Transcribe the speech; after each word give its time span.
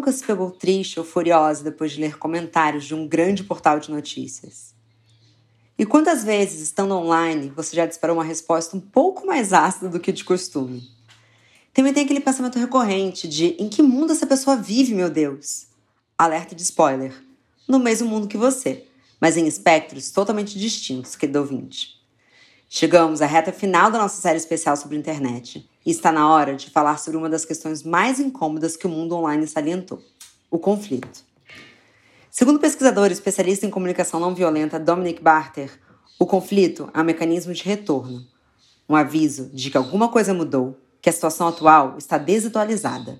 nunca 0.00 0.10
se 0.12 0.24
pegou 0.24 0.50
triste 0.50 0.98
ou 0.98 1.04
furiosa 1.04 1.62
depois 1.62 1.92
de 1.92 2.00
ler 2.00 2.16
comentários 2.16 2.86
de 2.86 2.94
um 2.94 3.06
grande 3.06 3.44
portal 3.44 3.78
de 3.78 3.90
notícias? 3.90 4.74
E 5.78 5.84
quantas 5.84 6.24
vezes, 6.24 6.62
estando 6.62 6.94
online, 6.94 7.52
você 7.54 7.76
já 7.76 7.84
disparou 7.84 8.16
uma 8.16 8.24
resposta 8.24 8.74
um 8.74 8.80
pouco 8.80 9.26
mais 9.26 9.52
ácida 9.52 9.90
do 9.90 10.00
que 10.00 10.10
de 10.10 10.24
costume? 10.24 10.88
Também 11.74 11.92
tem 11.92 12.04
aquele 12.04 12.20
pensamento 12.20 12.58
recorrente 12.58 13.28
de 13.28 13.48
em 13.58 13.68
que 13.68 13.82
mundo 13.82 14.12
essa 14.12 14.26
pessoa 14.26 14.56
vive, 14.56 14.94
meu 14.94 15.10
Deus? 15.10 15.66
Alerta 16.16 16.54
de 16.54 16.62
spoiler. 16.62 17.12
No 17.68 17.78
mesmo 17.78 18.08
mundo 18.08 18.26
que 18.26 18.38
você, 18.38 18.86
mas 19.20 19.36
em 19.36 19.46
espectros 19.46 20.10
totalmente 20.10 20.58
distintos, 20.58 21.14
querido 21.14 21.40
ouvinte. 21.40 22.00
Chegamos 22.70 23.20
à 23.20 23.26
reta 23.26 23.52
final 23.52 23.90
da 23.90 23.98
nossa 23.98 24.20
série 24.20 24.38
especial 24.38 24.76
sobre 24.78 24.96
internet 24.96 25.68
e 25.84 25.90
está 25.90 26.12
na 26.12 26.30
hora 26.30 26.54
de 26.54 26.70
falar 26.70 26.98
sobre 26.98 27.16
uma 27.16 27.28
das 27.28 27.44
questões 27.44 27.82
mais 27.82 28.20
incômodas 28.20 28.76
que 28.76 28.86
o 28.86 28.90
mundo 28.90 29.16
online 29.16 29.46
salientou: 29.46 30.02
o 30.50 30.58
conflito. 30.58 31.24
Segundo 32.30 32.56
o 32.56 32.60
pesquisador 32.60 33.10
especialista 33.10 33.66
em 33.66 33.70
comunicação 33.70 34.20
não 34.20 34.34
violenta 34.34 34.78
Dominic 34.78 35.22
Barter, 35.22 35.70
o 36.18 36.26
conflito 36.26 36.88
é 36.94 37.00
um 37.00 37.04
mecanismo 37.04 37.52
de 37.52 37.62
retorno, 37.64 38.26
um 38.88 38.94
aviso 38.94 39.50
de 39.52 39.70
que 39.70 39.76
alguma 39.76 40.08
coisa 40.08 40.32
mudou, 40.34 40.78
que 41.00 41.08
a 41.08 41.12
situação 41.12 41.48
atual 41.48 41.96
está 41.98 42.18
desatualizada. 42.18 43.18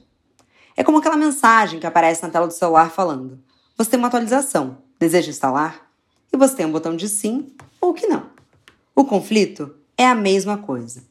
É 0.77 0.85
como 0.85 0.99
aquela 0.99 1.17
mensagem 1.17 1.81
que 1.81 1.87
aparece 1.87 2.23
na 2.23 2.31
tela 2.31 2.47
do 2.47 2.53
celular 2.53 2.91
falando: 2.91 3.43
você 3.77 3.91
tem 3.91 3.99
uma 3.99 4.09
atualização, 4.09 4.79
deseja 4.99 5.31
instalar? 5.31 5.91
E 6.33 6.37
você 6.37 6.55
tem 6.55 6.67
um 6.67 6.73
botão 6.73 6.95
de 6.95 7.09
sim 7.09 7.53
ou 7.81 7.93
que 7.93 8.07
não. 8.07 8.31
O 8.95 9.05
conflito 9.05 9.75
é 9.97 10.07
a 10.07 10.15
mesma 10.15 10.59
coisa. 10.59 11.03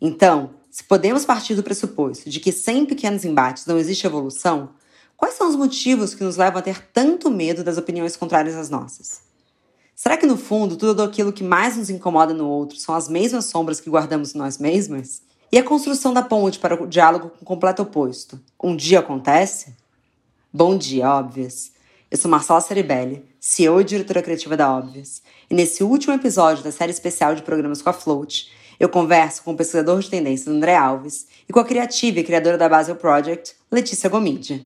Então, 0.00 0.50
se 0.72 0.82
podemos 0.84 1.26
partir 1.26 1.54
do 1.54 1.62
pressuposto 1.62 2.30
de 2.30 2.40
que 2.40 2.50
sem 2.50 2.86
pequenos 2.86 3.26
embates 3.26 3.66
não 3.66 3.76
existe 3.76 4.06
evolução, 4.06 4.70
quais 5.18 5.34
são 5.34 5.46
os 5.46 5.54
motivos 5.54 6.14
que 6.14 6.24
nos 6.24 6.38
levam 6.38 6.60
a 6.60 6.62
ter 6.62 6.80
tanto 6.94 7.30
medo 7.30 7.62
das 7.62 7.76
opiniões 7.76 8.16
contrárias 8.16 8.56
às 8.56 8.70
nossas? 8.70 9.20
Será 9.94 10.16
que 10.16 10.24
no 10.24 10.38
fundo 10.38 10.74
tudo 10.74 11.02
aquilo 11.02 11.30
que 11.30 11.44
mais 11.44 11.76
nos 11.76 11.90
incomoda 11.90 12.32
no 12.32 12.48
outro 12.48 12.78
são 12.78 12.94
as 12.94 13.06
mesmas 13.06 13.44
sombras 13.44 13.82
que 13.82 13.90
guardamos 13.90 14.32
nós 14.32 14.56
mesmos? 14.56 15.20
E 15.52 15.58
a 15.58 15.62
construção 15.62 16.14
da 16.14 16.22
ponte 16.22 16.58
para 16.58 16.82
o 16.82 16.86
diálogo 16.86 17.28
com 17.28 17.42
o 17.42 17.46
completo 17.46 17.82
oposto? 17.82 18.40
Um 18.60 18.74
dia 18.74 19.00
acontece? 19.00 19.76
Bom 20.50 20.78
dia, 20.78 21.06
óbvias! 21.06 21.72
Eu 22.10 22.16
sou 22.16 22.30
Marcela 22.30 22.62
Ceribelli, 22.62 23.26
CEO 23.38 23.82
e 23.82 23.84
diretora 23.84 24.22
criativa 24.22 24.56
da 24.56 24.72
Óbvias, 24.72 25.22
e 25.50 25.54
nesse 25.54 25.84
último 25.84 26.14
episódio 26.14 26.64
da 26.64 26.72
série 26.72 26.92
especial 26.92 27.34
de 27.34 27.42
programas 27.42 27.82
com 27.82 27.90
a 27.90 27.92
Float, 27.92 28.50
eu 28.82 28.88
converso 28.88 29.44
com 29.44 29.52
o 29.52 29.56
pesquisador 29.56 30.00
de 30.00 30.10
tendências 30.10 30.48
André 30.48 30.74
Alves 30.74 31.28
e 31.48 31.52
com 31.52 31.60
a 31.60 31.64
criativa 31.64 32.18
e 32.18 32.24
criadora 32.24 32.58
da 32.58 32.68
Basel 32.68 32.96
Project, 32.96 33.54
Letícia 33.70 34.10
Gomide. 34.10 34.60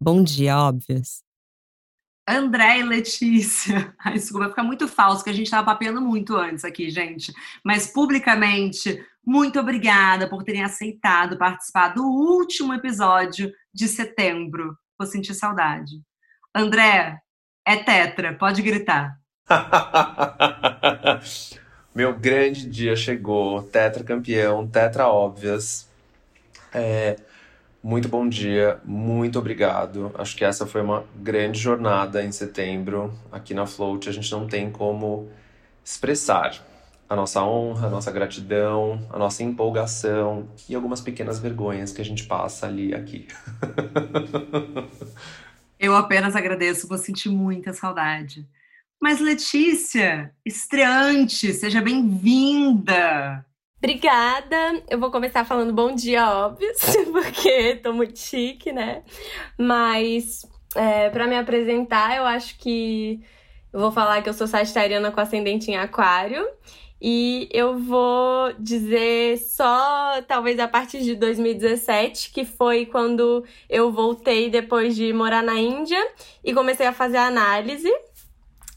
Bom 0.00 0.22
dia, 0.22 0.56
Óbvias! 0.56 1.22
André 2.26 2.78
e 2.78 2.82
Letícia. 2.82 3.94
Ai, 4.02 4.14
desculpa, 4.14 4.44
vai 4.44 4.48
ficar 4.48 4.62
muito 4.62 4.88
falso, 4.88 5.22
que 5.22 5.28
a 5.28 5.34
gente 5.34 5.44
estava 5.44 5.66
papeando 5.66 6.00
muito 6.00 6.34
antes 6.34 6.64
aqui, 6.64 6.88
gente. 6.88 7.30
Mas 7.62 7.88
publicamente, 7.88 9.04
muito 9.22 9.60
obrigada 9.60 10.26
por 10.26 10.42
terem 10.42 10.64
aceitado 10.64 11.36
participar 11.36 11.88
do 11.88 12.02
último 12.02 12.72
episódio 12.72 13.52
de 13.74 13.88
setembro. 13.88 14.76
Vou 14.98 15.06
sentir 15.06 15.34
saudade. 15.34 16.00
André, 16.54 17.18
é 17.66 17.76
tetra, 17.76 18.34
pode 18.34 18.62
gritar. 18.62 19.18
Meu 21.94 22.16
grande 22.16 22.68
dia 22.68 22.96
chegou, 22.96 23.62
tetra 23.62 24.04
campeão, 24.04 24.66
tetra 24.66 25.08
óbvias. 25.08 25.88
É, 26.72 27.16
muito 27.82 28.08
bom 28.08 28.28
dia, 28.28 28.80
muito 28.84 29.38
obrigado. 29.38 30.10
Acho 30.16 30.36
que 30.36 30.44
essa 30.44 30.66
foi 30.66 30.80
uma 30.80 31.04
grande 31.16 31.58
jornada 31.58 32.24
em 32.24 32.32
setembro 32.32 33.12
aqui 33.30 33.54
na 33.54 33.66
Float. 33.66 34.08
A 34.08 34.12
gente 34.12 34.30
não 34.32 34.46
tem 34.46 34.70
como 34.70 35.28
expressar 35.84 36.62
a 37.14 37.16
nossa 37.16 37.42
honra, 37.44 37.86
a 37.86 37.90
nossa 37.90 38.10
gratidão, 38.10 39.00
a 39.08 39.18
nossa 39.18 39.42
empolgação 39.44 40.48
e 40.68 40.74
algumas 40.74 41.00
pequenas 41.00 41.38
vergonhas 41.38 41.92
que 41.92 42.02
a 42.02 42.04
gente 42.04 42.24
passa 42.24 42.66
ali 42.66 42.92
aqui. 42.92 43.28
Eu 45.78 45.94
apenas 45.94 46.34
agradeço, 46.34 46.88
vou 46.88 46.98
sentir 46.98 47.28
muita 47.28 47.72
saudade. 47.72 48.48
Mas 49.00 49.20
Letícia, 49.20 50.34
estreante, 50.44 51.52
seja 51.52 51.80
bem-vinda. 51.80 53.46
Obrigada! 53.78 54.82
Eu 54.88 54.98
vou 54.98 55.10
começar 55.10 55.44
falando 55.44 55.72
bom 55.72 55.94
dia, 55.94 56.28
óbvio, 56.28 56.68
porque 57.12 57.76
tô 57.76 57.92
muito 57.92 58.18
chique, 58.18 58.72
né? 58.72 59.04
Mas, 59.58 60.44
é, 60.74 61.10
para 61.10 61.28
me 61.28 61.36
apresentar, 61.36 62.16
eu 62.16 62.24
acho 62.24 62.58
que 62.58 63.22
eu 63.72 63.78
vou 63.78 63.92
falar 63.92 64.22
que 64.22 64.28
eu 64.28 64.34
sou 64.34 64.46
sagitariana 64.46 65.12
com 65.12 65.20
ascendente 65.20 65.70
em 65.70 65.76
aquário. 65.76 66.44
E 67.06 67.50
eu 67.52 67.78
vou 67.78 68.54
dizer 68.58 69.36
só, 69.36 70.22
talvez 70.26 70.58
a 70.58 70.66
partir 70.66 71.02
de 71.02 71.14
2017, 71.14 72.30
que 72.30 72.46
foi 72.46 72.86
quando 72.86 73.44
eu 73.68 73.92
voltei 73.92 74.48
depois 74.48 74.96
de 74.96 75.12
morar 75.12 75.42
na 75.42 75.60
Índia 75.60 76.02
e 76.42 76.54
comecei 76.54 76.86
a 76.86 76.94
fazer 76.94 77.18
análise. 77.18 77.92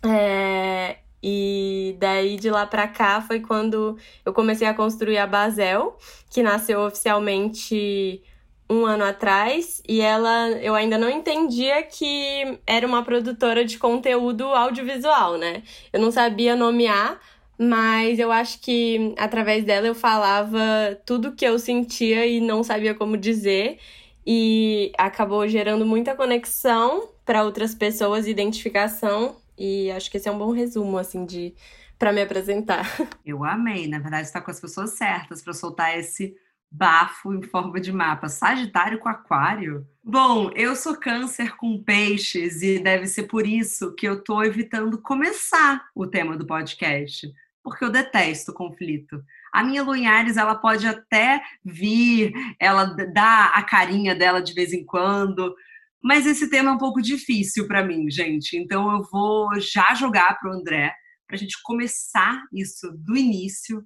É, 0.03 0.97
e 1.23 1.95
daí 1.99 2.35
de 2.35 2.49
lá 2.49 2.65
para 2.65 2.85
cá 2.89 3.21
foi 3.21 3.39
quando 3.39 3.97
eu 4.25 4.33
comecei 4.33 4.67
a 4.67 4.73
construir 4.73 5.19
a 5.19 5.25
Basel, 5.25 5.97
que 6.29 6.43
nasceu 6.43 6.81
oficialmente 6.81 8.21
um 8.69 8.85
ano 8.85 9.05
atrás, 9.05 9.81
e 9.87 10.01
ela 10.01 10.49
eu 10.61 10.75
ainda 10.75 10.97
não 10.97 11.09
entendia 11.09 11.81
que 11.83 12.59
era 12.67 12.85
uma 12.85 13.03
produtora 13.03 13.63
de 13.63 13.77
conteúdo 13.77 14.43
audiovisual, 14.47 15.37
né? 15.37 15.63
Eu 15.93 16.01
não 16.01 16.11
sabia 16.11 16.57
nomear, 16.57 17.17
mas 17.57 18.19
eu 18.19 18.31
acho 18.31 18.59
que 18.61 19.13
através 19.17 19.63
dela 19.63 19.87
eu 19.87 19.95
falava 19.95 20.59
tudo 21.05 21.33
que 21.33 21.45
eu 21.45 21.57
sentia 21.57 22.25
e 22.25 22.39
não 22.39 22.63
sabia 22.63 22.93
como 22.93 23.17
dizer, 23.17 23.79
e 24.25 24.91
acabou 24.97 25.47
gerando 25.47 25.85
muita 25.85 26.15
conexão 26.15 27.09
para 27.25 27.43
outras 27.43 27.73
pessoas, 27.73 28.27
identificação 28.27 29.35
e 29.57 29.89
acho 29.91 30.11
que 30.11 30.17
esse 30.17 30.29
é 30.29 30.31
um 30.31 30.37
bom 30.37 30.51
resumo, 30.51 30.97
assim, 30.97 31.25
de 31.25 31.55
para 31.97 32.13
me 32.13 32.21
apresentar. 32.21 32.85
Eu 33.25 33.43
amei, 33.43 33.87
na 33.87 33.97
verdade, 33.97 34.27
está 34.27 34.39
com 34.39 34.51
as 34.51 34.59
pessoas 34.59 34.91
certas 34.91 35.41
para 35.41 35.53
soltar 35.53 35.97
esse 35.97 36.35
bafo 36.69 37.33
em 37.33 37.41
forma 37.41 37.79
de 37.79 37.91
mapa. 37.91 38.29
Sagitário 38.29 38.99
com 38.99 39.09
aquário? 39.09 39.87
Bom, 40.03 40.51
eu 40.53 40.75
sou 40.75 40.97
câncer 40.97 41.55
com 41.55 41.81
peixes 41.81 42.61
e 42.61 42.77
deve 42.77 43.07
ser 43.07 43.23
por 43.23 43.47
isso 43.47 43.95
que 43.95 44.07
eu 44.07 44.15
estou 44.19 44.43
evitando 44.43 45.01
começar 45.01 45.87
o 45.95 46.05
tema 46.05 46.37
do 46.37 46.45
podcast, 46.45 47.33
porque 47.67 47.83
eu 47.83 47.91
detesto 47.91 48.53
conflito. 48.53 49.21
A 49.51 49.61
minha 49.61 49.83
Lunhares, 49.83 50.37
ela 50.37 50.55
pode 50.55 50.87
até 50.87 51.43
vir, 51.65 52.31
ela 52.61 52.85
dá 53.13 53.47
a 53.47 53.61
carinha 53.61 54.15
dela 54.15 54.41
de 54.41 54.53
vez 54.53 54.71
em 54.71 54.85
quando, 54.85 55.53
mas 56.01 56.25
esse 56.25 56.49
tema 56.49 56.69
é 56.69 56.73
um 56.73 56.77
pouco 56.77 57.01
difícil 57.01 57.67
para 57.67 57.83
mim, 57.83 58.09
gente. 58.09 58.55
Então 58.55 58.89
eu 58.95 59.03
vou 59.11 59.49
já 59.59 59.93
jogar 59.93 60.39
para 60.39 60.49
o 60.49 60.53
André, 60.53 60.93
para 61.27 61.35
a 61.35 61.37
gente 61.37 61.61
começar 61.61 62.41
isso 62.53 62.89
do 62.99 63.17
início, 63.17 63.83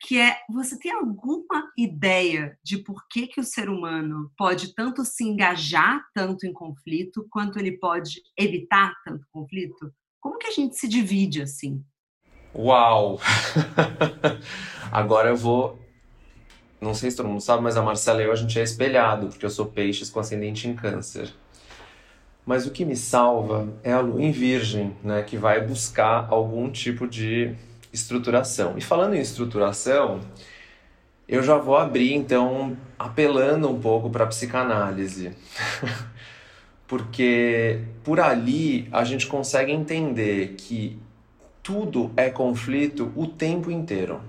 que 0.00 0.18
é 0.18 0.40
você 0.50 0.76
tem 0.76 0.90
alguma 0.90 1.70
ideia 1.78 2.58
de 2.64 2.78
por 2.78 3.06
que, 3.08 3.28
que 3.28 3.38
o 3.38 3.44
ser 3.44 3.68
humano 3.68 4.32
pode 4.36 4.74
tanto 4.74 5.04
se 5.04 5.22
engajar 5.22 6.04
tanto 6.12 6.44
em 6.44 6.52
conflito, 6.52 7.24
quanto 7.30 7.60
ele 7.60 7.78
pode 7.78 8.20
evitar 8.36 8.92
tanto 9.04 9.24
conflito? 9.30 9.94
Como 10.20 10.38
que 10.38 10.48
a 10.48 10.52
gente 10.52 10.76
se 10.76 10.88
divide 10.88 11.40
assim? 11.40 11.84
Uau! 12.54 13.18
Agora 14.92 15.30
eu 15.30 15.36
vou. 15.36 15.78
Não 16.80 16.92
sei 16.92 17.10
se 17.10 17.16
todo 17.16 17.28
mundo 17.28 17.40
sabe, 17.40 17.62
mas 17.62 17.76
a 17.76 17.82
Marcela 17.82 18.20
e 18.20 18.26
eu 18.26 18.32
a 18.32 18.36
gente 18.36 18.58
é 18.58 18.62
espelhado, 18.62 19.28
porque 19.28 19.46
eu 19.46 19.50
sou 19.50 19.66
peixes 19.66 20.10
com 20.10 20.20
ascendente 20.20 20.68
em 20.68 20.74
câncer. 20.74 21.32
Mas 22.44 22.66
o 22.66 22.70
que 22.70 22.84
me 22.84 22.96
salva 22.96 23.72
é 23.84 23.92
a 23.92 24.00
lua 24.00 24.20
em 24.20 24.32
virgem, 24.32 24.94
né, 25.02 25.22
que 25.22 25.36
vai 25.36 25.64
buscar 25.64 26.26
algum 26.28 26.70
tipo 26.70 27.06
de 27.06 27.54
estruturação. 27.92 28.74
E 28.76 28.80
falando 28.80 29.14
em 29.14 29.20
estruturação, 29.20 30.20
eu 31.28 31.42
já 31.42 31.56
vou 31.56 31.76
abrir 31.76 32.12
então 32.12 32.76
apelando 32.98 33.70
um 33.70 33.80
pouco 33.80 34.10
para 34.10 34.24
a 34.24 34.26
psicanálise. 34.26 35.32
Porque 36.86 37.80
por 38.04 38.20
ali 38.20 38.88
a 38.92 39.04
gente 39.04 39.26
consegue 39.26 39.72
entender 39.72 40.56
que 40.58 41.00
tudo 41.62 42.10
é 42.16 42.28
conflito 42.28 43.12
o 43.14 43.26
tempo 43.26 43.70
inteiro. 43.70 44.20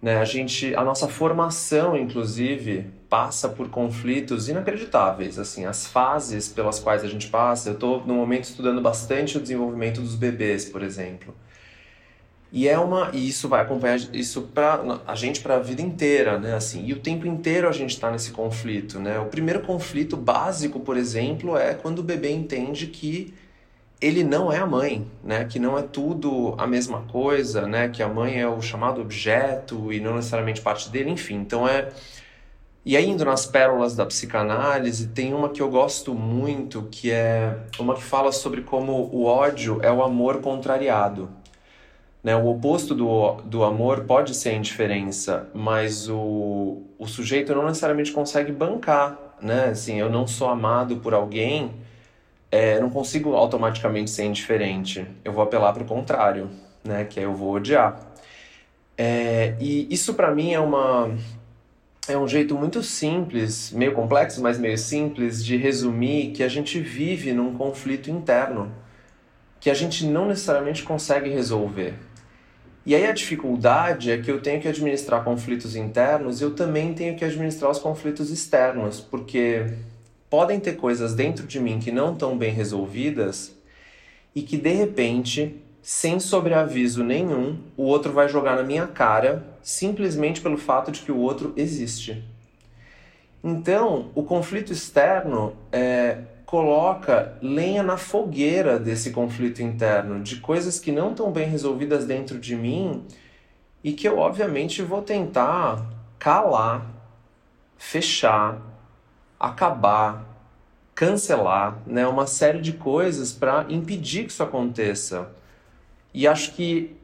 Né? 0.00 0.18
A 0.18 0.24
gente, 0.24 0.74
a 0.74 0.84
nossa 0.84 1.08
formação, 1.08 1.96
inclusive, 1.96 2.86
passa 3.08 3.48
por 3.48 3.68
conflitos 3.70 4.48
inacreditáveis. 4.48 5.38
Assim, 5.38 5.64
as 5.64 5.86
fases 5.86 6.48
pelas 6.48 6.78
quais 6.78 7.02
a 7.02 7.08
gente 7.08 7.28
passa. 7.28 7.70
Eu 7.70 7.74
estou 7.74 8.06
no 8.06 8.14
momento 8.14 8.44
estudando 8.44 8.80
bastante 8.80 9.38
o 9.38 9.40
desenvolvimento 9.40 10.00
dos 10.00 10.14
bebês, 10.14 10.66
por 10.66 10.82
exemplo. 10.82 11.34
E 12.52 12.68
é 12.68 12.78
uma 12.78 13.10
e 13.12 13.28
isso 13.28 13.48
vai 13.48 13.60
acompanhar 13.60 13.98
isso 14.14 14.42
para 14.42 15.00
a 15.06 15.14
gente 15.14 15.40
para 15.40 15.56
a 15.56 15.58
vida 15.58 15.82
inteira, 15.82 16.38
né? 16.38 16.54
Assim, 16.54 16.86
e 16.86 16.92
o 16.92 17.00
tempo 17.00 17.26
inteiro 17.26 17.68
a 17.68 17.72
gente 17.72 17.90
está 17.90 18.10
nesse 18.10 18.30
conflito, 18.30 19.00
né? 19.00 19.18
O 19.18 19.26
primeiro 19.26 19.60
conflito 19.62 20.16
básico, 20.16 20.78
por 20.80 20.96
exemplo, 20.96 21.56
é 21.56 21.74
quando 21.74 21.98
o 21.98 22.02
bebê 22.04 22.30
entende 22.30 22.86
que 22.86 23.34
ele 24.00 24.22
não 24.22 24.52
é 24.52 24.58
a 24.58 24.66
mãe, 24.66 25.06
né? 25.24 25.44
Que 25.44 25.58
não 25.58 25.78
é 25.78 25.82
tudo 25.82 26.54
a 26.58 26.66
mesma 26.66 27.02
coisa, 27.02 27.66
né? 27.66 27.88
Que 27.88 28.02
a 28.02 28.08
mãe 28.08 28.40
é 28.40 28.48
o 28.48 28.60
chamado 28.60 29.00
objeto 29.00 29.92
e 29.92 30.00
não 30.00 30.16
necessariamente 30.16 30.60
parte 30.60 30.90
dele, 30.90 31.10
enfim. 31.10 31.36
Então 31.36 31.66
é 31.66 31.90
e 32.86 32.96
aí, 32.96 33.10
indo 33.10 33.24
nas 33.24 33.44
pérolas 33.44 33.96
da 33.96 34.06
psicanálise, 34.06 35.08
tem 35.08 35.34
uma 35.34 35.48
que 35.48 35.60
eu 35.60 35.68
gosto 35.68 36.14
muito, 36.14 36.86
que 36.88 37.10
é 37.10 37.58
uma 37.80 37.94
que 37.96 38.02
fala 38.02 38.30
sobre 38.30 38.60
como 38.60 39.10
o 39.12 39.24
ódio 39.24 39.80
é 39.82 39.90
o 39.90 40.04
amor 40.04 40.40
contrariado. 40.40 41.28
Né? 42.22 42.36
O 42.36 42.46
oposto 42.46 42.94
do, 42.94 43.40
do 43.42 43.64
amor 43.64 44.04
pode 44.04 44.36
ser 44.36 44.50
a 44.50 44.54
indiferença, 44.54 45.50
mas 45.52 46.08
o, 46.08 46.84
o 46.96 47.08
sujeito 47.08 47.52
não 47.56 47.66
necessariamente 47.66 48.12
consegue 48.12 48.52
bancar. 48.52 49.18
Né? 49.42 49.70
Assim, 49.70 49.98
eu 49.98 50.08
não 50.08 50.24
sou 50.24 50.48
amado 50.48 50.98
por 50.98 51.12
alguém, 51.12 51.72
é, 52.56 52.80
não 52.80 52.88
consigo 52.88 53.34
automaticamente 53.34 54.10
ser 54.10 54.24
indiferente. 54.24 55.06
Eu 55.22 55.32
vou 55.32 55.44
apelar 55.44 55.74
para 55.74 55.82
o 55.82 55.86
contrário, 55.86 56.48
né? 56.82 57.04
que 57.04 57.20
é 57.20 57.24
eu 57.24 57.34
vou 57.34 57.52
odiar. 57.52 58.00
É, 58.96 59.54
e 59.60 59.86
isso 59.92 60.14
para 60.14 60.34
mim 60.34 60.54
é 60.54 60.60
uma 60.60 61.14
é 62.08 62.16
um 62.16 62.26
jeito 62.26 62.54
muito 62.54 62.82
simples, 62.82 63.72
meio 63.72 63.92
complexo, 63.92 64.40
mas 64.40 64.58
meio 64.58 64.78
simples, 64.78 65.44
de 65.44 65.56
resumir 65.56 66.30
que 66.30 66.42
a 66.42 66.48
gente 66.48 66.80
vive 66.80 67.32
num 67.32 67.52
conflito 67.52 68.10
interno 68.10 68.72
que 69.60 69.68
a 69.68 69.74
gente 69.74 70.06
não 70.06 70.26
necessariamente 70.26 70.82
consegue 70.82 71.28
resolver. 71.28 71.94
E 72.86 72.94
aí 72.94 73.04
a 73.04 73.12
dificuldade 73.12 74.12
é 74.12 74.18
que 74.18 74.30
eu 74.30 74.40
tenho 74.40 74.60
que 74.62 74.68
administrar 74.68 75.24
conflitos 75.24 75.74
internos 75.74 76.40
e 76.40 76.44
eu 76.44 76.54
também 76.54 76.94
tenho 76.94 77.16
que 77.16 77.24
administrar 77.24 77.70
os 77.70 77.80
conflitos 77.80 78.30
externos, 78.30 79.00
porque 79.00 79.66
podem 80.28 80.60
ter 80.60 80.76
coisas 80.76 81.14
dentro 81.14 81.46
de 81.46 81.60
mim 81.60 81.78
que 81.78 81.92
não 81.92 82.12
estão 82.12 82.36
bem 82.36 82.52
resolvidas 82.52 83.54
e 84.34 84.42
que 84.42 84.56
de 84.56 84.72
repente 84.72 85.62
sem 85.86 86.18
sobreaviso 86.18 87.04
nenhum, 87.04 87.60
o 87.76 87.84
outro 87.84 88.12
vai 88.12 88.28
jogar 88.28 88.56
na 88.56 88.64
minha 88.64 88.88
cara 88.88 89.46
simplesmente 89.62 90.40
pelo 90.40 90.58
fato 90.58 90.90
de 90.90 91.00
que 91.00 91.12
o 91.12 91.18
outro 91.18 91.52
existe. 91.56 92.24
Então, 93.42 94.10
o 94.12 94.24
conflito 94.24 94.72
externo 94.72 95.52
é, 95.70 96.22
coloca 96.44 97.38
lenha 97.40 97.84
na 97.84 97.96
fogueira 97.96 98.80
desse 98.80 99.12
conflito 99.12 99.62
interno, 99.62 100.20
de 100.20 100.40
coisas 100.40 100.80
que 100.80 100.90
não 100.90 101.12
estão 101.12 101.30
bem 101.30 101.48
resolvidas 101.48 102.04
dentro 102.04 102.36
de 102.36 102.56
mim 102.56 103.04
e 103.84 103.92
que 103.92 104.08
eu, 104.08 104.18
obviamente, 104.18 104.82
vou 104.82 105.02
tentar 105.02 105.88
calar, 106.18 106.84
fechar, 107.78 108.60
acabar, 109.38 110.24
cancelar, 110.94 111.78
né? 111.86 112.06
uma 112.06 112.26
série 112.26 112.60
de 112.60 112.72
coisas 112.72 113.32
para 113.32 113.66
impedir 113.68 114.24
que 114.24 114.32
isso 114.32 114.42
aconteça. 114.42 115.28
E 116.12 116.26
acho 116.26 116.52
que 116.52 116.96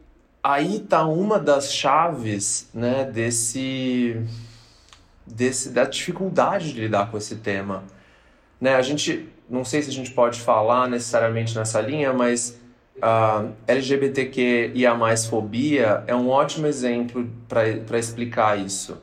aí 0.43 0.81
tá 0.81 1.07
uma 1.07 1.39
das 1.39 1.73
chaves, 1.73 2.69
né, 2.75 3.05
desse, 3.05 4.21
desse 5.27 5.71
da 5.71 5.85
dificuldade 5.85 6.73
de 6.73 6.81
lidar 6.81 7.11
com 7.11 7.17
esse 7.17 7.37
tema. 7.37 7.85
Né, 8.61 8.75
a 8.75 8.83
gente, 8.83 9.29
não 9.49 9.65
sei 9.65 9.83
se 9.83 9.91
a 9.91 9.93
gente 9.93 10.11
pode 10.11 10.41
falar 10.41 10.89
necessariamente 10.89 11.57
nessa 11.57 11.81
linha, 11.81 12.13
mas 12.13 12.59
a 13.01 13.43
uh, 13.43 13.53
LGBTQ 13.67 14.73
e 14.75 14.87
a 14.87 14.95
mais 14.95 15.27
fobia 15.27 16.05
é 16.07 16.15
um 16.15 16.29
ótimo 16.29 16.67
exemplo 16.67 17.29
para 17.49 17.99
explicar 17.99 18.59
isso. 18.59 18.99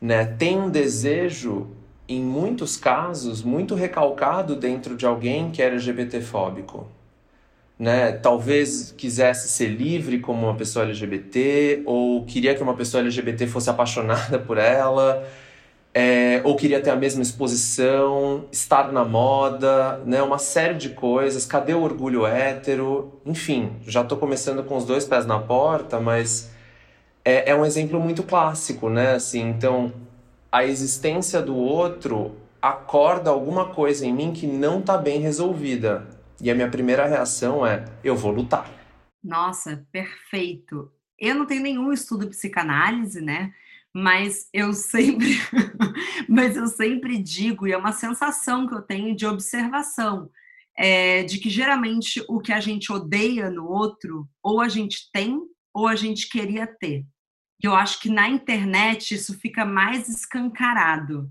Né? 0.00 0.24
Tem 0.24 0.58
um 0.58 0.70
desejo, 0.70 1.68
em 2.14 2.20
muitos 2.20 2.76
casos, 2.76 3.42
muito 3.42 3.74
recalcado 3.74 4.56
dentro 4.56 4.96
de 4.96 5.06
alguém 5.06 5.50
que 5.50 5.62
é 5.62 5.66
LGBT 5.66 6.20
fóbico 6.20 6.86
né? 7.80 8.12
Talvez 8.12 8.92
quisesse 8.96 9.48
ser 9.48 9.68
livre 9.68 10.20
como 10.20 10.46
uma 10.46 10.54
pessoa 10.54 10.84
LGBT, 10.84 11.82
ou 11.86 12.26
queria 12.26 12.54
que 12.54 12.62
uma 12.62 12.74
pessoa 12.74 13.00
LGBT 13.00 13.46
fosse 13.46 13.70
apaixonada 13.70 14.38
por 14.38 14.58
ela, 14.58 15.26
é, 15.94 16.42
ou 16.44 16.54
queria 16.56 16.80
ter 16.80 16.90
a 16.90 16.96
mesma 16.96 17.22
exposição, 17.22 18.44
estar 18.52 18.92
na 18.92 19.02
moda, 19.04 19.98
né? 20.04 20.22
Uma 20.22 20.38
série 20.38 20.74
de 20.74 20.90
coisas. 20.90 21.46
Cadê 21.46 21.72
o 21.72 21.80
orgulho 21.82 22.26
hétero? 22.26 23.18
Enfim, 23.24 23.72
já 23.86 24.02
estou 24.02 24.18
começando 24.18 24.62
com 24.62 24.76
os 24.76 24.84
dois 24.84 25.06
pés 25.06 25.24
na 25.24 25.38
porta, 25.38 25.98
mas 25.98 26.50
é, 27.24 27.50
é 27.50 27.54
um 27.56 27.64
exemplo 27.64 27.98
muito 27.98 28.22
clássico, 28.22 28.90
né? 28.90 29.14
Assim, 29.14 29.40
então, 29.48 29.90
a 30.50 30.64
existência 30.64 31.40
do 31.40 31.56
outro 31.56 32.36
acorda 32.60 33.30
alguma 33.30 33.72
coisa 33.72 34.04
em 34.06 34.12
mim 34.12 34.32
que 34.32 34.46
não 34.46 34.80
está 34.80 34.98
bem 34.98 35.20
resolvida 35.20 36.06
e 36.40 36.50
a 36.50 36.54
minha 36.54 36.70
primeira 36.70 37.06
reação 37.06 37.66
é: 37.66 37.84
eu 38.02 38.16
vou 38.16 38.32
lutar. 38.32 38.70
Nossa, 39.22 39.86
perfeito. 39.92 40.90
Eu 41.18 41.34
não 41.34 41.46
tenho 41.46 41.62
nenhum 41.62 41.92
estudo 41.92 42.24
de 42.24 42.30
psicanálise, 42.30 43.20
né? 43.20 43.52
Mas 43.92 44.48
eu 44.52 44.72
sempre, 44.72 45.36
mas 46.28 46.56
eu 46.56 46.66
sempre 46.66 47.18
digo, 47.18 47.66
e 47.66 47.72
é 47.72 47.76
uma 47.76 47.92
sensação 47.92 48.66
que 48.66 48.74
eu 48.74 48.80
tenho 48.80 49.14
de 49.14 49.26
observação, 49.26 50.30
é, 50.78 51.24
de 51.24 51.38
que 51.38 51.50
geralmente 51.50 52.24
o 52.28 52.40
que 52.40 52.52
a 52.52 52.60
gente 52.60 52.90
odeia 52.90 53.50
no 53.50 53.66
outro, 53.66 54.26
ou 54.42 54.60
a 54.60 54.68
gente 54.68 55.10
tem, 55.12 55.40
ou 55.74 55.86
a 55.86 55.96
gente 55.96 56.28
queria 56.28 56.66
ter. 56.66 57.04
E 57.62 57.66
eu 57.66 57.74
acho 57.74 58.00
que 58.00 58.08
na 58.08 58.28
internet 58.28 59.14
isso 59.14 59.38
fica 59.38 59.64
mais 59.64 60.08
escancarado. 60.08 61.30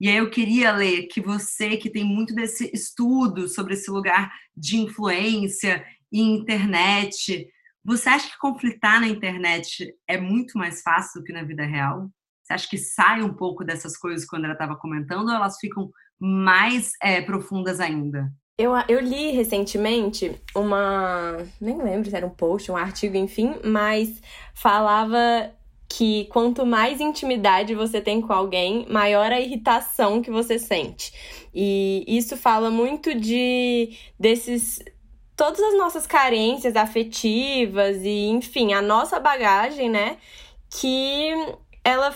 E 0.00 0.08
aí 0.08 0.16
eu 0.16 0.28
queria 0.28 0.72
ler 0.72 1.06
que 1.06 1.20
você, 1.20 1.76
que 1.76 1.88
tem 1.88 2.04
muito 2.04 2.34
desse 2.34 2.70
estudo 2.74 3.48
sobre 3.48 3.74
esse 3.74 3.90
lugar 3.90 4.32
de 4.56 4.76
influência 4.76 5.84
e 6.12 6.20
internet, 6.20 7.48
você 7.82 8.08
acha 8.08 8.30
que 8.30 8.38
conflitar 8.38 9.00
na 9.00 9.08
internet 9.08 9.94
é 10.06 10.20
muito 10.20 10.58
mais 10.58 10.82
fácil 10.82 11.20
do 11.20 11.24
que 11.24 11.32
na 11.32 11.42
vida 11.42 11.64
real? 11.64 12.10
Você 12.42 12.52
acha 12.52 12.68
que 12.68 12.76
sai 12.76 13.22
um 13.22 13.32
pouco 13.32 13.64
dessas 13.64 13.96
coisas 13.96 14.26
quando 14.26 14.44
ela 14.44 14.52
estava 14.52 14.76
comentando 14.76 15.28
ou 15.28 15.34
elas 15.34 15.58
ficam 15.58 15.90
mais 16.20 16.92
é, 17.02 17.22
profundas 17.22 17.80
ainda? 17.80 18.30
Eu, 18.56 18.72
eu 18.88 19.00
li 19.00 19.32
recentemente 19.32 20.40
uma. 20.54 21.44
Nem 21.60 21.82
lembro 21.82 22.08
se 22.08 22.14
era 22.14 22.24
um 22.24 22.30
post, 22.30 22.70
um 22.70 22.76
artigo, 22.76 23.16
enfim, 23.16 23.56
mas 23.64 24.22
falava 24.54 25.52
que 25.88 26.26
quanto 26.26 26.64
mais 26.64 27.00
intimidade 27.00 27.74
você 27.74 28.00
tem 28.00 28.20
com 28.20 28.32
alguém, 28.32 28.86
maior 28.88 29.32
a 29.32 29.40
irritação 29.40 30.22
que 30.22 30.30
você 30.30 30.56
sente. 30.56 31.12
E 31.52 32.04
isso 32.06 32.36
fala 32.36 32.70
muito 32.70 33.12
de 33.12 33.96
desses 34.18 34.78
todas 35.36 35.60
as 35.60 35.76
nossas 35.76 36.06
carências 36.06 36.76
afetivas 36.76 38.02
e, 38.04 38.26
enfim, 38.28 38.72
a 38.72 38.80
nossa 38.80 39.18
bagagem, 39.18 39.90
né? 39.90 40.16
Que 40.70 41.32
ela 41.82 42.14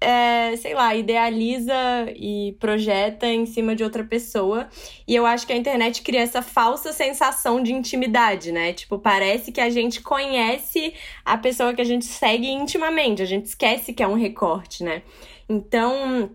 é, 0.00 0.56
sei 0.56 0.74
lá, 0.74 0.94
idealiza 0.94 1.74
e 2.16 2.56
projeta 2.58 3.26
em 3.26 3.44
cima 3.44 3.76
de 3.76 3.84
outra 3.84 4.02
pessoa. 4.02 4.68
E 5.06 5.14
eu 5.14 5.26
acho 5.26 5.46
que 5.46 5.52
a 5.52 5.56
internet 5.56 6.02
cria 6.02 6.20
essa 6.20 6.40
falsa 6.40 6.92
sensação 6.92 7.62
de 7.62 7.72
intimidade, 7.72 8.50
né? 8.50 8.72
Tipo, 8.72 8.98
parece 8.98 9.52
que 9.52 9.60
a 9.60 9.68
gente 9.68 10.00
conhece 10.00 10.94
a 11.24 11.36
pessoa 11.36 11.74
que 11.74 11.82
a 11.82 11.84
gente 11.84 12.06
segue 12.06 12.48
intimamente, 12.48 13.20
a 13.20 13.26
gente 13.26 13.46
esquece 13.46 13.92
que 13.92 14.02
é 14.02 14.08
um 14.08 14.14
recorte, 14.14 14.82
né? 14.82 15.02
Então, 15.48 16.30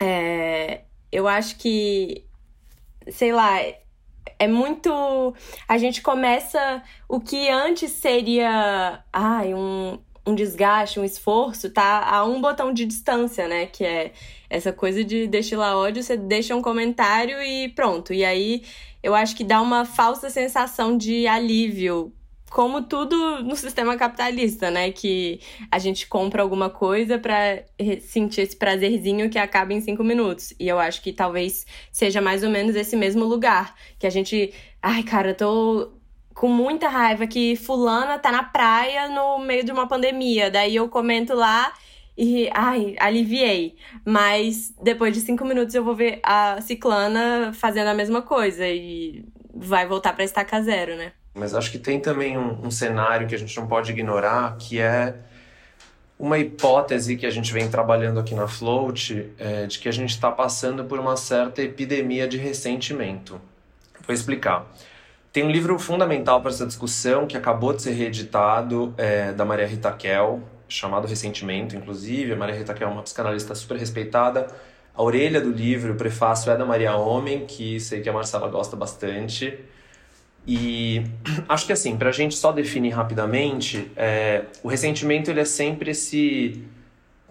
é, 0.00 0.80
eu 1.12 1.28
acho 1.28 1.56
que, 1.56 2.24
sei 3.08 3.32
lá, 3.32 3.60
é 4.38 4.48
muito. 4.48 5.34
A 5.68 5.78
gente 5.78 6.02
começa 6.02 6.82
o 7.08 7.20
que 7.20 7.48
antes 7.48 7.92
seria. 7.92 9.04
Ai, 9.12 9.54
um 9.54 9.98
um 10.26 10.34
desgaste, 10.34 10.98
um 10.98 11.04
esforço, 11.04 11.70
tá 11.70 12.08
a 12.08 12.24
um 12.24 12.40
botão 12.40 12.72
de 12.72 12.84
distância, 12.84 13.46
né? 13.46 13.66
Que 13.66 13.84
é 13.84 14.12
essa 14.48 14.72
coisa 14.72 15.04
de 15.04 15.26
destilar 15.26 15.76
ódio, 15.76 16.02
você 16.02 16.16
deixa 16.16 16.54
um 16.54 16.62
comentário 16.62 17.42
e 17.42 17.68
pronto. 17.70 18.12
E 18.12 18.24
aí 18.24 18.62
eu 19.02 19.14
acho 19.14 19.36
que 19.36 19.44
dá 19.44 19.60
uma 19.60 19.84
falsa 19.84 20.30
sensação 20.30 20.96
de 20.96 21.26
alívio. 21.26 22.12
Como 22.50 22.82
tudo 22.82 23.42
no 23.42 23.56
sistema 23.56 23.96
capitalista, 23.96 24.70
né? 24.70 24.92
Que 24.92 25.40
a 25.70 25.78
gente 25.78 26.06
compra 26.06 26.40
alguma 26.40 26.70
coisa 26.70 27.18
para 27.18 27.64
sentir 28.00 28.42
esse 28.42 28.56
prazerzinho 28.56 29.28
que 29.28 29.38
acaba 29.38 29.72
em 29.72 29.80
cinco 29.80 30.04
minutos. 30.04 30.54
E 30.58 30.68
eu 30.68 30.78
acho 30.78 31.02
que 31.02 31.12
talvez 31.12 31.66
seja 31.90 32.20
mais 32.20 32.44
ou 32.44 32.50
menos 32.50 32.76
esse 32.76 32.96
mesmo 32.96 33.24
lugar. 33.24 33.74
Que 33.98 34.06
a 34.06 34.10
gente. 34.10 34.54
Ai, 34.80 35.02
cara, 35.02 35.30
eu 35.30 35.34
tô 35.34 35.92
com 36.34 36.48
muita 36.48 36.88
raiva 36.88 37.26
que 37.26 37.56
fulana 37.56 38.18
tá 38.18 38.32
na 38.32 38.42
praia 38.42 39.08
no 39.08 39.38
meio 39.38 39.64
de 39.64 39.70
uma 39.70 39.86
pandemia. 39.86 40.50
Daí 40.50 40.76
eu 40.76 40.88
comento 40.88 41.34
lá 41.34 41.72
e, 42.18 42.50
ai, 42.52 42.96
aliviei. 42.98 43.76
Mas 44.04 44.74
depois 44.82 45.14
de 45.14 45.20
cinco 45.20 45.44
minutos 45.44 45.74
eu 45.74 45.84
vou 45.84 45.94
ver 45.94 46.20
a 46.22 46.60
ciclana 46.60 47.52
fazendo 47.52 47.88
a 47.88 47.94
mesma 47.94 48.20
coisa 48.20 48.66
e 48.66 49.24
vai 49.54 49.86
voltar 49.86 50.12
pra 50.12 50.24
estaca 50.24 50.60
zero, 50.60 50.96
né? 50.96 51.12
Mas 51.34 51.54
acho 51.54 51.70
que 51.70 51.78
tem 51.78 52.00
também 52.00 52.36
um, 52.36 52.66
um 52.66 52.70
cenário 52.70 53.26
que 53.26 53.34
a 53.34 53.38
gente 53.38 53.56
não 53.56 53.66
pode 53.66 53.90
ignorar, 53.90 54.56
que 54.56 54.80
é 54.80 55.14
uma 56.18 56.38
hipótese 56.38 57.16
que 57.16 57.26
a 57.26 57.30
gente 57.30 57.52
vem 57.52 57.68
trabalhando 57.68 58.20
aqui 58.20 58.34
na 58.34 58.46
Float, 58.46 59.32
é 59.38 59.66
de 59.66 59.78
que 59.78 59.88
a 59.88 59.92
gente 59.92 60.10
está 60.10 60.30
passando 60.30 60.84
por 60.84 60.98
uma 60.98 61.16
certa 61.16 61.60
epidemia 61.62 62.28
de 62.28 62.38
ressentimento. 62.38 63.40
Vou 64.06 64.14
explicar. 64.14 64.66
Tem 65.34 65.42
um 65.42 65.50
livro 65.50 65.76
fundamental 65.80 66.40
para 66.40 66.52
essa 66.52 66.64
discussão 66.64 67.26
que 67.26 67.36
acabou 67.36 67.72
de 67.72 67.82
ser 67.82 67.90
reeditado, 67.90 68.94
é, 68.96 69.32
da 69.32 69.44
Maria 69.44 69.66
Rita 69.66 69.90
Kell, 69.90 70.40
chamado 70.68 71.08
Ressentimento, 71.08 71.74
inclusive. 71.74 72.34
A 72.34 72.36
Maria 72.36 72.54
Rita 72.54 72.72
Kell 72.72 72.88
é 72.88 72.92
uma 72.92 73.02
psicanalista 73.02 73.52
super 73.52 73.76
respeitada. 73.76 74.46
A 74.94 75.02
orelha 75.02 75.40
do 75.40 75.50
livro, 75.50 75.94
o 75.94 75.96
prefácio 75.96 76.52
é 76.52 76.56
da 76.56 76.64
Maria 76.64 76.94
Homem, 76.96 77.46
que 77.46 77.80
sei 77.80 78.00
que 78.00 78.08
a 78.08 78.12
Marcela 78.12 78.46
gosta 78.46 78.76
bastante. 78.76 79.58
E 80.46 81.02
acho 81.48 81.66
que 81.66 81.72
assim, 81.72 81.96
para 81.96 82.10
a 82.10 82.12
gente 82.12 82.36
só 82.36 82.52
definir 82.52 82.90
rapidamente, 82.90 83.90
é, 83.96 84.44
o 84.62 84.68
ressentimento 84.68 85.32
ele 85.32 85.40
é 85.40 85.44
sempre 85.44 85.90
esse 85.90 86.62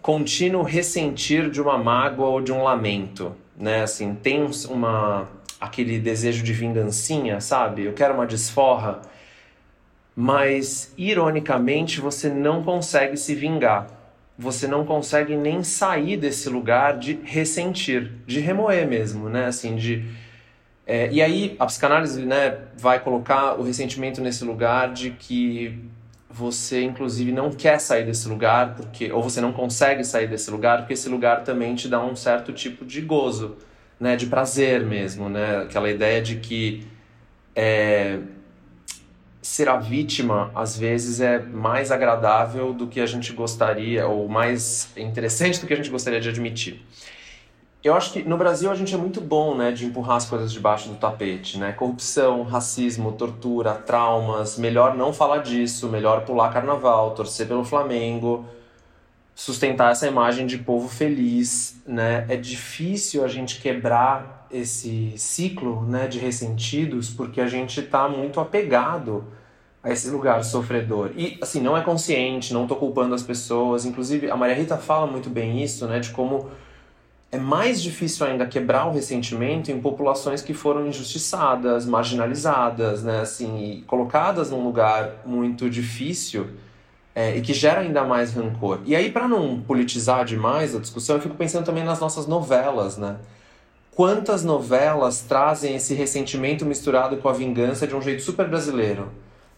contínuo 0.01 0.61
ressentir 0.61 1.49
de 1.49 1.61
uma 1.61 1.77
mágoa 1.77 2.27
ou 2.27 2.41
de 2.41 2.51
um 2.51 2.63
lamento, 2.63 3.33
né? 3.57 3.81
Assim, 3.81 4.13
tem 4.13 4.45
uma 4.67 5.29
aquele 5.63 5.99
desejo 5.99 6.43
de 6.43 6.51
vingancinha, 6.53 7.39
sabe? 7.39 7.85
Eu 7.85 7.93
quero 7.93 8.13
uma 8.13 8.27
desforra, 8.27 9.01
mas 10.15 10.93
ironicamente 10.97 12.01
você 12.01 12.29
não 12.29 12.63
consegue 12.63 13.15
se 13.17 13.33
vingar. 13.33 13.87
Você 14.37 14.67
não 14.67 14.85
consegue 14.85 15.37
nem 15.37 15.63
sair 15.63 16.17
desse 16.17 16.49
lugar 16.49 16.97
de 16.97 17.19
ressentir, 17.23 18.11
de 18.25 18.39
remoer 18.39 18.87
mesmo, 18.87 19.29
né? 19.29 19.45
Assim, 19.45 19.75
de 19.75 20.03
é, 20.85 21.09
e 21.11 21.21
aí 21.21 21.55
a 21.59 21.65
psicanálise 21.65 22.25
né, 22.25 22.57
vai 22.77 22.99
colocar 22.99 23.53
o 23.57 23.63
ressentimento 23.63 24.19
nesse 24.19 24.43
lugar 24.43 24.91
de 24.91 25.11
que 25.11 25.79
você 26.29 26.83
inclusive 26.83 27.31
não 27.31 27.51
quer 27.51 27.79
sair 27.79 28.05
desse 28.05 28.27
lugar 28.27 28.75
porque 28.75 29.09
ou 29.11 29.23
você 29.23 29.39
não 29.39 29.53
consegue 29.53 30.03
sair 30.03 30.27
desse 30.27 30.51
lugar 30.51 30.79
porque 30.79 30.93
esse 30.93 31.07
lugar 31.07 31.43
também 31.43 31.73
te 31.73 31.87
dá 31.87 32.03
um 32.03 32.15
certo 32.15 32.51
tipo 32.51 32.83
de 32.83 32.99
gozo, 32.99 33.55
né, 34.03 34.17
de 34.17 34.25
prazer 34.25 34.85
mesmo, 34.85 35.29
né, 35.29 35.61
aquela 35.61 35.89
ideia 35.89 36.21
de 36.21 36.35
que 36.35 36.85
é, 37.55 38.19
ser 39.41 39.69
a 39.69 39.77
vítima 39.77 40.51
às 40.53 40.77
vezes 40.77 41.21
é 41.21 41.39
mais 41.39 41.89
agradável 41.89 42.73
do 42.73 42.87
que 42.87 42.99
a 42.99 43.05
gente 43.05 43.31
gostaria 43.31 44.05
ou 44.05 44.27
mais 44.27 44.89
interessante 44.97 45.61
do 45.61 45.65
que 45.65 45.71
a 45.71 45.77
gente 45.77 45.89
gostaria 45.89 46.19
de 46.19 46.27
admitir. 46.27 46.85
Eu 47.81 47.93
acho 47.95 48.11
que 48.11 48.23
no 48.23 48.37
Brasil 48.37 48.69
a 48.69 48.75
gente 48.75 48.93
é 48.93 48.97
muito 48.97 49.21
bom, 49.21 49.55
né, 49.55 49.71
de 49.71 49.85
empurrar 49.85 50.17
as 50.17 50.25
coisas 50.25 50.51
debaixo 50.51 50.89
do 50.89 50.95
tapete, 50.95 51.57
né? 51.57 51.71
Corrupção, 51.71 52.43
racismo, 52.43 53.11
tortura, 53.13 53.73
traumas. 53.73 54.57
Melhor 54.57 54.95
não 54.95 55.11
falar 55.11 55.39
disso, 55.39 55.89
melhor 55.89 56.23
pular 56.25 56.51
carnaval, 56.51 57.11
torcer 57.11 57.45
pelo 57.45 57.65
Flamengo, 57.65 58.45
sustentar 59.35 59.91
essa 59.91 60.07
imagem 60.07 60.45
de 60.45 60.57
povo 60.57 60.87
feliz, 60.87 61.81
né? 61.87 62.25
É 62.29 62.35
difícil 62.35 63.23
a 63.23 63.27
gente 63.27 63.59
quebrar 63.59 64.47
esse 64.51 65.13
ciclo, 65.17 65.83
né, 65.83 66.07
de 66.07 66.19
ressentidos, 66.19 67.09
porque 67.09 67.41
a 67.41 67.47
gente 67.47 67.79
está 67.79 68.07
muito 68.07 68.39
apegado 68.39 69.25
a 69.81 69.91
esse 69.91 70.09
lugar 70.09 70.43
sofredor. 70.43 71.11
E 71.17 71.37
assim, 71.41 71.59
não 71.59 71.75
é 71.75 71.81
consciente, 71.81 72.53
não 72.53 72.63
estou 72.63 72.77
culpando 72.77 73.15
as 73.15 73.23
pessoas. 73.23 73.85
Inclusive, 73.85 74.29
a 74.29 74.35
Maria 74.35 74.55
Rita 74.55 74.77
fala 74.77 75.07
muito 75.07 75.29
bem 75.29 75.63
isso, 75.63 75.87
né, 75.87 75.99
de 75.99 76.11
como 76.11 76.49
é 77.31 77.37
mais 77.37 77.81
difícil 77.81 78.27
ainda 78.27 78.45
quebrar 78.45 78.87
o 78.87 78.91
ressentimento 78.91 79.71
em 79.71 79.81
populações 79.81 80.43
que 80.43 80.53
foram 80.53 80.85
injustiçadas, 80.85 81.83
marginalizadas, 81.87 83.03
né, 83.03 83.21
assim, 83.21 83.83
colocadas 83.87 84.51
num 84.51 84.63
lugar 84.63 85.23
muito 85.25 85.67
difícil 85.67 86.47
é, 87.15 87.37
e 87.37 87.41
que 87.41 87.53
gera 87.53 87.81
ainda 87.81 88.03
mais 88.03 88.33
rancor. 88.33 88.79
E 88.85 88.95
aí, 88.95 89.11
para 89.11 89.27
não 89.27 89.61
politizar 89.61 90.25
demais 90.25 90.75
a 90.75 90.79
discussão, 90.79 91.17
eu 91.17 91.21
fico 91.21 91.35
pensando 91.35 91.65
também 91.65 91.83
nas 91.83 91.99
nossas 91.99 92.27
novelas, 92.27 92.97
né? 92.97 93.17
Quantas 93.95 94.43
novelas 94.43 95.21
trazem 95.21 95.75
esse 95.75 95.93
ressentimento 95.93 96.65
misturado 96.65 97.17
com 97.17 97.29
a 97.29 97.33
vingança 97.33 97.85
de 97.85 97.95
um 97.95 98.01
jeito 98.01 98.23
super 98.23 98.47
brasileiro? 98.47 99.09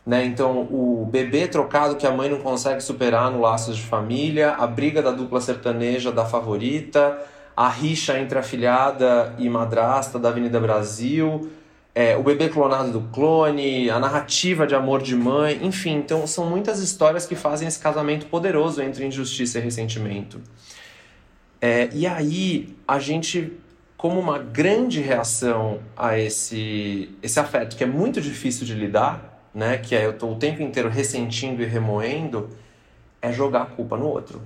Né? 0.05 0.25
Então, 0.25 0.67
o 0.69 1.07
bebê 1.09 1.47
trocado 1.47 1.95
que 1.95 2.05
a 2.05 2.11
mãe 2.11 2.29
não 2.29 2.39
consegue 2.39 2.81
superar 2.81 3.31
no 3.31 3.39
Laços 3.39 3.77
de 3.77 3.83
Família, 3.83 4.51
a 4.51 4.67
briga 4.67 5.01
da 5.01 5.11
dupla 5.11 5.39
sertaneja 5.39 6.11
da 6.11 6.25
favorita, 6.25 7.17
a 7.55 7.69
rixa 7.69 8.19
entre 8.19 8.37
afilhada 8.37 9.33
e 9.39 9.49
madrasta 9.49 10.19
da 10.19 10.29
Avenida 10.29 10.59
Brasil, 10.59 11.49
é, 11.95 12.17
o 12.17 12.21
bebê 12.21 12.49
clonado 12.49 12.91
do 12.91 13.01
clone, 13.09 13.89
a 13.89 13.97
narrativa 13.97 14.67
de 14.67 14.75
amor 14.75 15.01
de 15.01 15.15
mãe, 15.15 15.57
enfim, 15.65 15.95
então 15.95 16.27
são 16.27 16.45
muitas 16.45 16.79
histórias 16.81 17.25
que 17.25 17.35
fazem 17.35 17.65
esse 17.65 17.79
casamento 17.79 18.25
poderoso 18.25 18.81
entre 18.81 19.05
injustiça 19.05 19.59
e 19.59 19.61
ressentimento. 19.61 20.41
É, 21.61 21.89
e 21.93 22.05
aí 22.05 22.75
a 22.85 22.99
gente, 22.99 23.53
como 23.95 24.19
uma 24.19 24.37
grande 24.37 24.99
reação 24.99 25.79
a 25.95 26.19
esse, 26.19 27.15
esse 27.23 27.39
afeto 27.39 27.77
que 27.77 27.83
é 27.85 27.87
muito 27.87 28.19
difícil 28.19 28.65
de 28.65 28.73
lidar, 28.73 29.49
né, 29.53 29.77
que 29.77 29.95
é 29.95 30.05
eu 30.05 30.11
estou 30.11 30.33
o 30.33 30.35
tempo 30.35 30.61
inteiro 30.61 30.89
ressentindo 30.89 31.63
e 31.63 31.65
remoendo, 31.65 32.49
é 33.21 33.31
jogar 33.31 33.61
a 33.61 33.65
culpa 33.67 33.95
no 33.95 34.05
outro 34.05 34.41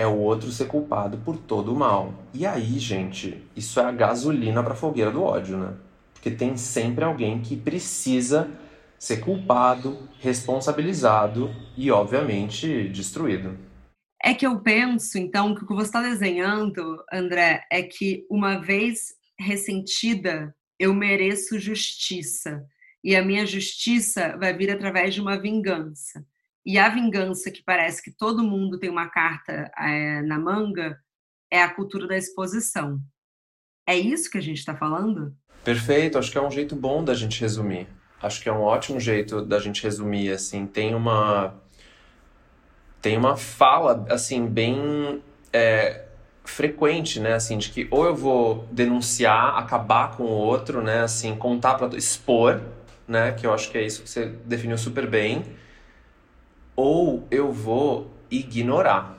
é 0.00 0.06
o 0.06 0.16
outro 0.16 0.50
ser 0.50 0.66
culpado 0.66 1.18
por 1.18 1.36
todo 1.36 1.74
o 1.74 1.76
mal. 1.76 2.14
E 2.32 2.46
aí, 2.46 2.78
gente, 2.78 3.44
isso 3.54 3.78
é 3.78 3.84
a 3.84 3.92
gasolina 3.92 4.62
para 4.62 4.72
a 4.72 4.76
fogueira 4.76 5.10
do 5.10 5.22
ódio, 5.22 5.58
né? 5.58 5.74
Porque 6.14 6.30
tem 6.30 6.56
sempre 6.56 7.04
alguém 7.04 7.40
que 7.42 7.54
precisa 7.56 8.50
ser 8.98 9.18
culpado, 9.18 10.08
responsabilizado 10.18 11.54
e, 11.76 11.90
obviamente, 11.90 12.88
destruído. 12.88 13.58
É 14.22 14.32
que 14.32 14.46
eu 14.46 14.60
penso, 14.60 15.18
então, 15.18 15.54
que 15.54 15.64
o 15.64 15.66
que 15.66 15.74
você 15.74 15.88
está 15.88 16.02
desenhando, 16.02 17.02
André, 17.12 17.64
é 17.70 17.82
que 17.82 18.26
uma 18.30 18.58
vez 18.58 19.14
ressentida, 19.38 20.54
eu 20.78 20.94
mereço 20.94 21.58
justiça. 21.58 22.64
E 23.02 23.16
a 23.16 23.22
minha 23.22 23.44
justiça 23.46 24.36
vai 24.38 24.56
vir 24.56 24.70
através 24.70 25.14
de 25.14 25.20
uma 25.20 25.38
vingança. 25.38 26.24
E 26.70 26.78
a 26.78 26.88
vingança, 26.88 27.50
que 27.50 27.64
parece 27.64 28.00
que 28.00 28.12
todo 28.12 28.44
mundo 28.44 28.78
tem 28.78 28.88
uma 28.88 29.08
carta 29.08 29.72
é, 29.76 30.22
na 30.22 30.38
manga, 30.38 30.96
é 31.50 31.60
a 31.60 31.68
cultura 31.68 32.06
da 32.06 32.16
exposição. 32.16 33.00
É 33.84 33.98
isso 33.98 34.30
que 34.30 34.38
a 34.38 34.40
gente 34.40 34.58
está 34.58 34.76
falando? 34.76 35.34
Perfeito, 35.64 36.16
acho 36.16 36.30
que 36.30 36.38
é 36.38 36.40
um 36.40 36.48
jeito 36.48 36.76
bom 36.76 37.02
da 37.02 37.12
gente 37.12 37.40
resumir. 37.40 37.88
Acho 38.22 38.40
que 38.40 38.48
é 38.48 38.52
um 38.52 38.60
ótimo 38.60 39.00
jeito 39.00 39.44
da 39.44 39.58
gente 39.58 39.82
resumir, 39.82 40.30
assim, 40.30 40.64
tem 40.64 40.94
uma 40.94 41.56
tem 43.02 43.16
uma 43.16 43.36
fala 43.36 44.06
assim 44.08 44.46
bem 44.46 45.20
é, 45.52 46.04
frequente, 46.44 47.18
né, 47.18 47.32
assim, 47.32 47.58
de 47.58 47.70
que 47.70 47.88
ou 47.90 48.04
eu 48.04 48.14
vou 48.14 48.68
denunciar, 48.70 49.58
acabar 49.58 50.16
com 50.16 50.22
o 50.22 50.30
outro, 50.30 50.80
né, 50.80 51.02
assim, 51.02 51.34
contar 51.34 51.74
para 51.74 51.96
expor, 51.96 52.60
né, 53.08 53.32
que 53.32 53.44
eu 53.44 53.52
acho 53.52 53.72
que 53.72 53.76
é 53.76 53.84
isso 53.84 54.04
que 54.04 54.08
você 54.08 54.26
definiu 54.26 54.78
super 54.78 55.10
bem 55.10 55.58
ou 56.80 57.26
eu 57.30 57.52
vou 57.52 58.10
ignorar. 58.30 59.14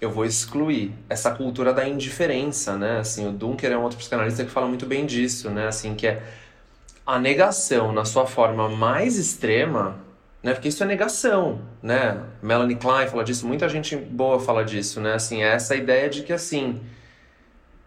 Eu 0.00 0.08
vou 0.10 0.24
excluir 0.24 0.92
essa 1.08 1.32
cultura 1.32 1.74
da 1.74 1.88
indiferença, 1.88 2.76
né? 2.76 3.00
Assim, 3.00 3.26
o 3.26 3.32
Dunker 3.32 3.72
é 3.72 3.76
um 3.76 3.82
outro 3.82 3.98
psicanalista 3.98 4.44
que 4.44 4.50
fala 4.50 4.68
muito 4.68 4.86
bem 4.86 5.04
disso, 5.04 5.50
né? 5.50 5.66
Assim, 5.66 5.96
que 5.96 6.06
é 6.06 6.22
a 7.04 7.18
negação 7.18 7.92
na 7.92 8.04
sua 8.04 8.24
forma 8.24 8.68
mais 8.68 9.18
extrema, 9.18 9.96
né? 10.42 10.52
Porque 10.52 10.68
isso 10.68 10.84
é 10.84 10.86
negação, 10.86 11.60
né? 11.82 12.22
Melanie 12.40 12.76
Klein 12.76 13.08
fala 13.08 13.24
disso, 13.24 13.48
muita 13.48 13.68
gente 13.68 13.96
boa 13.96 14.38
fala 14.38 14.64
disso, 14.64 15.00
né? 15.00 15.14
Assim, 15.14 15.42
é 15.42 15.54
essa 15.54 15.74
ideia 15.74 16.08
de 16.08 16.22
que 16.22 16.32
assim, 16.32 16.80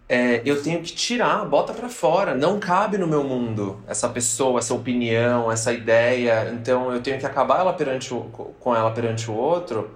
é, 0.10 0.42
eu 0.44 0.62
tenho 0.64 0.82
que 0.82 0.92
tirar, 0.92 1.46
bota 1.46 1.72
para 1.72 1.88
fora, 1.88 2.34
não 2.34 2.60
cabe 2.60 2.98
no 2.98 3.06
meu 3.06 3.24
mundo 3.24 3.80
essa 3.88 4.10
pessoa, 4.10 4.58
essa 4.58 4.74
opinião, 4.74 5.52
essa 5.52 5.72
ideia, 5.72 6.52
então 6.52 6.92
eu 6.92 7.00
tenho 7.00 7.20
que 7.20 7.26
acabar 7.28 7.60
ela 7.60 7.74
perante 7.74 8.12
o, 8.12 8.22
com 8.60 8.76
ela 8.76 8.90
perante 8.90 9.30
o 9.30 9.36
outro, 9.36 9.92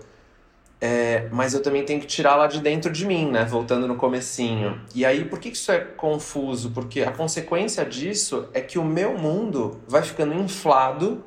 é, 0.80 1.28
mas 1.32 1.54
eu 1.54 1.64
também 1.64 1.84
tenho 1.84 2.00
que 2.00 2.06
tirar 2.06 2.36
lá 2.36 2.46
de 2.46 2.60
dentro 2.60 2.92
de 2.92 3.06
mim, 3.08 3.32
né? 3.32 3.46
Voltando 3.46 3.88
no 3.88 3.96
comecinho. 3.96 4.82
E 4.94 5.06
aí, 5.06 5.24
por 5.24 5.40
que 5.40 5.48
isso 5.48 5.72
é 5.72 5.80
confuso? 5.80 6.72
Porque 6.72 7.02
a 7.04 7.12
consequência 7.12 7.86
disso 7.86 8.50
é 8.54 8.60
que 8.60 8.78
o 8.78 8.84
meu 8.84 9.18
mundo 9.18 9.80
vai 9.88 10.02
ficando 10.04 10.34
inflado 10.34 11.24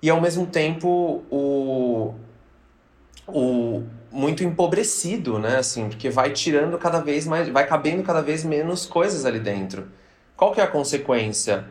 e 0.00 0.08
ao 0.08 0.20
mesmo 0.20 0.46
tempo 0.46 1.24
o, 1.28 2.14
o, 3.26 3.82
muito 4.10 4.42
empobrecido, 4.42 5.38
né? 5.38 5.58
Assim, 5.58 5.88
porque 5.88 6.10
vai 6.10 6.32
tirando 6.32 6.76
cada 6.78 7.00
vez 7.00 7.26
mais, 7.26 7.48
vai 7.48 7.66
cabendo 7.66 8.02
cada 8.02 8.20
vez 8.20 8.44
menos 8.44 8.86
coisas 8.86 9.24
ali 9.24 9.38
dentro. 9.38 9.88
Qual 10.36 10.52
que 10.52 10.60
é 10.60 10.64
a 10.64 10.66
consequência? 10.66 11.66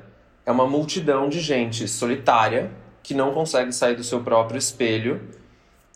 É 0.45 0.51
uma 0.51 0.67
multidão 0.67 1.27
de 1.27 1.39
gente 1.39 1.87
solitária 1.87 2.71
que 3.03 3.13
não 3.13 3.33
consegue 3.33 3.71
sair 3.73 3.95
do 3.95 4.03
seu 4.03 4.21
próprio 4.21 4.57
espelho 4.57 5.21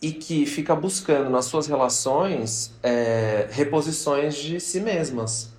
e 0.01 0.11
que 0.11 0.45
fica 0.45 0.75
buscando 0.75 1.29
nas 1.29 1.45
suas 1.45 1.67
relações 1.67 2.73
é, 2.83 3.47
reposições 3.51 4.35
de 4.35 4.59
si 4.59 4.81
mesmas. 4.81 5.52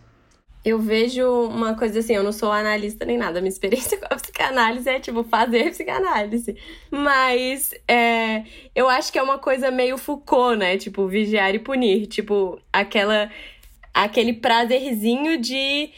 Eu 0.64 0.78
vejo 0.78 1.28
uma 1.48 1.76
coisa 1.76 1.98
assim, 1.98 2.14
eu 2.14 2.22
não 2.22 2.32
sou 2.32 2.50
analista 2.50 3.04
nem 3.04 3.18
nada, 3.18 3.40
minha 3.40 3.50
experiência 3.50 3.98
com 4.00 4.06
a 4.06 4.16
psicanálise 4.16 4.88
é, 4.88 4.98
tipo, 4.98 5.22
fazer 5.24 5.70
psicanálise. 5.70 6.56
Mas 6.90 7.74
é, 7.86 8.44
eu 8.74 8.88
acho 8.88 9.12
que 9.12 9.18
é 9.18 9.22
uma 9.22 9.38
coisa 9.38 9.70
meio 9.70 9.98
Foucault, 9.98 10.56
né? 10.56 10.78
Tipo, 10.78 11.06
vigiar 11.06 11.54
e 11.54 11.58
punir. 11.58 12.06
Tipo, 12.06 12.58
aquela, 12.72 13.30
aquele 13.92 14.32
prazerzinho 14.32 15.38
de 15.38 15.90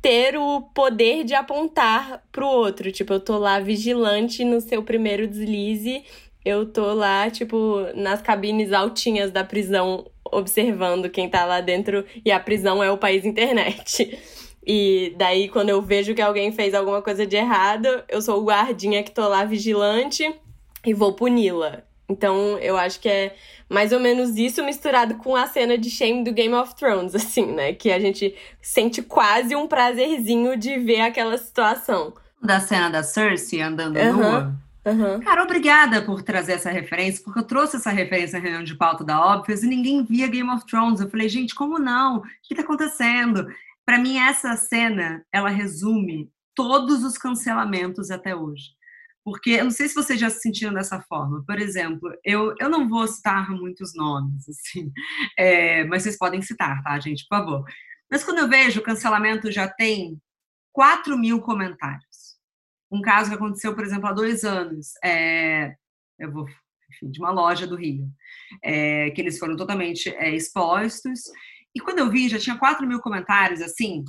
ter 0.00 0.36
o 0.36 0.62
poder 0.74 1.24
de 1.24 1.34
apontar 1.34 2.22
pro 2.30 2.46
outro. 2.46 2.92
Tipo, 2.92 3.14
eu 3.14 3.20
tô 3.20 3.38
lá 3.38 3.58
vigilante 3.60 4.44
no 4.44 4.60
seu 4.60 4.82
primeiro 4.82 5.26
deslize, 5.26 6.04
eu 6.44 6.66
tô 6.66 6.92
lá, 6.92 7.30
tipo, 7.30 7.86
nas 7.94 8.20
cabines 8.20 8.72
altinhas 8.72 9.30
da 9.30 9.44
prisão 9.44 10.04
observando 10.32 11.10
quem 11.10 11.28
tá 11.28 11.44
lá 11.44 11.60
dentro 11.60 12.04
e 12.24 12.32
a 12.32 12.40
prisão 12.40 12.82
é 12.82 12.90
o 12.90 12.98
país 12.98 13.24
internet. 13.24 14.18
E 14.66 15.14
daí, 15.16 15.48
quando 15.48 15.70
eu 15.70 15.82
vejo 15.82 16.14
que 16.14 16.22
alguém 16.22 16.52
fez 16.52 16.72
alguma 16.72 17.02
coisa 17.02 17.26
de 17.26 17.36
errado, 17.36 17.88
eu 18.08 18.22
sou 18.22 18.40
o 18.40 18.44
guardinha 18.44 19.02
que 19.02 19.10
tô 19.10 19.28
lá 19.28 19.44
vigilante 19.44 20.34
e 20.84 20.94
vou 20.94 21.12
puni-la. 21.12 21.82
Então, 22.08 22.58
eu 22.58 22.76
acho 22.76 23.00
que 23.00 23.08
é 23.08 23.34
mais 23.68 23.90
ou 23.90 23.98
menos 23.98 24.36
isso 24.36 24.62
misturado 24.62 25.14
com 25.14 25.34
a 25.34 25.46
cena 25.46 25.78
de 25.78 25.88
shame 25.88 26.22
do 26.22 26.32
Game 26.32 26.54
of 26.54 26.74
Thrones, 26.76 27.14
assim, 27.16 27.46
né? 27.46 27.72
Que 27.72 27.90
a 27.90 27.98
gente 27.98 28.34
sente 28.60 29.02
quase 29.02 29.56
um 29.56 29.66
prazerzinho 29.66 30.56
de 30.56 30.78
ver 30.78 31.00
aquela 31.00 31.36
situação. 31.38 32.12
Da 32.40 32.60
cena 32.60 32.90
da 32.90 33.02
Cersei 33.02 33.60
andando 33.60 33.96
uhum. 33.96 34.12
nua. 34.12 34.54
Uhum. 34.84 35.20
Cara, 35.20 35.44
obrigada 35.44 36.02
por 36.02 36.22
trazer 36.22 36.52
essa 36.52 36.70
referência, 36.70 37.22
porque 37.22 37.38
eu 37.38 37.46
trouxe 37.46 37.76
essa 37.76 37.90
referência 37.90 38.38
na 38.38 38.42
reunião 38.42 38.64
de 38.64 38.76
pauta 38.76 39.04
da 39.04 39.20
Óbvios 39.20 39.62
e 39.62 39.68
ninguém 39.68 40.04
via 40.04 40.26
Game 40.26 40.50
of 40.50 40.66
Thrones. 40.66 41.00
Eu 41.00 41.08
falei, 41.08 41.28
gente, 41.28 41.54
como 41.54 41.78
não? 41.78 42.18
O 42.18 42.22
que 42.22 42.52
está 42.52 42.62
acontecendo? 42.62 43.46
Para 43.86 43.98
mim, 43.98 44.18
essa 44.18 44.56
cena, 44.56 45.24
ela 45.32 45.48
resume 45.48 46.28
todos 46.54 47.04
os 47.04 47.16
cancelamentos 47.16 48.10
até 48.10 48.34
hoje. 48.34 48.70
Porque 49.24 49.50
eu 49.50 49.64
não 49.64 49.70
sei 49.70 49.88
se 49.88 49.94
vocês 49.94 50.18
já 50.18 50.28
se 50.28 50.40
sentiram 50.40 50.74
dessa 50.74 51.00
forma. 51.02 51.44
Por 51.46 51.60
exemplo, 51.60 52.12
eu, 52.24 52.52
eu 52.58 52.68
não 52.68 52.88
vou 52.88 53.06
citar 53.06 53.50
muitos 53.50 53.94
nomes, 53.94 54.48
assim, 54.48 54.90
é, 55.38 55.84
mas 55.84 56.02
vocês 56.02 56.18
podem 56.18 56.42
citar, 56.42 56.82
tá, 56.82 56.98
gente, 56.98 57.24
por 57.28 57.38
favor. 57.38 57.64
Mas 58.10 58.24
quando 58.24 58.38
eu 58.38 58.48
vejo 58.48 58.80
o 58.80 58.82
cancelamento 58.82 59.50
já 59.50 59.68
tem 59.68 60.20
4 60.72 61.16
mil 61.16 61.40
comentários 61.40 62.11
um 62.92 63.00
caso 63.00 63.30
que 63.30 63.36
aconteceu, 63.36 63.74
por 63.74 63.84
exemplo, 63.84 64.06
há 64.06 64.12
dois 64.12 64.44
anos. 64.44 64.92
É, 65.02 65.74
eu 66.18 66.30
vou, 66.30 66.46
enfim, 66.90 67.10
de 67.10 67.18
uma 67.18 67.30
loja 67.30 67.66
do 67.66 67.74
Rio, 67.74 68.06
é, 68.62 69.10
que 69.10 69.20
eles 69.20 69.38
foram 69.38 69.56
totalmente 69.56 70.10
é, 70.10 70.34
expostos. 70.34 71.22
E 71.74 71.80
quando 71.80 72.00
eu 72.00 72.10
vi, 72.10 72.28
já 72.28 72.38
tinha 72.38 72.58
4 72.58 72.86
mil 72.86 73.00
comentários, 73.00 73.62
assim, 73.62 74.04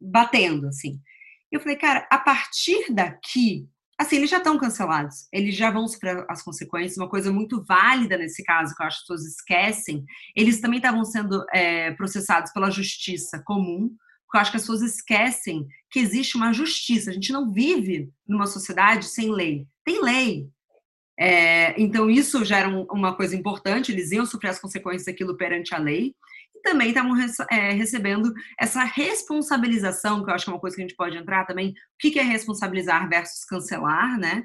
batendo, 0.00 0.68
assim. 0.68 1.00
Eu 1.50 1.60
falei, 1.60 1.76
cara, 1.76 2.06
a 2.10 2.18
partir 2.18 2.92
daqui, 2.94 3.68
assim, 3.98 4.16
eles 4.16 4.30
já 4.30 4.38
estão 4.38 4.56
cancelados, 4.56 5.26
eles 5.32 5.56
já 5.56 5.70
vão 5.70 5.88
sofrer 5.88 6.24
as 6.28 6.42
consequências. 6.42 6.96
Uma 6.96 7.10
coisa 7.10 7.32
muito 7.32 7.62
válida 7.64 8.16
nesse 8.16 8.44
caso, 8.44 8.74
que 8.74 8.82
eu 8.82 8.86
acho 8.86 8.98
que 8.98 9.12
as 9.12 9.18
pessoas 9.18 9.34
esquecem, 9.34 10.04
eles 10.34 10.60
também 10.60 10.78
estavam 10.78 11.04
sendo 11.04 11.44
é, 11.52 11.90
processados 11.92 12.52
pela 12.52 12.70
justiça 12.70 13.42
comum, 13.44 13.94
porque 14.32 14.38
eu 14.38 14.40
acho 14.40 14.50
que 14.50 14.56
as 14.56 14.62
pessoas 14.62 14.80
esquecem 14.80 15.68
que 15.90 16.00
existe 16.00 16.38
uma 16.38 16.54
justiça. 16.54 17.10
A 17.10 17.12
gente 17.12 17.32
não 17.32 17.52
vive 17.52 18.10
numa 18.26 18.46
sociedade 18.46 19.04
sem 19.04 19.30
lei. 19.30 19.66
Tem 19.84 20.02
lei. 20.02 20.48
É, 21.20 21.78
então, 21.78 22.08
isso 22.08 22.42
já 22.42 22.60
era 22.60 22.68
um, 22.68 22.84
uma 22.84 23.14
coisa 23.14 23.36
importante, 23.36 23.92
eles 23.92 24.10
iam 24.10 24.24
sofrer 24.24 24.48
as 24.48 24.58
consequências 24.58 25.04
daquilo 25.04 25.36
perante 25.36 25.74
a 25.74 25.78
lei. 25.78 26.14
E 26.54 26.62
também 26.62 26.88
estavam 26.88 27.14
é, 27.50 27.72
recebendo 27.72 28.32
essa 28.58 28.82
responsabilização, 28.84 30.24
que 30.24 30.30
eu 30.30 30.34
acho 30.34 30.46
que 30.46 30.50
é 30.50 30.54
uma 30.54 30.60
coisa 30.60 30.76
que 30.76 30.82
a 30.82 30.86
gente 30.86 30.96
pode 30.96 31.18
entrar 31.18 31.44
também. 31.44 31.68
O 31.70 31.74
que 31.98 32.18
é 32.18 32.22
responsabilizar 32.22 33.06
versus 33.10 33.44
cancelar, 33.44 34.18
né? 34.18 34.44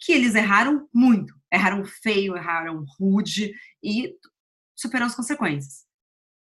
Que 0.00 0.12
eles 0.12 0.34
erraram 0.34 0.86
muito. 0.92 1.34
Erraram 1.50 1.82
feio, 1.86 2.36
erraram 2.36 2.84
rude 3.00 3.54
e 3.82 4.14
superam 4.76 5.06
as 5.06 5.14
consequências. 5.14 5.86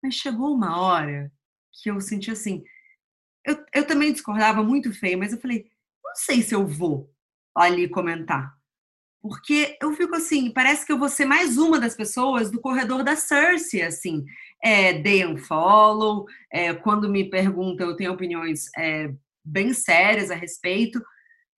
Mas 0.04 0.14
chegou 0.14 0.54
uma 0.54 0.80
hora 0.80 1.32
que 1.82 1.90
eu 1.90 2.00
senti 2.02 2.32
assim. 2.32 2.64
Eu, 3.46 3.64
eu 3.74 3.88
também 3.88 4.12
discordava 4.12 4.64
muito 4.64 4.94
feio, 4.94 5.18
mas 5.18 5.32
eu 5.32 5.40
falei, 5.40 5.66
não 6.04 6.16
sei 6.16 6.42
se 6.42 6.54
eu 6.54 6.66
vou 6.66 7.10
ali 7.56 7.88
comentar. 7.88 8.56
Porque 9.22 9.78
eu 9.82 9.94
fico 9.94 10.16
assim, 10.16 10.52
parece 10.52 10.86
que 10.86 10.92
eu 10.92 11.00
vou 11.00 11.10
ser 11.10 11.26
mais 11.26 11.58
uma 11.58 11.80
das 11.80 11.96
pessoas 11.96 12.52
do 12.52 12.62
corredor 12.62 13.04
da 13.04 13.16
Cersei, 13.16 13.82
assim. 13.82 14.26
É, 14.64 14.94
dei 14.94 15.26
um 15.26 15.38
follow, 15.38 16.26
é, 16.52 16.74
quando 16.74 17.10
me 17.10 17.30
perguntam, 17.30 17.90
eu 17.90 17.96
tenho 17.96 18.14
opiniões 18.14 18.70
é, 18.78 19.14
bem 19.44 19.74
sérias 19.74 20.30
a 20.32 20.36
respeito. 20.36 21.02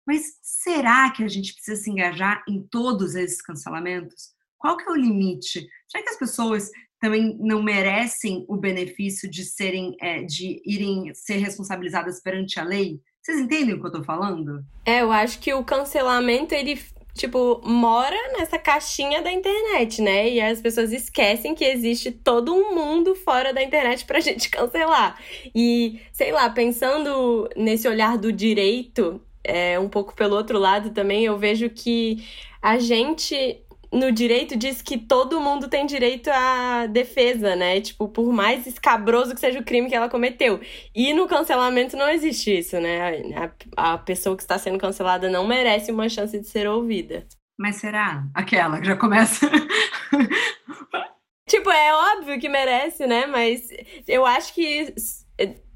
Mas 0.07 0.39
será 0.43 1.11
que 1.11 1.23
a 1.23 1.29
gente 1.29 1.53
precisa 1.53 1.83
se 1.83 1.91
engajar 1.91 2.43
em 2.49 2.67
todos 2.71 3.15
esses 3.15 3.43
cancelamentos? 3.43 4.31
Qual 4.57 4.77
que 4.77 4.89
é 4.89 4.91
o 4.91 4.97
limite? 4.97 5.69
Será 5.87 6.03
que 6.03 6.11
as 6.11 6.19
pessoas 6.19 6.71
também 7.01 7.37
não 7.41 7.63
merecem 7.63 8.45
o 8.49 8.57
benefício 8.57 9.31
de 9.31 9.45
serem, 9.45 9.97
é, 10.01 10.23
de 10.23 10.61
irem 10.65 11.13
ser 11.15 11.37
responsabilizadas 11.37 12.21
perante 12.21 12.59
a 12.59 12.65
lei? 12.65 13.01
Vocês 13.23 13.41
entendem 13.41 13.75
o 13.75 13.81
que 13.81 13.87
eu 13.87 13.93
tô 13.93 14.03
falando? 14.03 14.65
É, 14.85 15.03
eu 15.03 15.13
acho 15.13 15.39
que 15.39 15.53
o 15.53 15.63
cancelamento, 15.63 16.55
ele, 16.55 16.81
tipo, 17.15 17.61
mora 17.63 18.17
nessa 18.39 18.59
caixinha 18.59 19.21
da 19.21 19.31
internet, 19.31 20.01
né? 20.01 20.31
E 20.31 20.41
as 20.41 20.61
pessoas 20.61 20.93
esquecem 20.93 21.55
que 21.55 21.65
existe 21.65 22.11
todo 22.11 22.55
um 22.55 22.75
mundo 22.75 23.15
fora 23.15 23.53
da 23.53 23.63
internet 23.63 24.05
pra 24.07 24.19
gente 24.21 24.49
cancelar. 24.49 25.21
E, 25.55 26.01
sei 26.13 26.33
lá, 26.33 26.49
pensando 26.49 27.49
nesse 27.55 27.87
olhar 27.87 28.17
do 28.17 28.33
direito, 28.33 29.21
é, 29.45 29.79
um 29.79 29.89
pouco 29.89 30.15
pelo 30.15 30.35
outro 30.35 30.59
lado 30.59 30.91
também, 30.91 31.25
eu 31.25 31.37
vejo 31.37 31.69
que 31.71 32.25
a 32.63 32.79
gente 32.79 33.63
no 33.93 34.13
direito 34.13 34.57
diz 34.57 34.83
que 34.83 34.99
todo 34.99 35.41
mundo 35.41 35.69
tem 35.69 35.87
direito 35.87 36.29
à 36.29 36.87
defesa, 36.87 37.57
né? 37.57 37.81
Tipo, 37.81 38.09
por 38.09 38.33
mais 38.33 38.67
escabroso 38.67 39.35
que 39.35 39.41
seja 39.41 39.59
o 39.59 39.65
crime 39.65 39.89
que 39.89 39.95
ela 39.95 40.09
cometeu. 40.09 40.61
E 40.95 41.13
no 41.13 41.27
cancelamento 41.27 41.97
não 41.97 42.09
existe 42.09 42.59
isso, 42.59 42.79
né? 42.81 43.31
A, 43.77 43.95
a 43.95 43.99
pessoa 43.99 44.37
que 44.37 44.43
está 44.43 44.59
sendo 44.59 44.79
cancelada 44.79 45.31
não 45.31 45.47
merece 45.47 45.91
uma 45.91 46.09
chance 46.09 46.39
de 46.39 46.47
ser 46.47 46.69
ouvida. 46.69 47.27
Mas 47.59 47.77
será? 47.77 48.25
Aquela 48.35 48.81
que 48.81 48.87
já 48.87 48.97
começa. 48.97 49.51
tipo, 51.49 51.71
é 51.71 51.93
óbvio 52.17 52.39
que 52.39 52.49
merece, 52.49 53.07
né? 53.07 53.27
Mas 53.27 53.69
eu 54.07 54.25
acho 54.25 54.55
que 54.55 54.95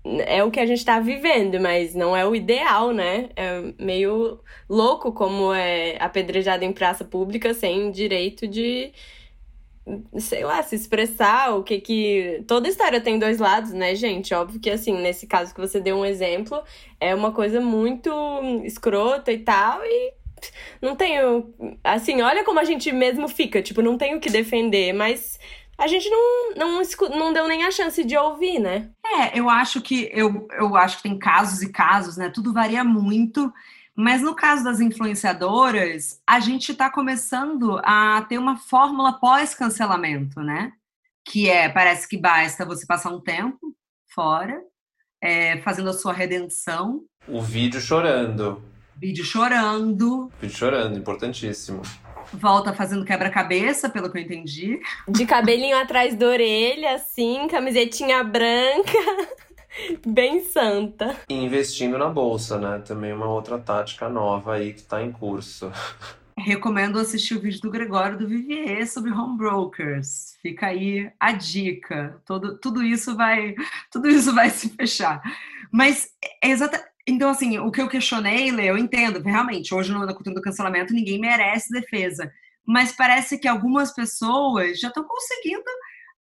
é 0.05 0.43
o 0.43 0.51
que 0.51 0.59
a 0.59 0.67
gente 0.67 0.79
está 0.79 0.99
vivendo, 0.99 1.61
mas 1.61 1.95
não 1.95 2.17
é 2.17 2.27
o 2.27 2.35
ideal, 2.35 2.93
né? 2.93 3.31
É 3.37 3.73
meio 3.79 4.41
louco 4.69 5.13
como 5.13 5.53
é 5.53 5.97
apedrejado 6.01 6.65
em 6.65 6.73
praça 6.73 7.05
pública 7.05 7.55
sem 7.55 7.91
direito 7.91 8.49
de, 8.49 8.93
sei 10.19 10.45
lá, 10.45 10.63
se 10.63 10.75
expressar, 10.75 11.57
o 11.57 11.63
que 11.63 11.81
que... 11.81 12.45
Toda 12.49 12.69
história 12.69 13.01
tem 13.01 13.19
dois 13.19 13.39
lados, 13.39 13.73
né, 13.73 13.95
gente? 13.95 14.35
Óbvio 14.35 14.61
que, 14.61 14.71
assim, 14.71 14.93
nesse 15.01 15.27
caso 15.27 15.55
que 15.55 15.61
você 15.61 15.81
deu 15.81 15.97
um 15.97 16.05
exemplo, 16.05 16.63
é 17.01 17.15
uma 17.15 17.33
coisa 17.33 17.61
muito 17.61 18.11
escrota 18.65 19.33
e 19.33 19.39
tal, 19.39 19.85
e 19.85 20.15
não 20.81 20.97
tenho... 20.97 21.53
Assim, 21.85 22.23
olha 22.23 22.45
como 22.45 22.59
a 22.59 22.65
gente 22.65 22.91
mesmo 22.93 23.29
fica, 23.29 23.63
tipo, 23.63 23.83
não 23.83 23.97
tenho 23.97 24.19
o 24.19 24.21
que 24.21 24.31
defender, 24.31 24.93
mas 24.93 25.39
a 25.79 25.87
gente 25.87 26.09
não, 26.09 26.55
não, 26.57 26.83
não 27.11 27.33
deu 27.33 27.49
nem 27.49 27.65
a 27.65 27.71
chance 27.71 28.05
de 28.05 28.17
ouvir, 28.17 28.59
né? 28.59 28.91
É, 29.05 29.39
eu 29.39 29.49
acho 29.49 29.81
que 29.81 30.11
eu, 30.13 30.47
eu 30.53 30.77
acho 30.77 30.99
que 30.99 31.05
tem 31.05 31.19
casos 31.19 31.63
e 31.63 31.71
casos, 31.71 32.17
né? 32.17 32.31
Tudo 32.31 32.53
varia 32.53 32.85
muito. 32.85 33.53
Mas 33.95 34.23
no 34.23 34.35
caso 34.35 34.65
das 34.65 34.81
influenciadoras, 34.81 36.21
a 36.27 36.41
gente 36.41 36.73
está 36.73 36.91
começando 36.91 37.79
a 37.85 38.23
ter 38.29 38.39
uma 38.39 38.57
fórmula 38.57 39.19
pós-cancelamento, 39.19 40.41
né? 40.41 40.73
Que 41.27 41.51
é, 41.51 41.69
parece 41.69 42.09
que 42.09 42.17
basta 42.17 42.65
você 42.65 42.87
passar 42.87 43.11
um 43.11 43.21
tempo 43.21 43.75
fora, 44.15 44.63
é, 45.21 45.59
fazendo 45.63 45.91
a 45.91 45.95
sua 45.95 46.13
redenção. 46.13 47.05
O 47.29 47.43
vídeo 47.43 47.81
chorando. 47.81 48.63
Vídeo 48.97 49.25
chorando. 49.25 50.31
Vídeo 50.41 50.57
chorando, 50.57 50.99
importantíssimo 50.99 51.83
volta 52.33 52.73
fazendo 52.73 53.05
quebra-cabeça, 53.05 53.89
pelo 53.89 54.11
que 54.11 54.19
eu 54.19 54.23
entendi. 54.23 54.81
De 55.09 55.27
cabelinho 55.27 55.77
atrás 55.77 56.15
da 56.15 56.27
orelha, 56.27 56.95
assim, 56.95 57.47
camisetinha 57.49 58.23
branca. 58.25 58.99
Bem 60.07 60.45
santa. 60.45 61.17
E 61.29 61.35
investindo 61.35 61.97
na 61.97 62.09
bolsa, 62.09 62.59
né? 62.59 62.79
Também 62.81 63.13
uma 63.13 63.29
outra 63.29 63.59
tática 63.59 64.09
nova 64.09 64.55
aí 64.55 64.75
que 64.75 64.83
tá 64.83 65.03
em 65.03 65.11
curso. 65.11 65.71
Recomendo 66.37 66.99
assistir 66.99 67.35
o 67.35 67.41
vídeo 67.41 67.61
do 67.61 67.71
Gregório 67.71 68.19
do 68.19 68.27
Vivier 68.27 68.87
sobre 68.87 69.13
home 69.13 69.37
brokers. 69.37 70.37
Fica 70.43 70.67
aí 70.67 71.11
a 71.21 71.33
dica. 71.33 72.21
Todo, 72.25 72.59
tudo 72.59 72.83
isso 72.83 73.17
vai, 73.17 73.55
tudo 73.91 74.09
isso 74.09 74.35
vai 74.35 74.51
se 74.51 74.69
fechar. 74.71 75.23
Mas 75.71 76.11
é 76.43 76.51
exata, 76.51 76.83
então, 77.07 77.31
assim, 77.31 77.59
o 77.59 77.71
que 77.71 77.81
eu 77.81 77.89
questionei, 77.89 78.51
Lê, 78.53 78.71
eu 78.71 78.79
entendo, 78.79 79.21
realmente, 79.21 79.75
hoje 79.75 79.93
na 79.93 80.15
cultura 80.15 80.37
do 80.37 80.43
cancelamento 80.43 80.95
ninguém 80.95 81.19
merece 81.21 81.71
defesa. 81.71 82.33
Mas 82.65 82.93
parece 82.93 83.39
que 83.39 83.49
algumas 83.49 83.93
pessoas 83.93 84.79
já 84.79 84.89
estão 84.89 85.05
conseguindo. 85.05 85.65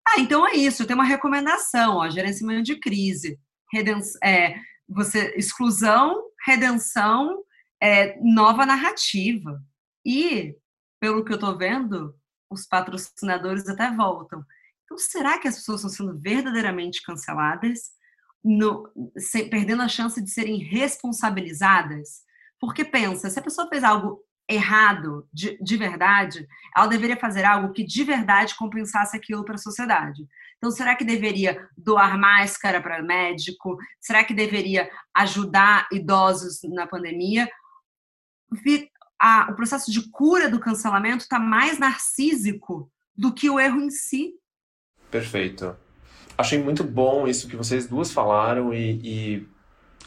Ah, 0.08 0.20
então 0.20 0.46
é 0.46 0.54
isso, 0.54 0.86
tem 0.86 0.94
uma 0.94 1.04
recomendação, 1.04 1.98
ó, 1.98 2.10
gerenciamento 2.10 2.64
de 2.64 2.80
crise. 2.80 3.38
redenção, 3.72 4.18
é, 4.24 4.56
você, 4.88 5.32
exclusão, 5.36 6.20
redenção, 6.44 7.44
é, 7.80 8.18
nova 8.20 8.66
narrativa. 8.66 9.62
E, 10.04 10.56
pelo 11.00 11.24
que 11.24 11.32
eu 11.32 11.36
estou 11.36 11.56
vendo, 11.56 12.14
os 12.50 12.66
patrocinadores 12.66 13.68
até 13.68 13.90
voltam. 13.92 14.44
Então, 14.84 14.98
será 14.98 15.38
que 15.38 15.46
as 15.46 15.56
pessoas 15.56 15.84
estão 15.84 16.06
sendo 16.06 16.20
verdadeiramente 16.20 17.02
canceladas, 17.02 17.92
no, 18.44 18.90
perdendo 19.50 19.82
a 19.82 19.88
chance 19.88 20.20
de 20.20 20.30
serem 20.30 20.58
responsabilizadas? 20.58 22.22
Porque 22.58 22.84
pensa, 22.84 23.28
se 23.28 23.38
a 23.38 23.42
pessoa 23.42 23.68
fez 23.68 23.82
algo 23.82 24.24
errado 24.48 25.28
de, 25.32 25.56
de 25.62 25.76
verdade, 25.76 26.46
ela 26.76 26.86
deveria 26.86 27.16
fazer 27.16 27.44
algo 27.44 27.72
que 27.72 27.84
de 27.84 28.04
verdade 28.04 28.56
compensasse 28.56 29.16
aquilo 29.16 29.44
para 29.44 29.54
a 29.54 29.58
sociedade. 29.58 30.26
Então, 30.58 30.70
será 30.70 30.94
que 30.94 31.04
deveria 31.04 31.68
doar 31.76 32.18
máscara 32.18 32.80
para 32.80 33.02
médico? 33.02 33.76
Será 34.00 34.22
que 34.24 34.34
deveria 34.34 34.88
ajudar 35.14 35.88
idosos 35.90 36.60
na 36.64 36.86
pandemia? 36.86 37.50
A, 39.20 39.50
o 39.50 39.56
processo 39.56 39.90
de 39.90 40.10
cura 40.10 40.48
do 40.48 40.60
cancelamento 40.60 41.22
está 41.22 41.38
mais 41.38 41.78
narcísico 41.78 42.90
do 43.16 43.32
que 43.32 43.48
o 43.48 43.58
erro 43.58 43.80
em 43.80 43.90
si. 43.90 44.34
Perfeito. 45.10 45.76
Achei 46.42 46.60
muito 46.60 46.82
bom 46.82 47.28
isso 47.28 47.46
que 47.46 47.54
vocês 47.54 47.86
duas 47.86 48.12
falaram 48.12 48.74
e, 48.74 49.00
e 49.04 49.46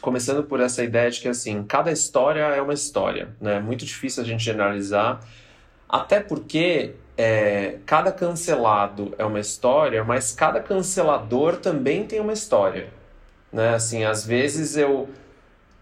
começando 0.02 0.44
por 0.44 0.60
essa 0.60 0.84
ideia 0.84 1.10
de 1.10 1.18
que 1.18 1.28
assim 1.28 1.62
cada 1.62 1.90
história 1.90 2.40
é 2.40 2.60
uma 2.60 2.74
história, 2.74 3.34
né? 3.40 3.56
É 3.56 3.60
muito 3.60 3.86
difícil 3.86 4.22
a 4.22 4.26
gente 4.26 4.44
generalizar, 4.44 5.20
até 5.88 6.20
porque 6.20 6.94
é, 7.16 7.78
cada 7.86 8.12
cancelado 8.12 9.14
é 9.16 9.24
uma 9.24 9.40
história, 9.40 10.04
mas 10.04 10.30
cada 10.32 10.60
cancelador 10.60 11.56
também 11.56 12.06
tem 12.06 12.20
uma 12.20 12.34
história, 12.34 12.90
né? 13.50 13.70
Assim, 13.74 14.04
às 14.04 14.26
vezes 14.26 14.76
eu 14.76 15.08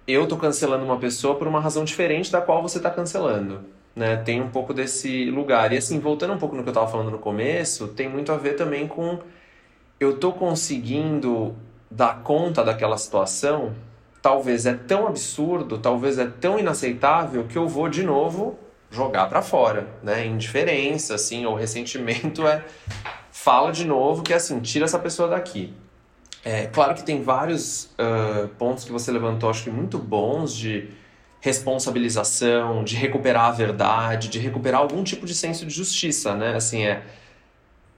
eu 0.06 0.28
tô 0.28 0.36
cancelando 0.36 0.84
uma 0.84 1.00
pessoa 1.00 1.34
por 1.34 1.48
uma 1.48 1.58
razão 1.58 1.82
diferente 1.82 2.30
da 2.30 2.40
qual 2.40 2.62
você 2.62 2.76
está 2.78 2.90
cancelando, 2.90 3.64
né? 3.96 4.18
Tem 4.18 4.40
um 4.40 4.50
pouco 4.50 4.72
desse 4.72 5.28
lugar 5.32 5.72
e 5.72 5.78
assim 5.78 5.98
voltando 5.98 6.32
um 6.32 6.38
pouco 6.38 6.54
no 6.54 6.62
que 6.62 6.68
eu 6.68 6.72
estava 6.72 6.88
falando 6.88 7.10
no 7.10 7.18
começo, 7.18 7.88
tem 7.88 8.08
muito 8.08 8.30
a 8.30 8.36
ver 8.36 8.54
também 8.54 8.86
com 8.86 9.18
eu 10.04 10.16
tô 10.18 10.32
conseguindo 10.32 11.54
dar 11.90 12.22
conta 12.22 12.64
daquela 12.64 12.96
situação 12.96 13.72
talvez 14.24 14.64
é 14.64 14.72
tão 14.72 15.06
absurdo, 15.06 15.76
talvez 15.76 16.18
é 16.18 16.24
tão 16.26 16.58
inaceitável 16.58 17.44
que 17.44 17.58
eu 17.58 17.68
vou 17.68 17.90
de 17.90 18.02
novo 18.02 18.58
jogar 18.90 19.28
para 19.28 19.42
fora, 19.42 19.86
né? 20.02 20.24
Indiferença, 20.24 21.16
assim, 21.16 21.44
ou 21.44 21.54
ressentimento 21.54 22.46
é 22.46 22.64
fala 23.30 23.70
de 23.70 23.84
novo 23.84 24.22
que 24.22 24.32
é 24.32 24.36
assim, 24.36 24.60
tira 24.60 24.86
essa 24.86 24.98
pessoa 24.98 25.28
daqui. 25.28 25.74
É 26.42 26.66
claro 26.68 26.94
que 26.94 27.02
tem 27.02 27.22
vários 27.22 27.90
uh, 27.98 28.48
pontos 28.58 28.84
que 28.84 28.92
você 28.92 29.12
levantou, 29.12 29.50
acho 29.50 29.64
que 29.64 29.70
muito 29.70 29.98
bons 29.98 30.54
de 30.54 30.88
responsabilização, 31.38 32.82
de 32.82 32.96
recuperar 32.96 33.44
a 33.44 33.50
verdade, 33.50 34.28
de 34.28 34.38
recuperar 34.38 34.80
algum 34.80 35.04
tipo 35.04 35.26
de 35.26 35.34
senso 35.34 35.66
de 35.66 35.74
justiça, 35.74 36.34
né? 36.34 36.56
Assim, 36.56 36.86
é, 36.86 37.02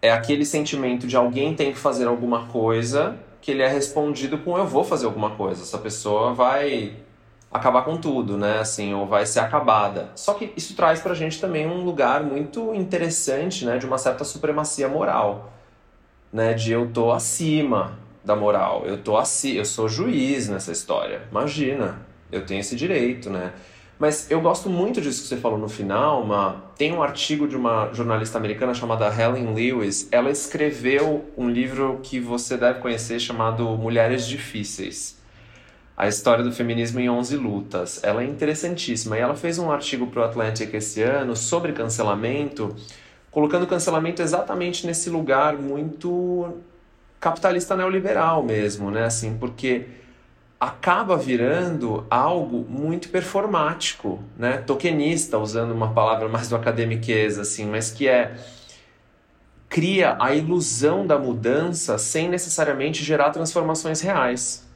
é 0.06 0.12
aquele 0.12 0.44
sentimento 0.44 1.06
de 1.06 1.16
alguém 1.16 1.54
tem 1.54 1.72
que 1.72 1.78
fazer 1.78 2.06
alguma 2.06 2.46
coisa 2.46 3.16
que 3.40 3.50
ele 3.50 3.62
é 3.62 3.68
respondido 3.68 4.38
com 4.38 4.58
eu 4.58 4.66
vou 4.66 4.82
fazer 4.82 5.06
alguma 5.06 5.30
coisa. 5.30 5.62
Essa 5.62 5.78
pessoa 5.78 6.32
vai 6.32 6.96
acabar 7.52 7.82
com 7.82 7.96
tudo, 7.96 8.36
né? 8.36 8.58
Assim, 8.58 8.92
ou 8.92 9.06
vai 9.06 9.24
ser 9.24 9.40
acabada. 9.40 10.10
Só 10.14 10.34
que 10.34 10.52
isso 10.56 10.74
traz 10.74 11.00
pra 11.00 11.14
gente 11.14 11.40
também 11.40 11.66
um 11.66 11.84
lugar 11.84 12.22
muito 12.22 12.74
interessante, 12.74 13.64
né, 13.64 13.78
de 13.78 13.86
uma 13.86 13.98
certa 13.98 14.24
supremacia 14.24 14.88
moral, 14.88 15.52
né, 16.32 16.54
de 16.54 16.72
eu 16.72 16.90
tô 16.92 17.12
acima 17.12 17.98
da 18.24 18.34
moral. 18.34 18.82
Eu 18.84 18.98
tô 18.98 19.16
assim, 19.16 19.52
eu 19.52 19.64
sou 19.64 19.88
juiz 19.88 20.48
nessa 20.48 20.72
história. 20.72 21.22
Imagina, 21.30 22.00
eu 22.32 22.44
tenho 22.44 22.60
esse 22.60 22.74
direito, 22.74 23.30
né? 23.30 23.52
Mas 23.98 24.30
eu 24.30 24.40
gosto 24.40 24.68
muito 24.68 25.00
disso 25.00 25.22
que 25.22 25.28
você 25.28 25.37
falou 25.37 25.59
no 25.59 25.68
final. 25.68 26.22
Uma... 26.22 26.64
Tem 26.76 26.92
um 26.92 27.02
artigo 27.02 27.48
de 27.48 27.56
uma 27.56 27.90
jornalista 27.94 28.37
americana 28.37 28.74
chamada 28.74 29.06
Helen 29.06 29.54
Lewis. 29.54 30.09
Ela 30.12 30.30
escreveu 30.30 31.24
um 31.37 31.48
livro 31.48 32.00
que 32.02 32.20
você 32.20 32.56
deve 32.56 32.80
conhecer 32.80 33.18
chamado 33.18 33.64
Mulheres 33.76 34.26
Difíceis. 34.26 35.16
A 35.96 36.06
história 36.06 36.44
do 36.44 36.52
feminismo 36.52 37.00
em 37.00 37.09
11 37.09 37.37
lutas. 37.37 38.04
Ela 38.04 38.22
é 38.22 38.26
interessantíssima. 38.26 39.16
E 39.16 39.20
ela 39.20 39.35
fez 39.35 39.59
um 39.59 39.70
artigo 39.70 40.06
para 40.09 40.20
o 40.20 40.24
Atlantic 40.24 40.74
esse 40.74 41.02
ano 41.02 41.35
sobre 41.35 41.72
cancelamento, 41.72 42.76
colocando 43.30 43.66
cancelamento 43.66 44.20
exatamente 44.20 44.87
nesse 44.87 45.09
lugar 45.09 45.56
muito 45.56 46.52
capitalista 47.18 47.74
neoliberal 47.74 48.42
mesmo, 48.42 48.90
né? 48.90 49.04
Assim, 49.04 49.38
porque 49.38 49.87
acaba 50.66 51.16
virando 51.16 52.05
algo 52.11 52.66
muito 52.68 53.09
performático, 53.09 54.20
né? 54.37 54.57
Tokenista, 54.59 55.38
usando 55.38 55.70
uma 55.70 55.92
palavra 55.92 56.29
mais 56.29 56.48
do 56.48 56.57
academiquez, 56.57 57.38
assim, 57.38 57.66
mas 57.66 57.92
que 57.92 58.09
é 58.09 58.37
cria 59.68 60.16
a 60.18 60.35
ilusão 60.35 61.07
da 61.07 61.18
mudança 61.18 61.98
sem 61.98 62.29
necessariamente 62.29 63.05
gerar 63.05 63.31
transformações 63.31 64.00
reais. 64.00 64.66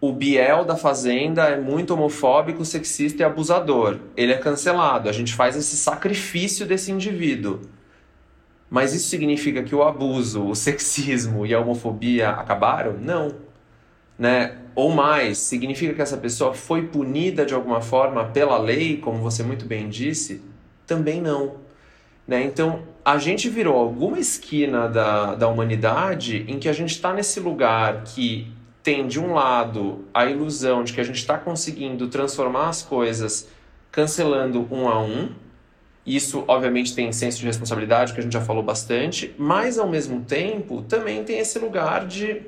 O 0.00 0.12
Biel 0.12 0.64
da 0.64 0.74
Fazenda 0.74 1.44
é 1.44 1.60
muito 1.60 1.94
homofóbico, 1.94 2.64
sexista 2.64 3.22
e 3.22 3.24
abusador. 3.24 4.00
Ele 4.16 4.32
é 4.32 4.38
cancelado. 4.38 5.08
A 5.08 5.12
gente 5.12 5.32
faz 5.32 5.54
esse 5.54 5.76
sacrifício 5.76 6.66
desse 6.66 6.90
indivíduo. 6.90 7.60
Mas 8.68 8.92
isso 8.92 9.08
significa 9.08 9.62
que 9.62 9.76
o 9.76 9.82
abuso, 9.82 10.44
o 10.44 10.56
sexismo 10.56 11.46
e 11.46 11.54
a 11.54 11.60
homofobia 11.60 12.30
acabaram? 12.30 12.94
Não. 12.94 13.32
Né? 14.22 14.62
ou 14.74 14.90
mais, 14.90 15.38
significa 15.38 15.92
que 15.92 16.00
essa 16.00 16.16
pessoa 16.16 16.54
foi 16.54 16.86
punida 16.86 17.44
de 17.44 17.54
alguma 17.54 17.80
forma 17.80 18.24
pela 18.26 18.56
lei, 18.58 18.96
como 18.96 19.18
você 19.18 19.42
muito 19.42 19.66
bem 19.66 19.88
disse? 19.88 20.40
Também 20.86 21.20
não. 21.20 21.56
Né? 22.26 22.42
Então, 22.44 22.82
a 23.04 23.18
gente 23.18 23.48
virou 23.48 23.76
alguma 23.76 24.18
esquina 24.18 24.88
da, 24.88 25.34
da 25.34 25.48
humanidade 25.48 26.44
em 26.48 26.58
que 26.58 26.68
a 26.68 26.72
gente 26.72 26.92
está 26.92 27.12
nesse 27.12 27.38
lugar 27.40 28.04
que 28.04 28.50
tem, 28.82 29.06
de 29.06 29.20
um 29.20 29.34
lado, 29.34 30.04
a 30.12 30.24
ilusão 30.24 30.82
de 30.82 30.92
que 30.92 31.00
a 31.00 31.04
gente 31.04 31.16
está 31.16 31.36
conseguindo 31.36 32.08
transformar 32.08 32.68
as 32.68 32.82
coisas 32.82 33.48
cancelando 33.90 34.66
um 34.70 34.88
a 34.88 35.00
um. 35.00 35.30
Isso, 36.04 36.44
obviamente, 36.48 36.94
tem 36.94 37.12
senso 37.12 37.38
de 37.38 37.46
responsabilidade, 37.46 38.12
que 38.12 38.18
a 38.18 38.22
gente 38.22 38.32
já 38.32 38.40
falou 38.40 38.62
bastante, 38.62 39.34
mas, 39.38 39.78
ao 39.78 39.88
mesmo 39.88 40.22
tempo, 40.22 40.82
também 40.82 41.22
tem 41.22 41.38
esse 41.38 41.58
lugar 41.58 42.06
de. 42.06 42.42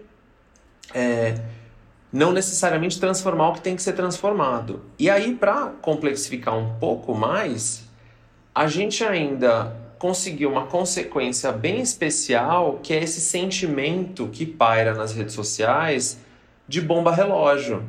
É, 0.93 1.35
não 2.15 2.31
necessariamente 2.31 3.01
transformar 3.01 3.49
o 3.49 3.53
que 3.55 3.61
tem 3.61 3.75
que 3.75 3.83
ser 3.83 3.95
transformado. 3.95 4.83
E 4.97 5.11
aí, 5.11 5.35
para 5.35 5.73
complexificar 5.83 6.57
um 6.57 6.79
pouco 6.79 7.13
mais, 7.13 7.91
a 8.55 8.69
gente 8.69 9.03
ainda 9.03 9.75
conseguiu 9.99 10.49
uma 10.49 10.67
consequência 10.67 11.51
bem 11.51 11.81
especial, 11.81 12.79
que 12.81 12.95
é 12.95 13.03
esse 13.03 13.21
sentimento 13.21 14.29
que 14.29 14.47
paira 14.47 14.95
nas 14.95 15.13
redes 15.13 15.35
sociais 15.35 16.21
de 16.69 16.81
bomba 16.81 17.11
relógio. 17.11 17.83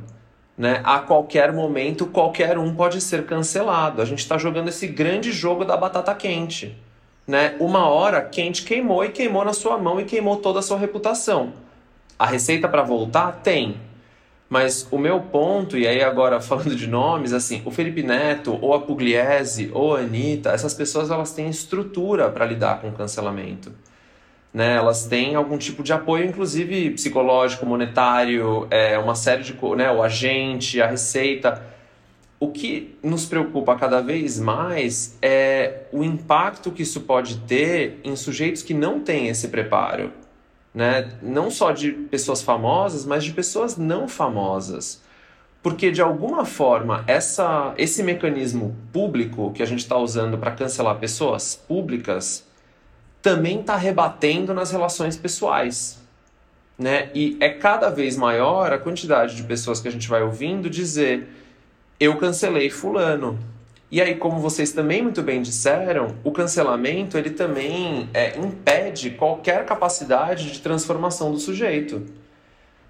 Né? 0.58 0.82
A 0.84 0.98
qualquer 0.98 1.54
momento, 1.54 2.08
qualquer 2.08 2.58
um 2.58 2.74
pode 2.74 3.02
ser 3.02 3.28
cancelado. 3.28 4.02
A 4.02 4.06
gente 4.06 4.20
está 4.20 4.40
jogando 4.40 4.70
esse 4.70 4.88
grande 4.88 5.32
jogo 5.32 5.64
da 5.64 5.78
batata 5.78 6.16
quente. 6.16 6.76
Né? 7.28 7.56
Uma 7.60 7.88
hora, 7.88 8.24
quente 8.24 8.64
queimou 8.64 9.06
e 9.06 9.10
queimou 9.10 9.46
na 9.46 9.54
sua 9.54 9.78
mão 9.78 10.00
e 10.00 10.04
queimou 10.04 10.38
toda 10.38 10.58
a 10.58 10.64
sua 10.64 10.80
reputação. 10.80 11.54
A 12.18 12.26
receita 12.26 12.68
para 12.68 12.82
voltar 12.82 13.32
tem, 13.44 13.78
mas 14.50 14.88
o 14.92 14.98
meu 14.98 15.20
ponto, 15.22 15.78
e 15.78 15.88
aí 15.88 16.04
agora 16.04 16.40
falando 16.40 16.76
de 16.76 16.88
nomes, 16.88 17.34
assim, 17.34 17.62
o 17.66 17.72
Felipe 17.72 18.04
Neto, 18.04 18.58
ou 18.62 18.74
a 18.74 18.82
Pugliese, 18.82 19.72
ou 19.74 19.96
a 19.96 20.00
Anitta, 20.00 20.52
essas 20.52 20.74
pessoas 20.74 21.10
elas 21.10 21.32
têm 21.32 21.50
estrutura 21.50 22.30
para 22.30 22.46
lidar 22.46 22.80
com 22.80 22.90
o 22.90 22.94
cancelamento. 22.94 23.72
Né? 24.54 24.76
Elas 24.76 25.06
têm 25.06 25.36
algum 25.36 25.58
tipo 25.58 25.84
de 25.84 25.92
apoio, 25.92 26.26
inclusive 26.26 26.92
psicológico, 26.92 27.66
monetário, 27.66 28.68
é, 28.70 28.98
uma 28.98 29.16
série 29.16 29.44
de 29.44 29.54
né, 29.76 29.92
o 29.92 30.02
agente, 30.02 30.82
a 30.82 30.88
receita. 30.88 31.62
O 32.40 32.50
que 32.52 32.98
nos 33.02 33.26
preocupa 33.26 33.76
cada 33.76 34.02
vez 34.02 34.40
mais 34.40 35.18
é 35.22 35.84
o 35.92 36.04
impacto 36.04 36.72
que 36.72 36.84
isso 36.84 37.02
pode 37.02 37.38
ter 37.40 38.00
em 38.04 38.16
sujeitos 38.16 38.62
que 38.62 38.74
não 38.74 39.00
têm 39.00 39.28
esse 39.28 39.48
preparo 39.48 40.12
né? 40.76 41.10
não 41.22 41.50
só 41.50 41.72
de 41.72 41.94
pessoas 41.94 42.42
famosas, 42.42 43.06
mas 43.06 43.24
de 43.24 43.32
pessoas 43.32 43.78
não 43.78 44.10
famosas. 44.10 45.02
Porque, 45.64 45.90
de 45.90 46.02
alguma 46.02 46.46
forma, 46.46 47.04
essa, 47.08 47.74
esse 47.78 48.04
mecanismo 48.04 48.76
público 48.92 49.52
que 49.54 49.64
a 49.64 49.66
gente 49.66 49.80
está 49.80 49.98
usando 49.98 50.38
para 50.38 50.52
cancelar 50.52 51.00
pessoas 51.00 51.56
públicas 51.56 52.46
também 53.22 53.62
está 53.62 53.76
rebatendo 53.76 54.54
nas 54.54 54.70
relações 54.70 55.18
pessoais. 55.18 56.00
Né? 56.78 57.10
E 57.16 57.38
é 57.40 57.50
cada 57.50 57.90
vez 57.90 58.18
maior 58.18 58.72
a 58.74 58.78
quantidade 58.78 59.36
de 59.36 59.44
pessoas 59.44 59.80
que 59.80 59.88
a 59.88 59.92
gente 59.92 60.10
vai 60.10 60.22
ouvindo 60.22 60.70
dizer: 60.70 61.28
eu 62.00 62.18
cancelei 62.18 62.70
Fulano, 62.70 63.40
e 63.92 64.02
aí, 64.02 64.16
como 64.16 64.40
vocês 64.40 64.72
também 64.72 65.02
muito 65.02 65.22
bem 65.22 65.42
disseram, 65.42 66.16
o 66.24 66.32
cancelamento 66.32 67.18
ele 67.18 67.30
também 67.30 68.10
é, 68.14 68.38
impede 68.38 69.12
qualquer 69.12 69.66
capacidade 69.66 70.52
de 70.52 70.60
transformação 70.60 71.32
do 71.32 71.40
sujeito. 71.40 72.04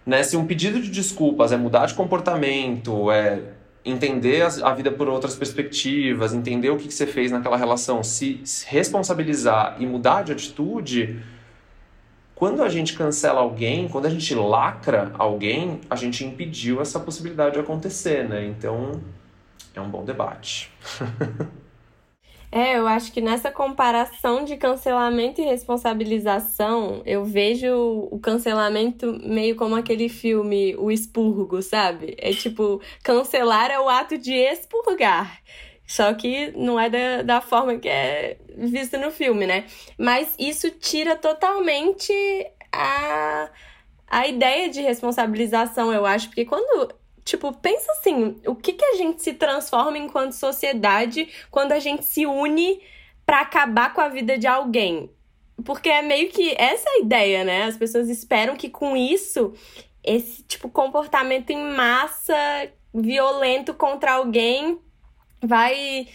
Né? 0.05 0.23
Se 0.23 0.37
um 0.37 0.45
pedido 0.45 0.79
de 0.81 0.89
desculpas 0.89 1.51
é 1.51 1.57
mudar 1.57 1.87
de 1.87 1.93
comportamento, 1.93 3.11
é 3.11 3.41
entender 3.83 4.41
a 4.63 4.73
vida 4.73 4.89
por 4.91 5.07
outras 5.07 5.35
perspectivas, 5.35 6.33
entender 6.33 6.69
o 6.69 6.77
que, 6.77 6.91
você 6.91 7.05
fez 7.05 7.31
naquela 7.31 7.57
relação, 7.57 8.01
se 8.03 8.41
responsabilizar 8.65 9.75
e 9.79 9.85
mudar 9.85 10.23
de 10.23 10.31
atitude, 10.31 11.19
quando 12.33 12.63
a 12.63 12.69
gente 12.69 12.93
cancela 12.97 13.41
alguém, 13.41 13.87
quando 13.87 14.07
a 14.07 14.09
gente 14.09 14.33
lacra 14.33 15.11
alguém, 15.17 15.81
a 15.89 15.95
gente 15.95 16.25
impediu 16.25 16.81
essa 16.81 16.99
possibilidade 16.99 17.53
de 17.53 17.59
acontecer, 17.59 18.27
né? 18.27 18.45
Então, 18.45 18.99
é 19.79 19.81
um 19.81 19.89
bom 19.89 20.03
debate. 20.03 20.71
É, 22.51 22.77
eu 22.77 22.87
acho 22.87 23.11
que 23.11 23.19
nessa 23.19 23.51
comparação 23.51 24.45
de 24.45 24.55
cancelamento 24.55 25.41
e 25.41 25.43
responsabilização, 25.43 27.01
eu 27.05 27.25
vejo 27.25 27.67
o 28.09 28.17
cancelamento 28.17 29.19
meio 29.25 29.57
como 29.57 29.75
aquele 29.75 30.07
filme 30.07 30.73
O 30.77 30.89
Expurgo, 30.89 31.61
sabe? 31.61 32.15
É 32.17 32.31
tipo, 32.31 32.81
cancelar 33.03 33.71
é 33.71 33.77
o 33.77 33.89
ato 33.89 34.17
de 34.17 34.33
expurgar. 34.33 35.41
Só 35.85 36.13
que 36.13 36.51
não 36.55 36.79
é 36.79 36.89
da, 36.89 37.21
da 37.23 37.41
forma 37.41 37.77
que 37.77 37.89
é 37.89 38.37
visto 38.57 38.97
no 38.97 39.11
filme, 39.11 39.45
né? 39.45 39.65
Mas 39.97 40.33
isso 40.39 40.71
tira 40.71 41.15
totalmente 41.17 42.13
a, 42.71 43.49
a 44.07 44.27
ideia 44.27 44.69
de 44.69 44.81
responsabilização, 44.81 45.91
eu 45.93 46.05
acho, 46.05 46.27
porque 46.27 46.45
quando 46.45 46.89
Tipo, 47.25 47.51
pensa 47.51 47.91
assim, 47.93 48.39
o 48.45 48.55
que, 48.55 48.73
que 48.73 48.85
a 48.85 48.95
gente 48.95 49.23
se 49.23 49.33
transforma 49.33 49.97
enquanto 49.97 50.33
sociedade 50.33 51.27
quando 51.49 51.71
a 51.71 51.79
gente 51.79 52.05
se 52.05 52.27
une 52.27 52.79
para 53.25 53.41
acabar 53.41 53.93
com 53.95 53.99
a 53.99 54.07
vida 54.07 54.37
de 54.37 54.45
alguém? 54.45 55.09
Porque 55.65 55.89
é 55.89 56.03
meio 56.03 56.29
que 56.29 56.53
essa 56.55 56.87
a 56.87 56.99
ideia, 56.99 57.43
né? 57.43 57.63
As 57.63 57.75
pessoas 57.75 58.09
esperam 58.09 58.55
que 58.55 58.69
com 58.69 58.95
isso, 58.95 59.53
esse 60.03 60.43
tipo 60.43 60.69
comportamento 60.69 61.49
em 61.49 61.73
massa, 61.73 62.35
violento 62.93 63.73
contra 63.73 64.13
alguém, 64.13 64.79
vai 65.41 66.07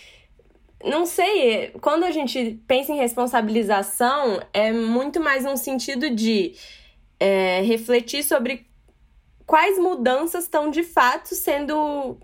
não 0.84 1.04
sei, 1.04 1.72
quando 1.82 2.04
a 2.04 2.10
gente 2.10 2.58
pensa 2.66 2.92
em 2.92 2.96
responsabilização, 2.96 4.40
é 4.52 4.72
muito 4.72 5.20
mais 5.20 5.44
um 5.44 5.56
sentido 5.56 6.08
de 6.08 6.54
é, 7.18 7.60
refletir 7.60 8.22
sobre 8.22 8.69
quais 9.50 9.76
mudanças 9.80 10.44
estão 10.44 10.70
de 10.70 10.84
fato 10.84 11.34
sendo 11.34 12.16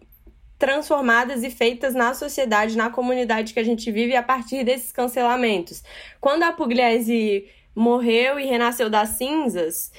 transformadas 0.56 1.42
e 1.42 1.50
feitas 1.50 1.92
na 1.92 2.14
sociedade, 2.14 2.76
na 2.76 2.88
comunidade 2.88 3.52
que 3.52 3.58
a 3.58 3.64
gente 3.64 3.90
vive 3.90 4.14
a 4.14 4.22
partir 4.22 4.62
desses 4.62 4.92
cancelamentos. 4.92 5.82
Quando 6.20 6.44
a 6.44 6.52
Pugliese 6.52 7.44
morreu 7.74 8.38
e 8.38 8.46
renasceu 8.46 8.88
das 8.88 9.08
cinzas, 9.08 9.90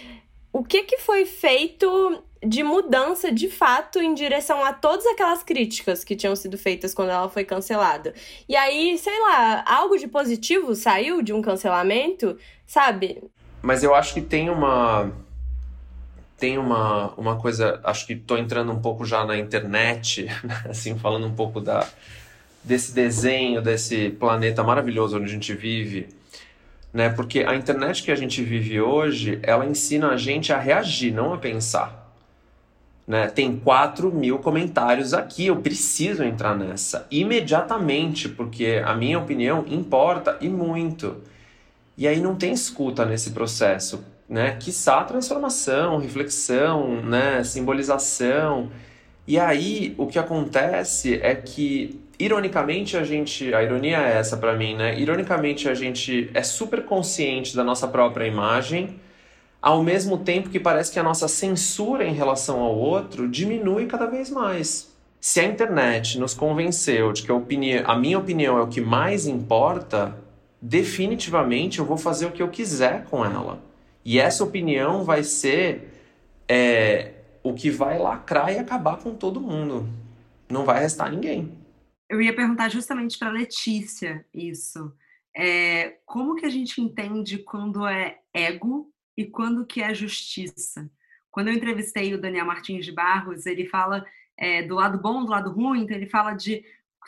o 0.53 0.63
que, 0.63 0.83
que 0.83 0.99
foi 0.99 1.25
feito 1.25 2.23
de 2.41 2.63
mudança 2.63 3.29
de 3.29 3.49
fato 3.49 3.99
em 3.99 4.13
direção 4.13 4.63
a 4.63 4.71
todas 4.71 5.05
aquelas 5.05 5.43
críticas 5.43 6.05
que 6.05 6.15
tinham 6.15 6.33
sido 6.33 6.57
feitas 6.57 6.93
quando 6.93 7.09
ela 7.09 7.27
foi 7.27 7.43
cancelada? 7.43 8.13
E 8.47 8.55
aí, 8.55 8.97
sei 8.97 9.19
lá, 9.19 9.65
algo 9.67 9.97
de 9.97 10.07
positivo 10.07 10.73
saiu 10.75 11.21
de 11.21 11.33
um 11.33 11.41
cancelamento, 11.41 12.37
sabe? 12.65 13.21
Mas 13.61 13.83
eu 13.83 13.93
acho 13.93 14.13
que 14.13 14.21
tem 14.21 14.49
uma 14.49 15.26
tem 16.37 16.57
uma, 16.57 17.13
uma 17.15 17.35
coisa, 17.35 17.79
acho 17.83 18.05
que 18.05 18.13
estou 18.13 18.37
entrando 18.37 18.71
um 18.71 18.79
pouco 18.79 19.03
já 19.03 19.25
na 19.25 19.37
internet, 19.37 20.27
assim, 20.69 20.97
falando 20.97 21.25
um 21.25 21.33
pouco 21.33 21.59
da, 21.59 21.85
desse 22.63 22.93
desenho, 22.93 23.61
desse 23.61 24.11
planeta 24.11 24.63
maravilhoso 24.63 25.17
onde 25.17 25.25
a 25.25 25.33
gente 25.33 25.53
vive, 25.53 26.07
né? 26.93 27.09
Porque 27.09 27.39
a 27.39 27.55
internet 27.55 28.03
que 28.03 28.11
a 28.11 28.15
gente 28.15 28.43
vive 28.43 28.79
hoje, 28.79 29.39
ela 29.41 29.65
ensina 29.65 30.09
a 30.09 30.17
gente 30.17 30.53
a 30.53 30.59
reagir, 30.59 31.11
não 31.11 31.33
a 31.33 31.37
pensar. 31.37 32.05
Né? 33.07 33.27
Tem 33.27 33.57
4 33.57 34.13
mil 34.13 34.37
comentários 34.39 35.13
aqui, 35.13 35.47
eu 35.47 35.55
preciso 35.55 36.23
entrar 36.23 36.55
nessa 36.55 37.07
imediatamente, 37.09 38.27
porque 38.27 38.81
a 38.85 38.93
minha 38.93 39.17
opinião 39.17 39.65
importa 39.67 40.37
e 40.41 40.49
muito. 40.49 41.17
E 41.97 42.07
aí 42.07 42.19
não 42.19 42.35
tem 42.35 42.51
escuta 42.51 43.05
nesse 43.05 43.31
processo 43.31 44.03
né? 44.29 44.57
Quiçá 44.59 45.03
transformação, 45.03 45.97
reflexão, 45.97 47.01
né? 47.01 47.43
Simbolização. 47.43 48.69
E 49.27 49.39
aí 49.39 49.93
o 49.97 50.07
que 50.07 50.19
acontece 50.19 51.19
é 51.21 51.35
que 51.35 51.99
ironicamente 52.19 52.97
a 52.97 53.03
gente, 53.03 53.53
a 53.53 53.63
ironia 53.63 53.97
é 53.97 54.17
essa 54.17 54.37
para 54.37 54.55
mim, 54.55 54.75
né? 54.75 54.99
Ironicamente 54.99 55.69
a 55.69 55.73
gente 55.73 56.29
é 56.33 56.43
super 56.43 56.83
consciente 56.83 57.55
da 57.55 57.63
nossa 57.63 57.87
própria 57.87 58.25
imagem, 58.25 58.99
ao 59.61 59.83
mesmo 59.83 60.17
tempo 60.19 60.49
que 60.49 60.59
parece 60.59 60.91
que 60.91 60.99
a 60.99 61.03
nossa 61.03 61.27
censura 61.27 62.05
em 62.05 62.13
relação 62.13 62.59
ao 62.59 62.75
outro 62.75 63.27
diminui 63.27 63.85
cada 63.85 64.05
vez 64.05 64.29
mais. 64.29 64.95
Se 65.19 65.39
a 65.39 65.43
internet 65.43 66.19
nos 66.19 66.33
convenceu 66.33 67.11
de 67.11 67.23
que 67.23 67.31
a, 67.31 67.91
a 67.91 67.97
minha 67.97 68.19
opinião 68.19 68.57
é 68.57 68.61
o 68.61 68.67
que 68.67 68.79
mais 68.79 69.27
importa, 69.27 70.15
definitivamente 70.61 71.79
eu 71.79 71.85
vou 71.85 71.97
fazer 71.97 72.27
o 72.27 72.31
que 72.31 72.41
eu 72.41 72.49
quiser 72.49 73.05
com 73.05 73.25
ela. 73.25 73.66
E 74.07 74.19
essa 74.19 74.41
opinião 74.41 75.03
vai 75.03 75.21
ser 75.21 75.89
é, 76.47 77.15
o 77.43 77.53
que 77.53 77.69
vai 77.69 77.99
lacrar 77.99 78.53
e 78.53 78.57
acabar 78.57 78.95
com 79.03 79.13
todo 79.13 79.41
mundo. 79.41 79.85
Não 80.49 80.63
vai 80.63 80.79
restar 80.79 81.11
ninguém. 81.11 81.51
Eu 82.09 82.21
ia 82.21 82.33
perguntar 82.33 82.69
justamente 82.69 83.19
para 83.19 83.29
Letícia 83.29 84.25
isso. 84.33 84.93
É, 85.35 85.97
como 86.05 86.35
que 86.35 86.45
a 86.45 86.49
gente 86.49 86.79
entende 86.79 87.39
quando 87.39 87.85
é 87.85 88.19
ego 88.33 88.89
e 89.17 89.25
quando 89.25 89.65
que 89.65 89.81
é 89.81 89.93
justiça? 89.93 90.89
Quando 91.29 91.49
eu 91.49 91.53
entrevistei 91.53 92.13
o 92.13 92.21
Daniel 92.21 92.45
Martins 92.45 92.85
de 92.85 92.93
Barros, 92.93 93.45
ele 93.45 93.65
fala 93.65 94.05
é, 94.37 94.63
do 94.63 94.75
lado 94.75 95.01
bom, 95.01 95.25
do 95.25 95.31
lado 95.31 95.51
ruim, 95.51 95.81
então 95.81 95.97
ele 95.97 96.07
fala 96.07 96.31
de 96.31 96.63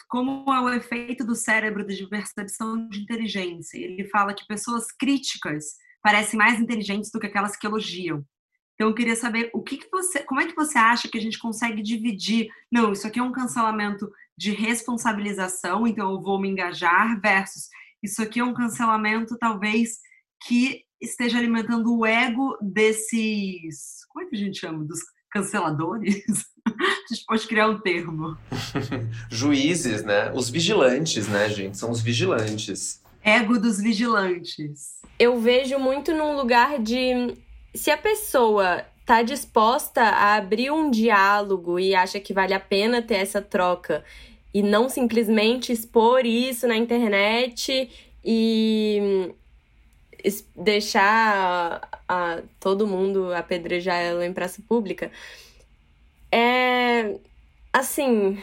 como 0.10 0.54
é 0.54 0.60
o 0.60 0.74
efeito 0.74 1.26
do 1.26 1.34
cérebro 1.34 1.86
de 1.86 2.06
percepção 2.08 2.90
de 2.90 3.00
inteligência. 3.00 3.78
Ele 3.78 4.04
fala 4.04 4.34
que 4.34 4.46
pessoas 4.46 4.92
críticas 4.92 5.78
parecem 6.10 6.40
mais 6.40 6.60
inteligentes 6.60 7.12
do 7.12 7.20
que 7.20 7.28
aquelas 7.28 7.56
que 7.56 7.68
elogiam. 7.68 8.26
Então 8.74 8.88
eu 8.88 8.96
queria 8.96 9.16
saber 9.16 9.52
o 9.54 9.62
que, 9.62 9.78
que 9.78 9.88
você, 9.92 10.24
como 10.24 10.42
é 10.42 10.48
que 10.48 10.56
você 10.56 10.76
acha 10.76 11.08
que 11.08 11.20
a 11.20 11.22
gente 11.22 11.38
consegue 11.38 11.84
dividir? 11.84 12.50
Não, 12.72 12.92
isso 12.92 13.06
aqui 13.06 13.20
é 13.20 13.24
um 13.24 13.32
cancelamento 13.32 14.12
de 14.36 14.50
responsabilização, 14.52 15.86
então 15.86 16.10
eu 16.12 16.20
vou 16.20 16.42
me 16.42 16.50
engajar 16.50 17.22
versus 17.22 17.70
isso 18.02 18.24
aqui 18.24 18.40
é 18.40 18.44
um 18.44 18.56
cancelamento 18.56 19.38
talvez 19.38 20.00
que 20.48 20.84
esteja 21.00 21.38
alimentando 21.38 21.96
o 21.96 22.04
ego 22.04 22.58
desses, 22.60 24.04
como 24.10 24.26
é 24.26 24.30
que 24.30 24.36
a 24.36 24.40
gente 24.40 24.58
chama, 24.58 24.84
dos 24.84 25.02
canceladores? 25.30 26.24
a 26.66 27.14
gente 27.14 27.26
pode 27.28 27.46
criar 27.46 27.70
um 27.70 27.80
termo. 27.80 28.36
Juízes, 29.30 30.04
né? 30.04 30.32
Os 30.34 30.50
vigilantes, 30.50 31.28
né, 31.28 31.48
gente? 31.50 31.78
São 31.78 31.92
os 31.92 32.02
vigilantes. 32.02 33.00
Ego 33.24 33.60
dos 33.60 33.80
vigilantes. 33.80 35.00
Eu 35.18 35.40
vejo 35.40 35.78
muito 35.78 36.14
num 36.14 36.36
lugar 36.36 36.80
de 36.80 37.36
se 37.74 37.92
a 37.92 37.98
pessoa 37.98 38.86
tá 39.06 39.22
disposta 39.22 40.02
a 40.02 40.36
abrir 40.36 40.72
um 40.72 40.90
diálogo 40.90 41.80
e 41.80 41.96
acha 41.96 42.20
que 42.20 42.34
vale 42.34 42.54
a 42.54 42.60
pena 42.60 43.02
ter 43.02 43.16
essa 43.16 43.42
troca 43.42 44.04
e 44.54 44.62
não 44.62 44.88
simplesmente 44.88 45.72
expor 45.72 46.26
isso 46.26 46.68
na 46.68 46.78
internet 46.78 47.90
e 48.24 49.34
deixar 50.56 51.82
a, 52.08 52.36
a, 52.36 52.42
todo 52.60 52.88
mundo 52.88 53.34
apedrejar 53.34 53.98
ela 53.98 54.26
em 54.26 54.34
praça 54.34 54.62
pública. 54.68 55.12
É 56.32 57.16
assim, 57.72 58.38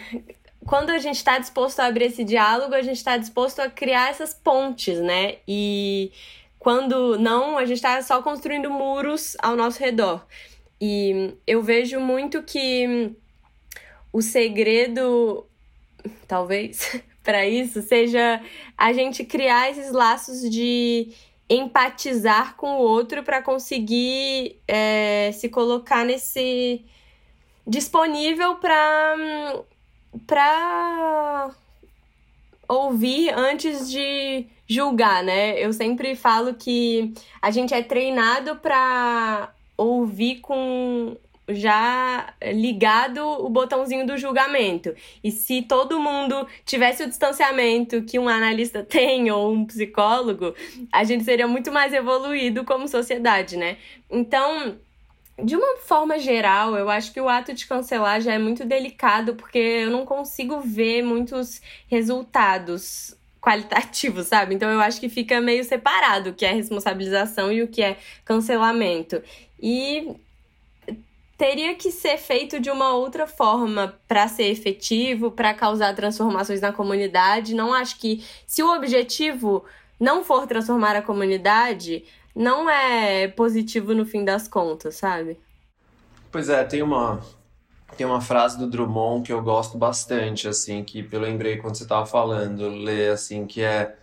quando 0.66 0.90
a 0.90 0.98
gente 0.98 1.16
está 1.16 1.38
disposto 1.38 1.80
a 1.80 1.86
abrir 1.86 2.06
esse 2.06 2.24
diálogo, 2.24 2.74
a 2.74 2.82
gente 2.82 2.96
está 2.96 3.16
disposto 3.16 3.60
a 3.60 3.70
criar 3.70 4.10
essas 4.10 4.34
pontes, 4.34 4.98
né? 4.98 5.36
E 5.46 6.10
quando 6.58 7.18
não, 7.18 7.56
a 7.56 7.64
gente 7.64 7.76
está 7.76 8.02
só 8.02 8.20
construindo 8.20 8.68
muros 8.68 9.36
ao 9.40 9.54
nosso 9.54 9.78
redor. 9.78 10.26
E 10.80 11.34
eu 11.46 11.62
vejo 11.62 12.00
muito 12.00 12.42
que 12.42 13.12
o 14.12 14.20
segredo, 14.20 15.46
talvez, 16.26 17.00
para 17.22 17.46
isso 17.46 17.80
seja 17.82 18.42
a 18.76 18.92
gente 18.92 19.24
criar 19.24 19.70
esses 19.70 19.92
laços 19.92 20.50
de 20.50 21.12
empatizar 21.48 22.56
com 22.56 22.76
o 22.76 22.80
outro 22.80 23.22
para 23.22 23.40
conseguir 23.40 24.60
é, 24.66 25.30
se 25.32 25.48
colocar 25.48 26.04
nesse 26.04 26.84
disponível 27.64 28.56
para 28.56 29.64
para 30.26 31.50
ouvir 32.68 33.30
antes 33.30 33.90
de 33.90 34.46
julgar, 34.68 35.22
né? 35.22 35.58
Eu 35.58 35.72
sempre 35.72 36.16
falo 36.16 36.54
que 36.54 37.12
a 37.40 37.50
gente 37.50 37.72
é 37.72 37.82
treinado 37.82 38.56
para 38.56 39.52
ouvir 39.76 40.40
com 40.40 41.16
já 41.48 42.34
ligado 42.42 43.20
o 43.20 43.48
botãozinho 43.48 44.06
do 44.06 44.18
julgamento. 44.18 44.94
E 45.22 45.30
se 45.30 45.62
todo 45.62 46.00
mundo 46.00 46.46
tivesse 46.64 47.04
o 47.04 47.06
distanciamento 47.06 48.02
que 48.02 48.18
um 48.18 48.28
analista 48.28 48.82
tem 48.84 49.30
ou 49.30 49.52
um 49.52 49.64
psicólogo, 49.64 50.54
a 50.92 51.04
gente 51.04 51.24
seria 51.24 51.46
muito 51.46 51.70
mais 51.70 51.92
evoluído 51.92 52.64
como 52.64 52.88
sociedade, 52.88 53.56
né? 53.56 53.76
Então, 54.10 54.76
de 55.42 55.54
uma 55.54 55.76
forma 55.78 56.18
geral, 56.18 56.76
eu 56.76 56.88
acho 56.88 57.12
que 57.12 57.20
o 57.20 57.28
ato 57.28 57.52
de 57.52 57.66
cancelar 57.66 58.20
já 58.20 58.32
é 58.32 58.38
muito 58.38 58.64
delicado, 58.64 59.34
porque 59.34 59.58
eu 59.58 59.90
não 59.90 60.06
consigo 60.06 60.60
ver 60.60 61.02
muitos 61.02 61.60
resultados 61.88 63.14
qualitativos, 63.40 64.26
sabe? 64.26 64.54
Então 64.54 64.68
eu 64.70 64.80
acho 64.80 64.98
que 64.98 65.08
fica 65.08 65.40
meio 65.40 65.62
separado 65.62 66.30
o 66.30 66.34
que 66.34 66.44
é 66.44 66.52
responsabilização 66.52 67.52
e 67.52 67.62
o 67.62 67.68
que 67.68 67.82
é 67.82 67.96
cancelamento. 68.24 69.22
E 69.60 70.16
teria 71.36 71.74
que 71.74 71.92
ser 71.92 72.16
feito 72.16 72.58
de 72.58 72.70
uma 72.70 72.94
outra 72.94 73.26
forma 73.26 73.94
para 74.08 74.26
ser 74.28 74.50
efetivo, 74.50 75.30
para 75.30 75.52
causar 75.52 75.94
transformações 75.94 76.60
na 76.60 76.72
comunidade. 76.72 77.54
Não 77.54 77.74
acho 77.74 77.98
que 77.98 78.24
se 78.46 78.62
o 78.62 78.74
objetivo 78.74 79.64
não 80.00 80.24
for 80.24 80.46
transformar 80.46 80.96
a 80.96 81.02
comunidade, 81.02 82.04
não 82.36 82.68
é 82.68 83.28
positivo 83.28 83.94
no 83.94 84.04
fim 84.04 84.22
das 84.22 84.46
contas, 84.46 84.96
sabe? 84.96 85.40
Pois 86.30 86.50
é, 86.50 86.62
tem 86.64 86.82
uma 86.82 87.22
tem 87.96 88.06
uma 88.06 88.20
frase 88.20 88.58
do 88.58 88.66
Drummond 88.66 89.22
que 89.24 89.32
eu 89.32 89.40
gosto 89.42 89.78
bastante, 89.78 90.46
assim, 90.46 90.84
que 90.84 91.08
eu 91.10 91.20
lembrei 91.20 91.56
quando 91.56 91.76
você 91.76 91.84
estava 91.84 92.04
falando, 92.04 92.68
ler 92.68 93.12
assim, 93.12 93.46
que 93.46 93.62
é 93.62 93.96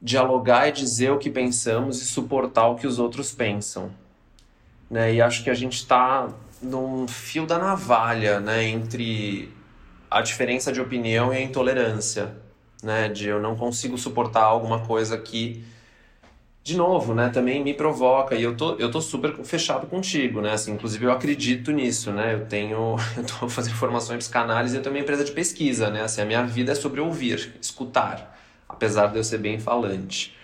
dialogar 0.00 0.68
e 0.68 0.72
dizer 0.72 1.10
o 1.10 1.18
que 1.18 1.28
pensamos 1.28 2.00
e 2.00 2.04
suportar 2.04 2.68
o 2.68 2.76
que 2.76 2.86
os 2.86 3.00
outros 3.00 3.32
pensam, 3.32 3.90
né? 4.88 5.12
E 5.12 5.20
acho 5.20 5.42
que 5.42 5.50
a 5.50 5.54
gente 5.54 5.74
está 5.78 6.28
num 6.62 7.08
fio 7.08 7.46
da 7.46 7.58
navalha, 7.58 8.38
né, 8.38 8.64
entre 8.64 9.52
a 10.08 10.20
diferença 10.20 10.72
de 10.72 10.80
opinião 10.80 11.32
e 11.32 11.36
a 11.36 11.40
intolerância, 11.40 12.36
né, 12.82 13.08
de 13.08 13.28
eu 13.28 13.40
não 13.40 13.56
consigo 13.56 13.98
suportar 13.98 14.44
alguma 14.44 14.86
coisa 14.86 15.18
que 15.18 15.64
de 16.68 16.76
novo, 16.76 17.14
né, 17.14 17.30
também 17.30 17.64
me 17.64 17.72
provoca 17.72 18.34
e 18.34 18.42
eu 18.42 18.54
tô, 18.54 18.74
eu 18.74 18.90
tô 18.90 19.00
super 19.00 19.34
fechado 19.42 19.86
contigo, 19.86 20.42
né, 20.42 20.52
assim, 20.52 20.72
inclusive 20.72 21.06
eu 21.06 21.10
acredito 21.10 21.72
nisso, 21.72 22.12
né, 22.12 22.34
eu 22.34 22.44
tenho, 22.44 22.96
eu 23.16 23.24
tô 23.24 23.48
fazendo 23.48 23.74
formação 23.74 24.14
em 24.14 24.18
psicanálise 24.18 24.76
e 24.76 24.78
eu 24.78 24.82
tenho 24.82 24.94
uma 24.94 25.00
empresa 25.00 25.24
de 25.24 25.32
pesquisa, 25.32 25.88
né, 25.88 26.02
assim, 26.02 26.20
a 26.20 26.26
minha 26.26 26.44
vida 26.44 26.72
é 26.72 26.74
sobre 26.74 27.00
ouvir, 27.00 27.54
escutar, 27.58 28.38
apesar 28.68 29.06
de 29.06 29.16
eu 29.16 29.24
ser 29.24 29.38
bem 29.38 29.58
falante. 29.58 30.36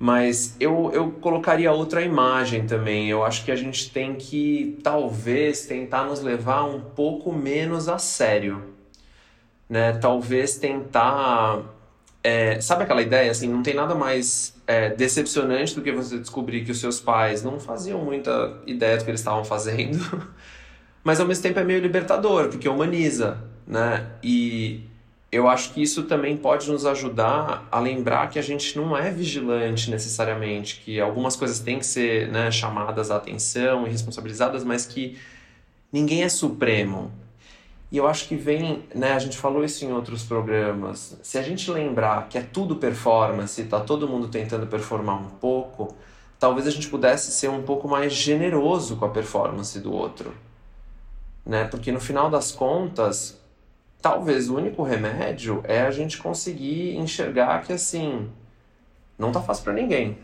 Mas 0.00 0.56
eu, 0.58 0.90
eu 0.92 1.12
colocaria 1.12 1.70
outra 1.70 2.02
imagem 2.02 2.66
também, 2.66 3.08
eu 3.08 3.24
acho 3.24 3.44
que 3.44 3.52
a 3.52 3.56
gente 3.56 3.88
tem 3.88 4.16
que, 4.16 4.80
talvez, 4.82 5.64
tentar 5.64 6.02
nos 6.02 6.20
levar 6.20 6.64
um 6.64 6.80
pouco 6.80 7.32
menos 7.32 7.88
a 7.88 7.98
sério, 7.98 8.64
né, 9.70 9.92
talvez 9.92 10.56
tentar 10.56 11.62
é, 12.24 12.60
sabe 12.60 12.84
aquela 12.84 13.02
ideia, 13.02 13.30
assim, 13.30 13.48
não 13.48 13.62
tem 13.62 13.74
nada 13.74 13.94
mais 13.94 14.54
é, 14.66 14.90
decepcionante 14.90 15.74
do 15.74 15.82
que 15.82 15.90
você 15.90 16.18
descobrir 16.18 16.64
que 16.64 16.70
os 16.70 16.78
seus 16.78 17.00
pais 17.00 17.42
não 17.42 17.58
faziam 17.58 17.98
muita 17.98 18.60
ideia 18.66 18.96
do 18.96 19.04
que 19.04 19.10
eles 19.10 19.20
estavam 19.20 19.44
fazendo, 19.44 19.98
mas 21.02 21.18
ao 21.18 21.26
mesmo 21.26 21.42
tempo 21.42 21.58
é 21.58 21.64
meio 21.64 21.80
libertador, 21.80 22.48
porque 22.48 22.68
humaniza, 22.68 23.38
né? 23.66 24.06
E 24.22 24.84
eu 25.32 25.48
acho 25.48 25.72
que 25.72 25.82
isso 25.82 26.04
também 26.04 26.36
pode 26.36 26.70
nos 26.70 26.84
ajudar 26.86 27.66
a 27.72 27.80
lembrar 27.80 28.28
que 28.28 28.38
a 28.38 28.42
gente 28.42 28.76
não 28.76 28.96
é 28.96 29.10
vigilante 29.10 29.90
necessariamente, 29.90 30.82
que 30.84 31.00
algumas 31.00 31.34
coisas 31.34 31.58
têm 31.58 31.78
que 31.78 31.86
ser 31.86 32.28
né, 32.28 32.50
chamadas 32.50 33.10
à 33.10 33.16
atenção 33.16 33.86
e 33.86 33.90
responsabilizadas, 33.90 34.62
mas 34.62 34.84
que 34.84 35.18
ninguém 35.90 36.22
é 36.22 36.28
supremo, 36.28 37.10
e 37.92 37.98
eu 37.98 38.08
acho 38.08 38.26
que 38.26 38.34
vem, 38.34 38.84
né, 38.94 39.12
a 39.12 39.18
gente 39.18 39.36
falou 39.36 39.62
isso 39.62 39.84
em 39.84 39.92
outros 39.92 40.24
programas, 40.24 41.18
se 41.22 41.36
a 41.36 41.42
gente 41.42 41.70
lembrar 41.70 42.26
que 42.26 42.38
é 42.38 42.40
tudo 42.40 42.76
performance, 42.76 43.62
tá 43.64 43.80
todo 43.80 44.08
mundo 44.08 44.28
tentando 44.28 44.66
performar 44.66 45.20
um 45.20 45.28
pouco, 45.28 45.94
talvez 46.40 46.66
a 46.66 46.70
gente 46.70 46.88
pudesse 46.88 47.30
ser 47.30 47.50
um 47.50 47.62
pouco 47.62 47.86
mais 47.86 48.14
generoso 48.14 48.96
com 48.96 49.04
a 49.04 49.10
performance 49.10 49.78
do 49.78 49.92
outro. 49.92 50.34
Né? 51.44 51.64
Porque 51.64 51.92
no 51.92 52.00
final 52.00 52.30
das 52.30 52.50
contas, 52.50 53.38
talvez 54.00 54.48
o 54.48 54.56
único 54.56 54.82
remédio 54.82 55.60
é 55.64 55.82
a 55.82 55.90
gente 55.90 56.16
conseguir 56.16 56.96
enxergar 56.96 57.62
que 57.62 57.74
assim, 57.74 58.30
não 59.18 59.30
tá 59.30 59.42
fácil 59.42 59.64
para 59.64 59.74
ninguém. 59.74 60.16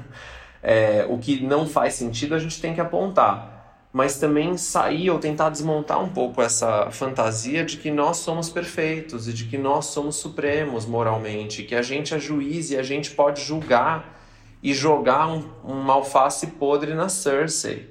é, 0.62 1.06
o 1.08 1.16
que 1.16 1.42
não 1.42 1.66
faz 1.66 1.94
sentido 1.94 2.34
a 2.34 2.38
gente 2.38 2.60
tem 2.60 2.74
que 2.74 2.82
apontar 2.82 3.57
mas 3.92 4.18
também 4.18 4.56
sair 4.56 5.10
ou 5.10 5.18
tentar 5.18 5.48
desmontar 5.48 6.02
um 6.02 6.08
pouco 6.08 6.42
essa 6.42 6.90
fantasia 6.90 7.64
de 7.64 7.78
que 7.78 7.90
nós 7.90 8.18
somos 8.18 8.50
perfeitos 8.50 9.26
e 9.26 9.32
de 9.32 9.44
que 9.44 9.56
nós 9.56 9.86
somos 9.86 10.16
supremos 10.16 10.84
moralmente, 10.84 11.62
que 11.62 11.74
a 11.74 11.82
gente 11.82 12.14
é 12.14 12.18
juiz 12.18 12.70
e 12.70 12.76
a 12.76 12.82
gente 12.82 13.12
pode 13.12 13.42
julgar 13.42 14.18
e 14.62 14.74
jogar 14.74 15.28
um, 15.28 15.44
uma 15.64 15.94
alface 15.94 16.48
podre 16.48 16.94
na 16.94 17.08
Cersei, 17.08 17.88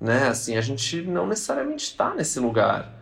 né? 0.00 0.28
Assim, 0.28 0.56
a 0.56 0.60
gente 0.60 1.02
não 1.02 1.26
necessariamente 1.26 1.84
está 1.84 2.14
nesse 2.14 2.38
lugar. 2.38 3.00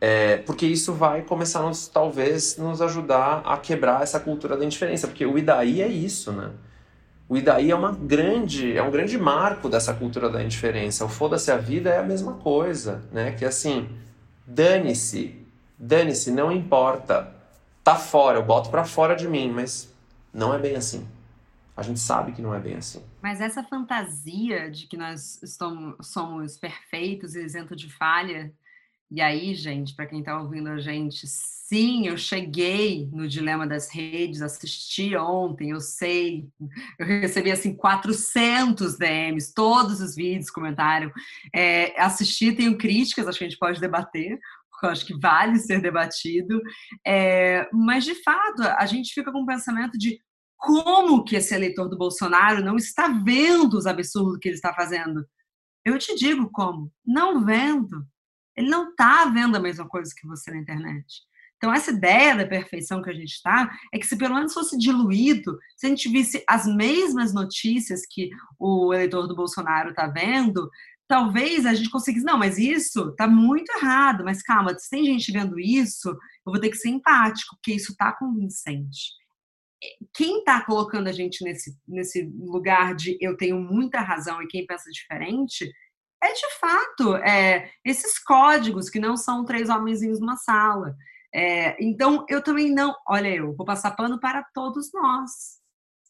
É, 0.00 0.38
porque 0.38 0.66
isso 0.66 0.92
vai 0.92 1.22
começar 1.22 1.60
a 1.60 1.62
nos, 1.62 1.86
talvez 1.86 2.56
nos 2.56 2.82
ajudar 2.82 3.42
a 3.44 3.56
quebrar 3.56 4.02
essa 4.02 4.18
cultura 4.18 4.56
da 4.56 4.64
indiferença, 4.64 5.06
porque 5.06 5.24
o 5.24 5.38
Idaí 5.38 5.80
é 5.80 5.86
isso, 5.86 6.32
né? 6.32 6.50
O 7.32 7.36
Idaí 7.38 7.70
é 7.70 7.74
uma 7.74 7.92
grande, 7.92 8.76
é 8.76 8.82
um 8.82 8.90
grande 8.90 9.16
marco 9.16 9.66
dessa 9.66 9.94
cultura 9.94 10.28
da 10.28 10.44
indiferença. 10.44 11.02
O 11.06 11.08
foda-se 11.08 11.50
a 11.50 11.56
vida 11.56 11.88
é 11.88 11.98
a 11.98 12.02
mesma 12.02 12.34
coisa, 12.34 13.08
né? 13.10 13.32
Que 13.32 13.46
assim, 13.46 13.88
dane-se, 14.46 15.42
dane-se, 15.78 16.30
não 16.30 16.52
importa. 16.52 17.34
Tá 17.82 17.94
fora, 17.94 18.36
eu 18.36 18.44
boto 18.44 18.68
para 18.68 18.84
fora 18.84 19.14
de 19.14 19.26
mim, 19.26 19.50
mas 19.50 19.90
não 20.30 20.52
é 20.52 20.58
bem 20.58 20.76
assim. 20.76 21.08
A 21.74 21.80
gente 21.80 22.00
sabe 22.00 22.32
que 22.32 22.42
não 22.42 22.54
é 22.54 22.60
bem 22.60 22.74
assim. 22.74 23.02
Mas 23.22 23.40
essa 23.40 23.62
fantasia 23.62 24.70
de 24.70 24.86
que 24.86 24.98
nós 24.98 25.42
estamos, 25.42 26.06
somos 26.06 26.58
perfeitos 26.58 27.34
e 27.34 27.42
isentos 27.42 27.80
de 27.80 27.90
falha, 27.90 28.52
e 29.14 29.20
aí, 29.20 29.54
gente, 29.54 29.94
para 29.94 30.06
quem 30.06 30.20
está 30.20 30.40
ouvindo 30.40 30.70
a 30.70 30.78
gente, 30.78 31.26
sim, 31.26 32.06
eu 32.06 32.16
cheguei 32.16 33.10
no 33.12 33.28
Dilema 33.28 33.66
das 33.66 33.90
Redes, 33.90 34.40
assisti 34.40 35.14
ontem, 35.14 35.68
eu 35.68 35.80
sei, 35.80 36.48
eu 36.98 37.04
recebi 37.04 37.50
assim 37.50 37.76
400 37.76 38.96
DMs, 38.96 39.52
todos 39.52 40.00
os 40.00 40.14
vídeos 40.14 40.50
comentaram. 40.50 41.12
É, 41.54 42.00
assisti, 42.00 42.52
tenho 42.52 42.78
críticas, 42.78 43.28
acho 43.28 43.36
que 43.36 43.44
a 43.44 43.48
gente 43.50 43.58
pode 43.58 43.78
debater, 43.78 44.38
porque 44.70 44.86
eu 44.86 44.90
acho 44.90 45.04
que 45.04 45.20
vale 45.20 45.58
ser 45.58 45.82
debatido. 45.82 46.58
É, 47.06 47.68
mas, 47.70 48.04
de 48.04 48.14
fato, 48.22 48.62
a 48.62 48.86
gente 48.86 49.12
fica 49.12 49.30
com 49.30 49.42
o 49.42 49.46
pensamento 49.46 49.98
de 49.98 50.18
como 50.56 51.22
que 51.22 51.36
esse 51.36 51.54
eleitor 51.54 51.86
do 51.86 51.98
Bolsonaro 51.98 52.64
não 52.64 52.76
está 52.76 53.08
vendo 53.08 53.74
os 53.74 53.84
absurdos 53.84 54.38
que 54.40 54.48
ele 54.48 54.54
está 54.54 54.72
fazendo. 54.72 55.22
Eu 55.84 55.98
te 55.98 56.14
digo 56.14 56.48
como, 56.50 56.90
não 57.04 57.44
vendo 57.44 58.06
ele 58.56 58.68
não 58.68 58.90
está 58.90 59.26
vendo 59.26 59.56
a 59.56 59.60
mesma 59.60 59.88
coisa 59.88 60.12
que 60.16 60.26
você 60.26 60.50
na 60.50 60.58
internet. 60.58 61.22
Então, 61.62 61.72
essa 61.72 61.92
ideia 61.92 62.34
da 62.34 62.44
perfeição 62.44 63.00
que 63.00 63.08
a 63.08 63.14
gente 63.14 63.34
está 63.34 63.70
é 63.94 63.98
que 63.98 64.04
se 64.04 64.18
pelo 64.18 64.34
menos 64.34 64.52
fosse 64.52 64.76
diluído, 64.76 65.56
se 65.76 65.86
a 65.86 65.88
gente 65.88 66.08
visse 66.08 66.42
as 66.48 66.66
mesmas 66.66 67.32
notícias 67.32 68.02
que 68.04 68.30
o 68.58 68.92
eleitor 68.92 69.28
do 69.28 69.36
Bolsonaro 69.36 69.90
está 69.90 70.08
vendo, 70.08 70.68
talvez 71.06 71.64
a 71.64 71.72
gente 71.72 71.88
conseguisse, 71.88 72.26
não, 72.26 72.36
mas 72.36 72.58
isso 72.58 73.10
está 73.10 73.28
muito 73.28 73.70
errado, 73.76 74.24
mas 74.24 74.42
calma, 74.42 74.76
se 74.76 74.90
tem 74.90 75.04
gente 75.04 75.30
vendo 75.30 75.60
isso, 75.60 76.08
eu 76.08 76.52
vou 76.52 76.58
ter 76.58 76.70
que 76.70 76.76
ser 76.76 76.88
empático, 76.88 77.54
porque 77.54 77.74
isso 77.74 77.92
está 77.92 78.10
convincente. 78.12 79.12
Quem 80.12 80.38
está 80.38 80.64
colocando 80.64 81.08
a 81.08 81.12
gente 81.12 81.44
nesse, 81.44 81.76
nesse 81.86 82.24
lugar 82.40 82.94
de 82.96 83.16
eu 83.20 83.36
tenho 83.36 83.60
muita 83.60 84.00
razão 84.00 84.42
e 84.42 84.48
quem 84.48 84.66
pensa 84.66 84.90
diferente 84.90 85.70
é 86.22 86.32
de 86.32 86.58
fato 86.60 87.16
é, 87.16 87.70
esses 87.84 88.18
códigos 88.18 88.88
que 88.88 89.00
não 89.00 89.16
são 89.16 89.44
três 89.44 89.68
homenzinhos 89.68 90.20
numa 90.20 90.36
sala. 90.36 90.94
É, 91.34 91.82
então, 91.82 92.24
eu 92.28 92.42
também 92.42 92.70
não. 92.70 92.94
Olha, 93.08 93.28
eu 93.28 93.54
vou 93.54 93.66
passar 93.66 93.92
pano 93.92 94.20
para 94.20 94.44
todos 94.54 94.92
nós. 94.92 95.60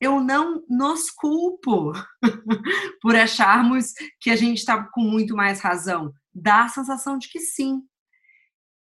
Eu 0.01 0.20
não 0.20 0.64
nos 0.68 1.11
culpo 1.11 1.92
por 3.01 3.14
acharmos 3.14 3.92
que 4.20 4.31
a 4.31 4.37
gente 4.37 4.59
está 4.59 4.83
com 4.92 5.01
muito 5.01 5.37
mais 5.37 5.61
razão. 5.61 6.12
Dá 6.35 6.64
a 6.64 6.68
sensação 6.68 7.16
de 7.16 7.28
que 7.28 7.39
sim. 7.39 7.82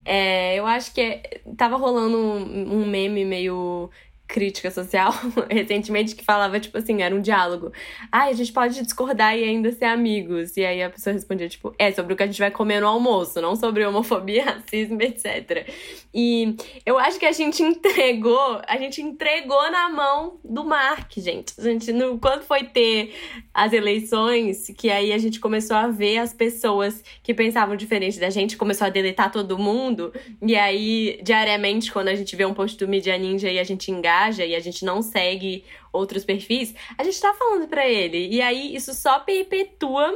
É, 0.03 0.59
eu 0.59 0.67
acho 0.67 0.93
que 0.93 1.01
é, 1.01 1.41
tava 1.57 1.77
rolando 1.77 2.17
um, 2.17 2.81
um 2.81 2.85
meme 2.85 3.25
meio 3.25 3.89
crítica 4.27 4.71
social 4.71 5.13
recentemente 5.49 6.15
que 6.15 6.23
falava, 6.23 6.59
tipo 6.59 6.77
assim, 6.77 7.01
era 7.01 7.13
um 7.13 7.21
diálogo. 7.21 7.71
Ah, 8.11 8.25
a 8.25 8.33
gente 8.33 8.51
pode 8.51 8.81
discordar 8.81 9.37
e 9.37 9.43
ainda 9.43 9.71
ser 9.71 9.85
amigos. 9.85 10.57
E 10.57 10.65
aí 10.65 10.81
a 10.81 10.89
pessoa 10.89 11.13
respondia, 11.13 11.47
tipo, 11.47 11.73
é 11.77 11.91
sobre 11.91 12.13
o 12.13 12.17
que 12.17 12.23
a 12.23 12.25
gente 12.25 12.39
vai 12.39 12.51
comer 12.51 12.81
no 12.81 12.87
almoço, 12.87 13.41
não 13.41 13.55
sobre 13.55 13.85
homofobia, 13.85 14.43
racismo, 14.65 15.01
etc. 15.01 15.67
E 16.13 16.55
eu 16.85 16.97
acho 16.97 17.19
que 17.19 17.25
a 17.25 17.31
gente 17.31 17.61
entregou, 17.61 18.61
a 18.67 18.77
gente 18.77 19.01
entregou 19.01 19.71
na 19.71 19.89
mão 19.89 20.39
do 20.43 20.63
Mark, 20.63 21.11
gente. 21.17 21.53
A 21.57 21.63
gente, 21.63 21.91
no, 21.91 22.17
quando 22.17 22.43
foi 22.43 22.63
ter 22.63 23.13
as 23.53 23.73
eleições, 23.73 24.71
que 24.77 24.89
aí 24.89 25.13
a 25.13 25.17
gente 25.17 25.39
começou 25.39 25.77
a 25.77 25.87
ver 25.87 26.17
as 26.17 26.33
pessoas 26.33 27.03
que 27.21 27.33
pensavam 27.33 27.75
diferente 27.75 28.19
da 28.19 28.29
gente, 28.29 28.57
começou 28.57 28.87
a 28.87 28.89
deletar 28.89 29.31
todo 29.31 29.57
mundo. 29.57 30.11
E 30.41 30.55
aí, 30.55 31.19
diariamente, 31.23 31.91
quando 31.91 32.07
a 32.07 32.15
gente 32.15 32.35
vê 32.35 32.45
um 32.45 32.53
post 32.53 32.77
do 32.77 32.87
Media 32.87 33.17
Ninja 33.17 33.49
e 33.49 33.59
a 33.59 33.63
gente 33.63 33.91
engaja, 33.91 34.14
engaja 34.15 34.45
e 34.45 34.55
a 34.55 34.59
gente 34.59 34.85
não 34.85 35.01
segue 35.01 35.65
outros 35.91 36.23
perfis, 36.23 36.73
a 36.97 37.03
gente 37.03 37.19
tá 37.19 37.33
falando 37.33 37.67
para 37.67 37.87
ele. 37.87 38.27
E 38.29 38.41
aí 38.41 38.75
isso 38.75 38.93
só 38.93 39.19
perpetua 39.19 40.13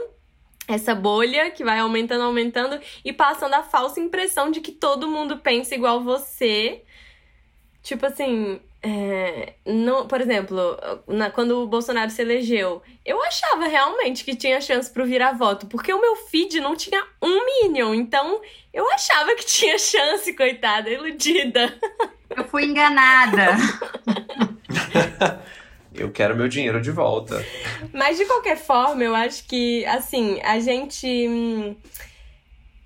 essa 0.67 0.93
bolha 0.93 1.49
que 1.51 1.63
vai 1.63 1.79
aumentando, 1.79 2.23
aumentando 2.23 2.79
e 3.03 3.11
passando 3.11 3.55
a 3.55 3.63
falsa 3.63 3.99
impressão 3.99 4.51
de 4.51 4.61
que 4.61 4.71
todo 4.71 5.07
mundo 5.07 5.37
pensa 5.37 5.75
igual 5.75 6.01
você. 6.01 6.83
Tipo 7.81 8.05
assim, 8.05 8.59
é, 8.83 9.53
não, 9.65 10.07
por 10.07 10.21
exemplo, 10.21 10.57
na, 11.07 11.31
quando 11.31 11.63
o 11.63 11.67
Bolsonaro 11.67 12.11
se 12.11 12.21
elegeu, 12.21 12.83
eu 13.03 13.21
achava 13.23 13.67
realmente 13.67 14.23
que 14.23 14.35
tinha 14.35 14.61
chance 14.61 14.91
pro 14.91 15.05
virar-voto, 15.05 15.65
porque 15.65 15.91
o 15.91 15.99
meu 15.99 16.15
feed 16.15 16.59
não 16.59 16.75
tinha 16.75 17.03
um 17.21 17.45
Minion, 17.45 17.95
então 17.95 18.39
eu 18.71 18.89
achava 18.91 19.33
que 19.33 19.45
tinha 19.45 19.77
chance, 19.79 20.33
coitada, 20.33 20.89
iludida. 20.89 21.73
Eu 22.35 22.43
fui 22.45 22.65
enganada. 22.65 23.57
eu 25.93 26.11
quero 26.11 26.35
meu 26.35 26.47
dinheiro 26.47 26.81
de 26.81 26.91
volta. 26.91 27.43
Mas 27.93 28.17
de 28.17 28.25
qualquer 28.25 28.57
forma, 28.57 29.03
eu 29.03 29.15
acho 29.15 29.45
que, 29.45 29.85
assim, 29.85 30.39
a 30.41 30.59
gente. 30.59 31.07
Hum, 31.07 31.75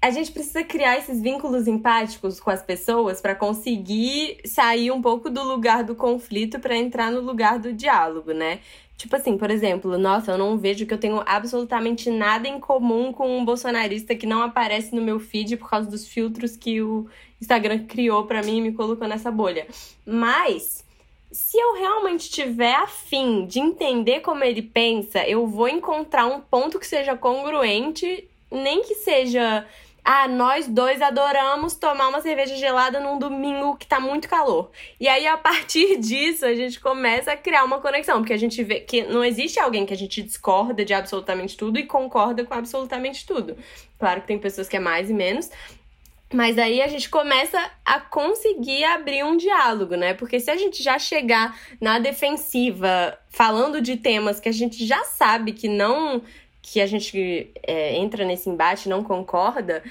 a 0.01 0.09
gente 0.09 0.33
precisa 0.33 0.65
criar 0.65 0.97
esses 0.97 1.21
vínculos 1.21 1.65
empáticos 1.65 2.37
com 2.37 2.49
as 2.49 2.61
pessoas 2.61 3.21
para 3.21 3.33
conseguir 3.33 4.37
sair 4.43 4.91
um 4.91 5.01
pouco 5.01 5.29
do 5.29 5.41
lugar 5.43 5.81
do 5.81 5.95
conflito 5.95 6.59
para 6.59 6.75
entrar 6.75 7.09
no 7.09 7.21
lugar 7.21 7.57
do 7.57 7.71
diálogo, 7.71 8.33
né? 8.33 8.59
Tipo 8.97 9.15
assim, 9.15 9.37
por 9.37 9.49
exemplo, 9.49 9.97
nossa, 9.97 10.31
eu 10.31 10.37
não 10.37 10.57
vejo 10.57 10.85
que 10.85 10.93
eu 10.93 10.97
tenho 10.97 11.21
absolutamente 11.25 12.09
nada 12.09 12.47
em 12.47 12.59
comum 12.59 13.11
com 13.11 13.37
um 13.37 13.43
bolsonarista 13.43 14.15
que 14.15 14.25
não 14.25 14.41
aparece 14.41 14.95
no 14.95 15.01
meu 15.01 15.19
feed 15.19 15.57
por 15.57 15.69
causa 15.69 15.89
dos 15.89 16.07
filtros 16.07 16.55
que 16.55 16.81
o 16.81 17.07
Instagram 17.41 17.85
criou 17.85 18.25
para 18.25 18.41
mim 18.41 18.57
e 18.57 18.61
me 18.61 18.71
colocou 18.71 19.07
nessa 19.07 19.29
bolha. 19.29 19.67
Mas 20.05 20.85
se 21.31 21.57
eu 21.57 21.73
realmente 21.73 22.29
tiver 22.29 22.75
afim 22.75 23.45
de 23.45 23.59
entender 23.59 24.19
como 24.19 24.43
ele 24.43 24.61
pensa, 24.61 25.27
eu 25.27 25.47
vou 25.47 25.67
encontrar 25.67 26.27
um 26.27 26.39
ponto 26.39 26.79
que 26.79 26.85
seja 26.85 27.17
congruente, 27.17 28.29
nem 28.51 28.83
que 28.83 28.95
seja 28.95 29.65
ah, 30.03 30.27
nós 30.27 30.67
dois 30.67 31.01
adoramos 31.01 31.75
tomar 31.75 32.09
uma 32.09 32.19
cerveja 32.19 32.57
gelada 32.57 32.99
num 32.99 33.17
domingo 33.17 33.77
que 33.77 33.87
tá 33.87 33.99
muito 33.99 34.27
calor. 34.27 34.69
E 34.99 35.07
aí, 35.07 35.25
a 35.25 35.37
partir 35.37 35.95
disso, 35.99 36.45
a 36.45 36.53
gente 36.53 36.79
começa 36.79 37.31
a 37.31 37.37
criar 37.37 37.63
uma 37.63 37.79
conexão, 37.79 38.19
porque 38.19 38.33
a 38.33 38.37
gente 38.37 38.61
vê 38.63 38.81
que 38.81 39.03
não 39.03 39.23
existe 39.23 39.59
alguém 39.59 39.85
que 39.85 39.93
a 39.93 39.97
gente 39.97 40.21
discorda 40.21 40.83
de 40.83 40.93
absolutamente 40.93 41.55
tudo 41.55 41.79
e 41.79 41.85
concorda 41.85 42.43
com 42.43 42.53
absolutamente 42.53 43.25
tudo. 43.25 43.55
Claro 43.97 44.21
que 44.21 44.27
tem 44.27 44.37
pessoas 44.37 44.67
que 44.67 44.75
é 44.75 44.79
mais 44.79 45.09
e 45.09 45.13
menos, 45.13 45.49
mas 46.33 46.57
aí 46.57 46.81
a 46.81 46.87
gente 46.87 47.09
começa 47.09 47.71
a 47.85 47.99
conseguir 47.99 48.83
abrir 48.83 49.23
um 49.23 49.37
diálogo, 49.37 49.95
né? 49.95 50.13
Porque 50.13 50.39
se 50.39 50.49
a 50.49 50.57
gente 50.57 50.81
já 50.81 50.97
chegar 50.97 51.57
na 51.79 51.99
defensiva, 51.99 53.17
falando 53.29 53.79
de 53.79 53.95
temas 53.97 54.39
que 54.39 54.49
a 54.49 54.51
gente 54.53 54.85
já 54.85 55.03
sabe 55.03 55.53
que 55.53 55.67
não 55.67 56.21
que 56.63 56.79
a 56.79 56.87
gente 56.87 57.51
é, 57.61 57.95
entra 57.97 58.25
nesse 58.25 58.49
embate 58.49 58.87
não 58.87 59.03
concorda, 59.03 59.83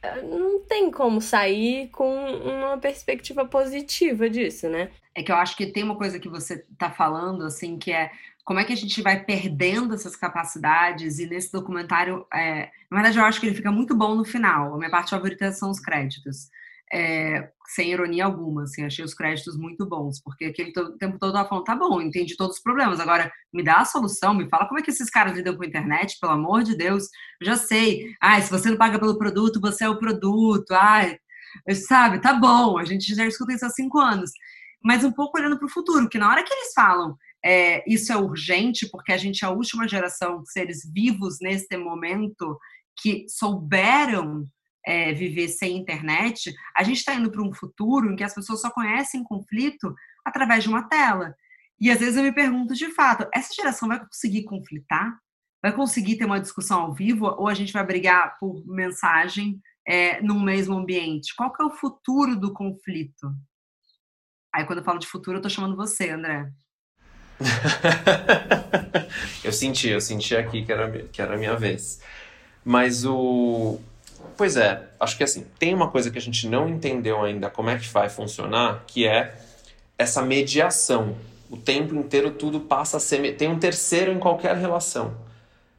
é, 0.00 0.22
não 0.22 0.60
tem 0.60 0.90
como 0.90 1.20
sair 1.20 1.88
com 1.88 2.14
uma 2.14 2.78
perspectiva 2.78 3.44
positiva 3.44 4.30
disso, 4.30 4.68
né? 4.68 4.88
É 5.14 5.22
que 5.22 5.32
eu 5.32 5.36
acho 5.36 5.56
que 5.56 5.66
tem 5.66 5.82
uma 5.82 5.96
coisa 5.96 6.20
que 6.20 6.28
você 6.28 6.64
está 6.72 6.90
falando, 6.90 7.44
assim, 7.44 7.76
que 7.76 7.92
é 7.92 8.10
como 8.44 8.60
é 8.60 8.64
que 8.64 8.72
a 8.72 8.76
gente 8.76 9.02
vai 9.02 9.22
perdendo 9.22 9.94
essas 9.94 10.16
capacidades, 10.16 11.18
e 11.18 11.26
nesse 11.26 11.52
documentário, 11.52 12.24
é, 12.32 12.70
na 12.90 12.98
verdade, 12.98 13.18
eu 13.18 13.24
acho 13.24 13.40
que 13.40 13.46
ele 13.46 13.56
fica 13.56 13.70
muito 13.70 13.94
bom 13.94 14.14
no 14.14 14.24
final. 14.24 14.74
A 14.74 14.78
minha 14.78 14.90
parte 14.90 15.10
favorita 15.10 15.50
são 15.52 15.70
os 15.70 15.80
créditos 15.80 16.48
é, 16.92 17.48
sem 17.74 17.90
ironia 17.90 18.24
alguma, 18.24 18.64
assim, 18.64 18.84
achei 18.84 19.04
os 19.04 19.14
créditos 19.14 19.56
muito 19.56 19.86
bons, 19.86 20.20
porque 20.22 20.46
aquele 20.46 20.72
tempo 20.98 21.18
todo 21.18 21.36
ela 21.36 21.48
falando, 21.48 21.64
tá 21.64 21.74
bom, 21.74 22.00
entendi 22.00 22.36
todos 22.36 22.56
os 22.56 22.62
problemas, 22.62 23.00
agora 23.00 23.32
me 23.52 23.62
dá 23.62 23.78
a 23.78 23.84
solução, 23.84 24.34
me 24.34 24.48
fala 24.48 24.66
como 24.66 24.78
é 24.78 24.82
que 24.82 24.90
esses 24.90 25.08
caras 25.08 25.34
lidam 25.34 25.56
com 25.56 25.62
a 25.62 25.66
internet, 25.66 26.18
pelo 26.20 26.32
amor 26.32 26.62
de 26.62 26.76
Deus, 26.76 27.04
eu 27.40 27.46
já 27.46 27.56
sei, 27.56 28.14
ah, 28.20 28.40
se 28.40 28.50
você 28.50 28.70
não 28.70 28.76
paga 28.76 28.98
pelo 28.98 29.18
produto, 29.18 29.60
você 29.60 29.84
é 29.84 29.88
o 29.88 29.98
produto, 29.98 30.72
ai, 30.72 31.16
sabe, 31.88 32.20
tá 32.20 32.34
bom, 32.34 32.78
a 32.78 32.84
gente 32.84 33.14
já 33.14 33.26
escuta 33.26 33.52
isso 33.52 33.66
há 33.66 33.70
cinco 33.70 33.98
anos, 33.98 34.30
mas 34.84 35.04
um 35.04 35.12
pouco 35.12 35.38
olhando 35.38 35.58
para 35.58 35.66
o 35.66 35.70
futuro, 35.70 36.08
que 36.08 36.18
na 36.18 36.28
hora 36.28 36.42
que 36.42 36.52
eles 36.52 36.72
falam, 36.74 37.16
é, 37.44 37.82
isso 37.90 38.12
é 38.12 38.16
urgente, 38.16 38.88
porque 38.90 39.12
a 39.12 39.16
gente 39.16 39.44
é 39.44 39.48
a 39.48 39.50
última 39.50 39.88
geração 39.88 40.42
de 40.42 40.52
seres 40.52 40.82
vivos 40.92 41.38
nesse 41.40 41.76
momento 41.76 42.58
que 43.00 43.26
souberam 43.28 44.46
é, 44.84 45.12
viver 45.12 45.48
sem 45.48 45.76
internet, 45.76 46.52
a 46.76 46.82
gente 46.82 46.98
está 46.98 47.14
indo 47.14 47.30
para 47.30 47.42
um 47.42 47.52
futuro 47.52 48.10
em 48.10 48.16
que 48.16 48.24
as 48.24 48.34
pessoas 48.34 48.60
só 48.60 48.70
conhecem 48.70 49.24
conflito 49.24 49.94
através 50.24 50.64
de 50.64 50.68
uma 50.68 50.88
tela. 50.88 51.34
E 51.80 51.90
às 51.90 51.98
vezes 51.98 52.16
eu 52.16 52.22
me 52.22 52.32
pergunto, 52.32 52.74
de 52.74 52.90
fato, 52.90 53.28
essa 53.34 53.54
geração 53.54 53.88
vai 53.88 53.98
conseguir 53.98 54.44
conflitar? 54.44 55.18
Vai 55.62 55.72
conseguir 55.72 56.16
ter 56.16 56.24
uma 56.24 56.40
discussão 56.40 56.80
ao 56.80 56.94
vivo? 56.94 57.26
Ou 57.26 57.48
a 57.48 57.54
gente 57.54 57.72
vai 57.72 57.84
brigar 57.84 58.36
por 58.38 58.64
mensagem 58.66 59.60
é, 59.86 60.20
no 60.20 60.38
mesmo 60.38 60.76
ambiente? 60.76 61.34
Qual 61.36 61.52
que 61.52 61.62
é 61.62 61.66
o 61.66 61.70
futuro 61.70 62.36
do 62.36 62.52
conflito? 62.52 63.32
Aí 64.54 64.64
quando 64.64 64.80
eu 64.80 64.84
falo 64.84 64.98
de 64.98 65.06
futuro, 65.06 65.38
eu 65.38 65.42
tô 65.42 65.48
chamando 65.48 65.76
você, 65.76 66.10
André. 66.10 66.50
eu 69.42 69.52
senti, 69.52 69.88
eu 69.88 70.00
senti 70.00 70.36
aqui 70.36 70.64
que 70.64 70.72
era, 70.72 71.08
que 71.08 71.22
era 71.22 71.34
a 71.34 71.38
minha 71.38 71.56
vez. 71.56 72.00
Mas 72.64 73.04
o, 73.04 73.80
Pois 74.36 74.56
é, 74.56 74.88
acho 74.98 75.16
que 75.16 75.24
assim, 75.24 75.46
tem 75.58 75.74
uma 75.74 75.88
coisa 75.88 76.10
que 76.10 76.18
a 76.18 76.20
gente 76.20 76.48
não 76.48 76.68
entendeu 76.68 77.22
ainda 77.22 77.50
como 77.50 77.70
é 77.70 77.78
que 77.78 77.88
vai 77.88 78.08
funcionar, 78.08 78.84
que 78.86 79.06
é 79.06 79.34
essa 79.98 80.22
mediação. 80.22 81.16
O 81.50 81.56
tempo 81.56 81.94
inteiro 81.94 82.30
tudo 82.30 82.60
passa 82.60 82.96
a 82.96 83.00
ser. 83.00 83.36
Tem 83.36 83.48
um 83.48 83.58
terceiro 83.58 84.10
em 84.10 84.18
qualquer 84.18 84.56
relação. 84.56 85.14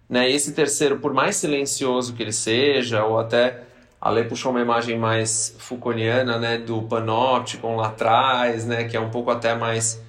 Né? 0.08 0.30
Esse 0.30 0.54
terceiro, 0.54 1.00
por 1.00 1.14
mais 1.14 1.36
silencioso 1.36 2.14
que 2.14 2.22
ele 2.22 2.32
seja, 2.32 3.04
ou 3.04 3.20
até 3.20 3.64
a 4.00 4.10
Lê 4.10 4.24
puxou 4.24 4.52
uma 4.52 4.62
imagem 4.62 4.98
mais 5.00 5.56
Foucaultiana, 5.58 6.38
né, 6.38 6.58
do 6.58 6.82
panóptico 6.84 7.74
lá 7.74 7.88
atrás, 7.88 8.66
né, 8.66 8.84
que 8.84 8.98
é 8.98 9.00
um 9.00 9.10
pouco 9.10 9.32
até 9.32 9.56
mais 9.56 10.02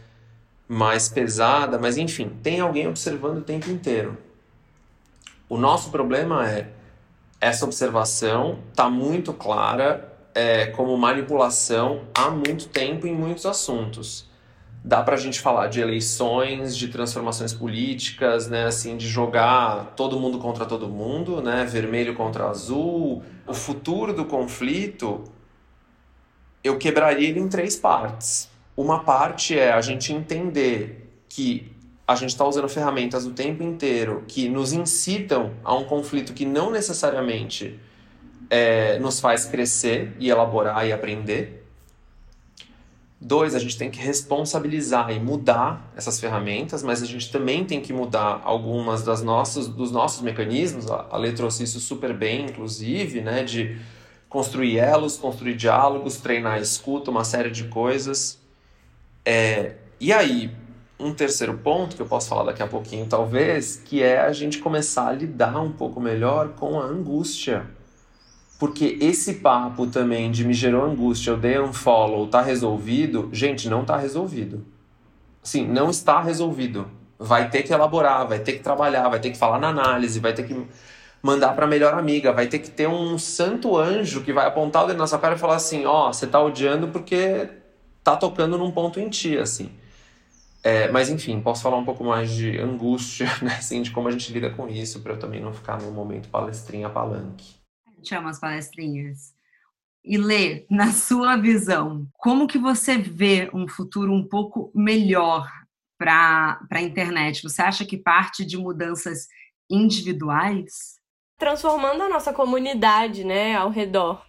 mais 0.66 1.08
pesada, 1.08 1.78
mas 1.78 1.96
enfim, 1.96 2.30
tem 2.42 2.58
alguém 2.58 2.88
observando 2.88 3.38
o 3.38 3.42
tempo 3.42 3.70
inteiro. 3.70 4.16
O 5.48 5.56
nosso 5.56 5.90
problema 5.90 6.48
é 6.48 6.68
essa 7.44 7.66
observação 7.66 8.60
está 8.70 8.88
muito 8.88 9.30
clara 9.34 10.10
é, 10.34 10.66
como 10.68 10.96
manipulação 10.96 12.04
há 12.14 12.30
muito 12.30 12.68
tempo 12.68 13.06
em 13.06 13.14
muitos 13.14 13.44
assuntos. 13.44 14.26
Dá 14.82 15.02
para 15.02 15.14
a 15.14 15.18
gente 15.18 15.40
falar 15.40 15.66
de 15.66 15.78
eleições, 15.78 16.74
de 16.74 16.88
transformações 16.88 17.52
políticas, 17.52 18.48
né, 18.48 18.64
assim, 18.64 18.96
de 18.96 19.06
jogar 19.06 19.92
todo 19.94 20.18
mundo 20.18 20.38
contra 20.38 20.64
todo 20.64 20.88
mundo, 20.88 21.42
né, 21.42 21.66
vermelho 21.66 22.14
contra 22.14 22.46
azul. 22.48 23.22
O 23.46 23.52
futuro 23.52 24.14
do 24.14 24.24
conflito, 24.24 25.24
eu 26.62 26.78
quebraria 26.78 27.28
ele 27.28 27.40
em 27.40 27.48
três 27.48 27.76
partes. 27.76 28.48
Uma 28.74 29.04
parte 29.04 29.58
é 29.58 29.70
a 29.70 29.82
gente 29.82 30.14
entender 30.14 31.14
que 31.28 31.73
a 32.06 32.14
gente 32.14 32.30
está 32.30 32.46
usando 32.46 32.68
ferramentas 32.68 33.24
o 33.26 33.30
tempo 33.30 33.62
inteiro 33.62 34.24
que 34.28 34.48
nos 34.48 34.72
incitam 34.72 35.54
a 35.64 35.74
um 35.74 35.84
conflito 35.84 36.34
que 36.34 36.44
não 36.44 36.70
necessariamente 36.70 37.78
é, 38.50 38.98
nos 38.98 39.20
faz 39.20 39.46
crescer 39.46 40.14
e 40.18 40.28
elaborar 40.28 40.86
e 40.86 40.92
aprender. 40.92 41.62
Dois, 43.18 43.54
a 43.54 43.58
gente 43.58 43.78
tem 43.78 43.90
que 43.90 43.98
responsabilizar 43.98 45.10
e 45.10 45.18
mudar 45.18 45.90
essas 45.96 46.20
ferramentas, 46.20 46.82
mas 46.82 47.02
a 47.02 47.06
gente 47.06 47.32
também 47.32 47.64
tem 47.64 47.80
que 47.80 47.90
mudar 47.90 48.42
algumas 48.44 49.02
das 49.02 49.22
nossas, 49.22 49.66
dos 49.66 49.90
nossos 49.90 50.20
mecanismos. 50.20 50.90
A 50.90 51.16
Lê 51.16 51.32
trouxe 51.32 51.62
isso 51.62 51.80
super 51.80 52.12
bem, 52.12 52.44
inclusive, 52.44 53.22
né, 53.22 53.42
de 53.42 53.78
construir 54.28 54.76
elos, 54.76 55.16
construir 55.16 55.54
diálogos, 55.54 56.18
treinar 56.18 56.54
a 56.54 56.58
escuta, 56.58 57.10
uma 57.10 57.24
série 57.24 57.50
de 57.50 57.64
coisas. 57.64 58.38
É, 59.24 59.76
e 59.98 60.12
aí, 60.12 60.54
um 61.04 61.12
terceiro 61.12 61.58
ponto, 61.58 61.94
que 61.94 62.02
eu 62.02 62.06
posso 62.06 62.28
falar 62.28 62.44
daqui 62.44 62.62
a 62.62 62.66
pouquinho, 62.66 63.06
talvez, 63.06 63.76
que 63.84 64.02
é 64.02 64.20
a 64.20 64.32
gente 64.32 64.58
começar 64.58 65.08
a 65.08 65.12
lidar 65.12 65.60
um 65.60 65.70
pouco 65.70 66.00
melhor 66.00 66.54
com 66.54 66.80
a 66.80 66.84
angústia. 66.84 67.66
Porque 68.58 68.96
esse 69.00 69.34
papo 69.34 69.86
também 69.86 70.30
de 70.30 70.44
me 70.44 70.54
gerou 70.54 70.82
angústia, 70.82 71.32
eu 71.32 71.36
dei 71.36 71.60
um 71.60 71.74
follow, 71.74 72.26
tá 72.26 72.40
resolvido? 72.40 73.28
Gente, 73.32 73.68
não 73.68 73.84
tá 73.84 73.98
resolvido. 73.98 74.64
Sim, 75.42 75.66
não 75.66 75.90
está 75.90 76.22
resolvido. 76.22 76.90
Vai 77.18 77.50
ter 77.50 77.62
que 77.62 77.72
elaborar, 77.72 78.26
vai 78.26 78.38
ter 78.38 78.54
que 78.54 78.62
trabalhar, 78.62 79.08
vai 79.10 79.20
ter 79.20 79.30
que 79.30 79.36
falar 79.36 79.58
na 79.58 79.68
análise, 79.68 80.18
vai 80.18 80.32
ter 80.32 80.44
que 80.44 80.66
mandar 81.22 81.54
para 81.54 81.66
melhor 81.66 81.92
amiga, 81.92 82.32
vai 82.32 82.46
ter 82.46 82.60
que 82.60 82.70
ter 82.70 82.88
um 82.88 83.18
santo 83.18 83.76
anjo 83.76 84.22
que 84.22 84.32
vai 84.32 84.46
apontar 84.46 84.84
o 84.84 84.86
dedo 84.86 84.98
na 84.98 85.06
sua 85.06 85.18
cara 85.18 85.34
e 85.34 85.38
falar 85.38 85.56
assim: 85.56 85.84
ó, 85.84 86.08
oh, 86.08 86.12
você 86.12 86.26
tá 86.26 86.40
odiando 86.40 86.88
porque 86.88 87.48
tá 88.02 88.16
tocando 88.16 88.56
num 88.56 88.70
ponto 88.70 88.98
em 88.98 89.10
ti, 89.10 89.36
assim. 89.36 89.70
É, 90.64 90.90
mas 90.90 91.10
enfim, 91.10 91.40
posso 91.42 91.62
falar 91.62 91.76
um 91.76 91.84
pouco 91.84 92.02
mais 92.02 92.30
de 92.30 92.58
angústia, 92.58 93.26
né, 93.42 93.56
assim, 93.58 93.82
de 93.82 93.90
como 93.90 94.08
a 94.08 94.10
gente 94.10 94.32
lida 94.32 94.50
com 94.50 94.66
isso, 94.66 95.02
para 95.02 95.12
eu 95.12 95.18
também 95.18 95.40
não 95.40 95.52
ficar 95.52 95.80
no 95.80 95.92
momento 95.92 96.28
palestrinha 96.28 96.88
palanque. 96.88 97.56
Chama 98.02 98.30
as 98.30 98.40
palestrinhas. 98.40 99.34
E 100.02 100.16
Lê, 100.16 100.66
na 100.70 100.92
sua 100.92 101.36
visão, 101.36 102.06
como 102.14 102.46
que 102.46 102.58
você 102.58 102.98
vê 102.98 103.50
um 103.54 103.68
futuro 103.68 104.12
um 104.12 104.26
pouco 104.26 104.70
melhor 104.74 105.50
para 105.98 106.58
a 106.70 106.82
internet? 106.82 107.42
Você 107.42 107.62
acha 107.62 107.84
que 107.84 107.96
parte 107.96 108.44
de 108.44 108.56
mudanças 108.56 109.26
individuais? 109.70 110.94
transformando 111.38 112.02
a 112.02 112.08
nossa 112.08 112.32
comunidade, 112.32 113.24
né, 113.24 113.54
ao 113.54 113.70
redor. 113.70 114.24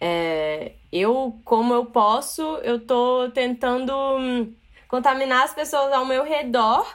É, 0.00 0.72
eu, 0.92 1.40
como 1.44 1.74
eu 1.74 1.86
posso, 1.86 2.42
eu 2.62 2.78
tô 2.78 3.30
tentando 3.32 3.92
hum, 3.92 4.54
contaminar 4.88 5.44
as 5.44 5.54
pessoas 5.54 5.92
ao 5.92 6.04
meu 6.04 6.24
redor 6.24 6.86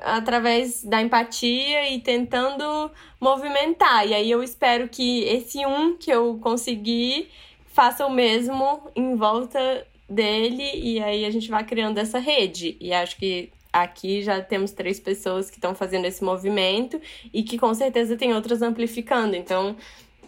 através 0.00 0.82
da 0.82 1.02
empatia 1.02 1.90
e 1.90 2.00
tentando 2.00 2.90
movimentar. 3.20 4.06
E 4.06 4.14
aí 4.14 4.30
eu 4.30 4.42
espero 4.42 4.88
que 4.88 5.24
esse 5.24 5.64
um 5.66 5.96
que 5.96 6.10
eu 6.10 6.38
consegui 6.42 7.28
faça 7.66 8.06
o 8.06 8.10
mesmo 8.10 8.90
em 8.94 9.16
volta 9.16 9.86
dele 10.08 10.70
e 10.74 11.02
aí 11.02 11.24
a 11.24 11.30
gente 11.30 11.50
vai 11.50 11.64
criando 11.64 11.98
essa 11.98 12.18
rede. 12.18 12.76
E 12.80 12.92
acho 12.92 13.16
que 13.16 13.50
aqui 13.72 14.22
já 14.22 14.40
temos 14.42 14.72
três 14.72 15.00
pessoas 15.00 15.50
que 15.50 15.56
estão 15.56 15.74
fazendo 15.74 16.04
esse 16.04 16.22
movimento 16.22 17.00
e 17.32 17.42
que 17.42 17.58
com 17.58 17.72
certeza 17.72 18.16
tem 18.16 18.34
outras 18.34 18.60
amplificando. 18.60 19.34
Então, 19.34 19.76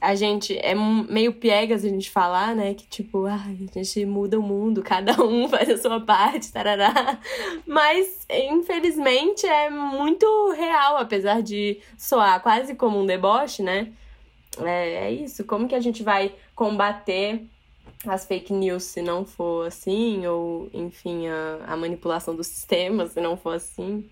a 0.04 0.14
gente 0.14 0.56
é 0.58 0.74
meio 0.74 1.32
piegas 1.32 1.82
a 1.82 1.88
gente 1.88 2.10
falar, 2.10 2.54
né? 2.54 2.74
Que 2.74 2.86
tipo, 2.86 3.24
ah, 3.24 3.42
a 3.42 3.78
gente 3.78 4.04
muda 4.04 4.38
o 4.38 4.42
mundo, 4.42 4.82
cada 4.82 5.22
um 5.22 5.48
faz 5.48 5.70
a 5.70 5.78
sua 5.78 5.98
parte, 5.98 6.52
tarará. 6.52 7.18
Mas, 7.66 8.26
infelizmente, 8.30 9.46
é 9.46 9.70
muito 9.70 10.50
real, 10.50 10.98
apesar 10.98 11.42
de 11.42 11.80
soar 11.96 12.42
quase 12.42 12.74
como 12.74 13.00
um 13.00 13.06
deboche, 13.06 13.62
né? 13.62 13.92
É, 14.58 15.06
é 15.06 15.10
isso. 15.10 15.42
Como 15.44 15.66
que 15.66 15.74
a 15.74 15.80
gente 15.80 16.02
vai 16.02 16.34
combater 16.54 17.42
as 18.06 18.26
fake 18.26 18.52
news 18.52 18.84
se 18.84 19.00
não 19.00 19.24
for 19.24 19.66
assim? 19.66 20.26
Ou, 20.26 20.68
enfim, 20.74 21.28
a, 21.28 21.64
a 21.66 21.76
manipulação 21.78 22.36
do 22.36 22.44
sistema 22.44 23.06
se 23.06 23.22
não 23.22 23.38
for 23.38 23.54
assim? 23.54 24.06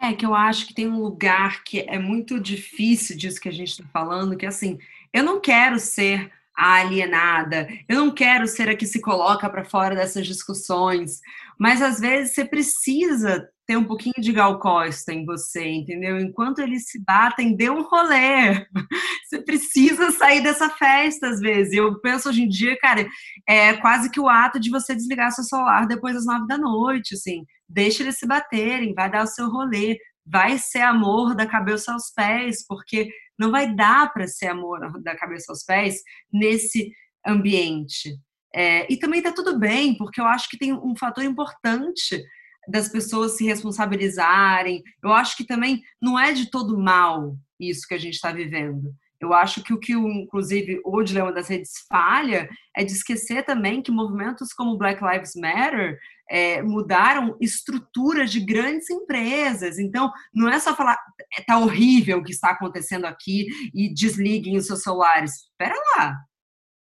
É 0.00 0.12
que 0.12 0.26
eu 0.26 0.34
acho 0.34 0.66
que 0.66 0.74
tem 0.74 0.88
um 0.88 1.00
lugar 1.00 1.62
que 1.62 1.80
é 1.80 1.98
muito 1.98 2.40
difícil 2.40 3.16
disso 3.16 3.40
que 3.40 3.48
a 3.48 3.52
gente 3.52 3.70
está 3.70 3.84
falando, 3.92 4.36
que 4.36 4.44
é 4.44 4.48
assim, 4.48 4.78
eu 5.18 5.24
não 5.24 5.40
quero 5.40 5.80
ser 5.80 6.30
a 6.56 6.74
alienada, 6.74 7.68
eu 7.88 7.96
não 7.96 8.10
quero 8.12 8.46
ser 8.46 8.68
a 8.68 8.76
que 8.76 8.86
se 8.86 9.00
coloca 9.00 9.50
para 9.50 9.64
fora 9.64 9.94
dessas 9.94 10.26
discussões, 10.26 11.20
mas 11.58 11.82
às 11.82 11.98
vezes 11.98 12.34
você 12.34 12.44
precisa 12.44 13.48
ter 13.66 13.76
um 13.76 13.84
pouquinho 13.84 14.14
de 14.18 14.32
Gal 14.32 14.58
Costa 14.60 15.12
em 15.12 15.24
você, 15.24 15.64
entendeu? 15.68 16.18
Enquanto 16.18 16.60
eles 16.60 16.88
se 16.88 17.02
batem, 17.04 17.54
dê 17.54 17.68
um 17.68 17.82
rolê. 17.82 18.66
Você 19.28 19.42
precisa 19.42 20.10
sair 20.10 20.42
dessa 20.42 20.70
festa 20.70 21.28
às 21.28 21.38
vezes. 21.38 21.74
Eu 21.74 22.00
penso 22.00 22.30
hoje 22.30 22.44
em 22.44 22.48
dia, 22.48 22.78
cara, 22.78 23.06
é 23.46 23.74
quase 23.74 24.10
que 24.10 24.18
o 24.18 24.26
ato 24.26 24.58
de 24.58 24.70
você 24.70 24.94
desligar 24.94 25.30
seu 25.32 25.44
celular 25.44 25.86
depois 25.86 26.14
das 26.14 26.24
nove 26.24 26.46
da 26.46 26.56
noite, 26.56 27.14
assim. 27.14 27.44
Deixa 27.68 28.02
eles 28.02 28.18
se 28.18 28.26
baterem, 28.26 28.94
vai 28.94 29.10
dar 29.10 29.24
o 29.24 29.26
seu 29.26 29.50
rolê, 29.50 29.98
vai 30.30 30.58
ser 30.58 30.80
amor 30.80 31.34
da 31.34 31.46
cabeça 31.46 31.92
aos 31.92 32.10
pés, 32.10 32.64
porque 32.66 33.10
não 33.38 33.50
vai 33.50 33.74
dar 33.74 34.12
para 34.12 34.26
ser 34.26 34.48
amor 34.48 34.80
da 35.02 35.16
cabeça 35.16 35.52
aos 35.52 35.64
pés 35.64 36.02
nesse 36.32 36.92
ambiente. 37.26 38.16
É, 38.54 38.90
e 38.92 38.96
também 38.96 39.18
está 39.18 39.32
tudo 39.32 39.58
bem, 39.58 39.96
porque 39.96 40.20
eu 40.20 40.26
acho 40.26 40.48
que 40.48 40.58
tem 40.58 40.72
um 40.72 40.96
fator 40.96 41.24
importante 41.24 42.22
das 42.68 42.88
pessoas 42.88 43.36
se 43.36 43.44
responsabilizarem. 43.44 44.82
Eu 45.02 45.12
acho 45.12 45.36
que 45.36 45.46
também 45.46 45.82
não 46.00 46.18
é 46.18 46.32
de 46.32 46.50
todo 46.50 46.78
mal 46.78 47.36
isso 47.58 47.86
que 47.86 47.94
a 47.94 47.98
gente 47.98 48.14
está 48.14 48.32
vivendo. 48.32 48.92
Eu 49.20 49.32
acho 49.32 49.64
que 49.64 49.72
o 49.72 49.80
que, 49.80 49.92
inclusive, 49.92 50.80
o 50.84 51.02
Dilema 51.02 51.32
das 51.32 51.48
Redes 51.48 51.72
falha 51.88 52.48
é 52.76 52.84
de 52.84 52.92
esquecer 52.92 53.44
também 53.44 53.82
que 53.82 53.90
movimentos 53.90 54.52
como 54.52 54.78
Black 54.78 55.02
Lives 55.02 55.32
Matter 55.34 55.98
é, 56.30 56.62
mudaram 56.62 57.36
estruturas 57.40 58.30
de 58.30 58.40
grandes 58.40 58.90
empresas. 58.90 59.78
Então, 59.78 60.12
não 60.32 60.48
é 60.48 60.58
só 60.60 60.76
falar, 60.76 60.98
tá 61.46 61.58
horrível 61.58 62.18
o 62.18 62.24
que 62.24 62.32
está 62.32 62.50
acontecendo 62.50 63.06
aqui 63.06 63.46
e 63.74 63.92
desliguem 63.92 64.56
os 64.56 64.66
seus 64.66 64.82
celulares. 64.82 65.48
Espera 65.50 65.74
lá, 65.96 66.16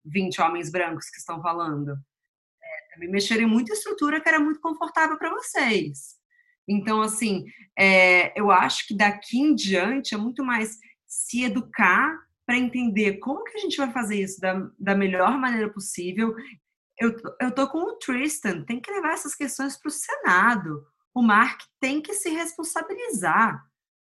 20 0.04 0.40
homens 0.40 0.70
brancos 0.70 1.10
que 1.10 1.18
estão 1.18 1.42
falando. 1.42 1.92
É, 2.62 2.94
também 2.94 3.10
mexeram 3.10 3.42
em 3.42 3.50
muita 3.50 3.72
estrutura 3.72 4.20
que 4.20 4.28
era 4.28 4.40
muito 4.40 4.60
confortável 4.60 5.18
para 5.18 5.30
vocês. 5.30 6.14
Então, 6.66 7.02
assim, 7.02 7.44
é, 7.78 8.38
eu 8.38 8.50
acho 8.50 8.86
que 8.88 8.96
daqui 8.96 9.38
em 9.38 9.54
diante 9.54 10.14
é 10.14 10.18
muito 10.18 10.42
mais 10.42 10.78
se 11.06 11.44
educar 11.44 12.18
para 12.46 12.58
entender 12.58 13.18
como 13.18 13.44
que 13.44 13.56
a 13.56 13.60
gente 13.60 13.76
vai 13.76 13.90
fazer 13.92 14.22
isso 14.22 14.40
da, 14.40 14.68
da 14.78 14.94
melhor 14.94 15.38
maneira 15.38 15.70
possível 15.70 16.34
eu, 16.98 17.16
eu 17.40 17.52
tô 17.52 17.68
com 17.68 17.78
o 17.78 17.98
Tristan, 17.98 18.62
tem 18.62 18.80
que 18.80 18.90
levar 18.90 19.12
essas 19.12 19.34
questões 19.34 19.76
para 19.76 19.88
o 19.88 19.92
Senado. 19.92 20.86
O 21.14 21.22
Mark 21.22 21.60
tem 21.80 22.00
que 22.00 22.14
se 22.14 22.30
responsabilizar. 22.30 23.64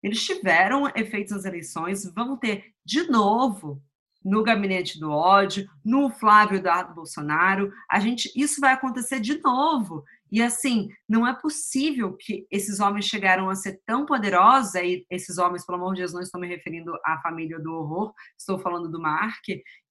Eles 0.03 0.22
tiveram 0.25 0.91
efeitos 0.95 1.33
nas 1.33 1.45
eleições, 1.45 2.05
vão 2.12 2.37
ter 2.37 2.75
de 2.85 3.09
novo 3.09 3.83
no 4.25 4.43
gabinete 4.43 4.99
do 4.99 5.11
ódio, 5.11 5.68
no 5.85 6.09
Flávio 6.09 6.57
Eduardo 6.57 6.95
Bolsonaro. 6.95 7.70
A 7.91 8.01
gente, 8.01 8.33
isso 8.35 8.61
vai 8.61 8.72
acontecer 8.72 9.20
de 9.20 9.39
novo. 9.43 10.03
E 10.33 10.43
assim, 10.43 10.89
não 11.09 11.27
é 11.27 11.35
possível 11.35 12.16
que 12.18 12.47
esses 12.51 12.81
homens 12.81 13.05
chegaram 13.05 13.49
a 13.49 13.55
ser 13.55 13.81
tão 13.87 14.05
poderosos, 14.05 14.75
aí 14.75 15.05
esses 15.11 15.39
homens, 15.39 15.64
pelo 15.64 15.79
amor 15.79 15.95
de 15.95 16.01
Deus, 16.01 16.12
não 16.12 16.20
estou 16.20 16.41
me 16.41 16.49
referindo 16.49 16.93
à 17.05 17.20
família 17.20 17.59
do 17.59 17.72
horror, 17.72 18.12
estou 18.39 18.59
falando 18.59 18.91
do 18.91 19.01
Mark 19.01 19.43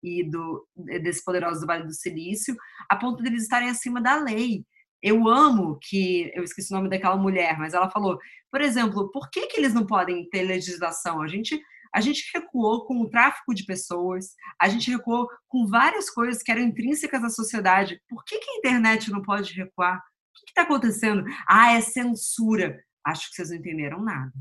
e 0.04 0.24
do 0.30 0.68
desse 0.76 1.24
poderoso 1.24 1.62
do 1.62 1.68
Vale 1.68 1.86
do 1.86 1.94
Silício, 1.94 2.56
a 2.90 2.96
ponto 2.96 3.24
de 3.24 3.30
eles 3.30 3.44
estarem 3.44 3.70
acima 3.70 4.02
da 4.02 4.16
lei. 4.16 4.66
Eu 5.02 5.28
amo 5.28 5.78
que, 5.82 6.32
eu 6.34 6.44
esqueci 6.44 6.74
o 6.74 6.78
nome 6.78 6.90
daquela 6.90 7.18
mulher, 7.18 7.58
mas 7.58 7.74
ela 7.74 7.90
falou, 7.90 8.18
por 8.52 8.62
exemplo, 8.62 9.12
por 9.12 9.30
que, 9.30 9.48
que 9.48 9.60
eles 9.60 9.74
não 9.74 9.86
podem 9.86 10.28
ter 10.30 10.44
legislação? 10.44 11.22
A 11.22 11.28
gente 11.28 11.62
a 11.96 12.02
gente 12.02 12.28
recuou 12.34 12.86
com 12.86 13.02
o 13.02 13.10
tráfico 13.10 13.54
de 13.54 13.66
pessoas, 13.66 14.34
a 14.60 14.68
gente 14.68 14.90
recuou 14.90 15.28
com 15.48 15.68
várias 15.68 16.10
coisas 16.10 16.42
que 16.42 16.52
eram 16.52 16.64
intrínsecas 16.64 17.24
à 17.24 17.30
sociedade. 17.30 18.02
Por 18.10 18.24
que, 18.26 18.40
que 18.40 18.50
a 18.50 18.58
internet 18.58 19.12
não 19.12 19.22
pode 19.22 19.54
recuar? 19.54 20.02
Que 20.46 20.52
está 20.52 20.64
acontecendo? 20.64 21.24
Ah, 21.48 21.74
é 21.74 21.82
censura. 21.82 22.80
Acho 23.06 23.30
que 23.30 23.36
vocês 23.36 23.50
não 23.50 23.58
entenderam 23.58 24.04
nada. 24.04 24.32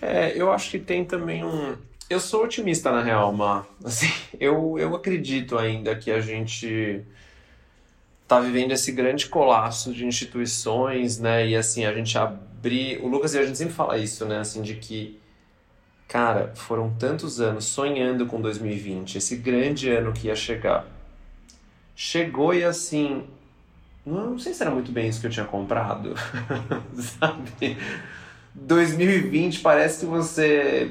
É, 0.00 0.32
eu 0.36 0.52
acho 0.52 0.70
que 0.70 0.78
tem 0.78 1.04
também 1.04 1.44
um. 1.44 1.76
Eu 2.10 2.20
sou 2.20 2.44
otimista, 2.44 2.90
na 2.90 3.02
real, 3.02 3.32
Má. 3.32 3.64
Assim, 3.84 4.10
eu, 4.38 4.78
eu 4.78 4.94
acredito 4.94 5.56
ainda 5.56 5.94
que 5.96 6.10
a 6.10 6.20
gente 6.20 7.04
está 8.22 8.40
vivendo 8.40 8.72
esse 8.72 8.90
grande 8.92 9.26
colapso 9.26 9.92
de 9.92 10.06
instituições, 10.06 11.18
né? 11.18 11.46
E 11.46 11.56
assim, 11.56 11.84
a 11.84 11.92
gente 11.92 12.16
abrir. 12.18 12.98
O 13.02 13.08
Lucas 13.08 13.34
e 13.34 13.38
a 13.38 13.44
gente 13.44 13.58
sempre 13.58 13.74
fala 13.74 13.98
isso, 13.98 14.24
né? 14.24 14.38
Assim, 14.38 14.62
de 14.62 14.74
que, 14.74 15.20
cara, 16.08 16.52
foram 16.54 16.94
tantos 16.94 17.40
anos 17.40 17.64
sonhando 17.64 18.26
com 18.26 18.40
2020, 18.40 19.18
esse 19.18 19.36
grande 19.36 19.90
ano 19.90 20.12
que 20.12 20.28
ia 20.28 20.36
chegar. 20.36 20.86
Chegou 21.94 22.54
e 22.54 22.64
assim, 22.64 23.26
não, 24.04 24.38
sei 24.38 24.52
se 24.52 24.62
era 24.62 24.70
muito 24.70 24.90
bem 24.90 25.08
isso 25.08 25.20
que 25.20 25.26
eu 25.26 25.30
tinha 25.30 25.46
comprado, 25.46 26.14
sabe? 26.94 27.76
2020 28.54 29.60
parece 29.60 30.00
que 30.00 30.06
você 30.06 30.90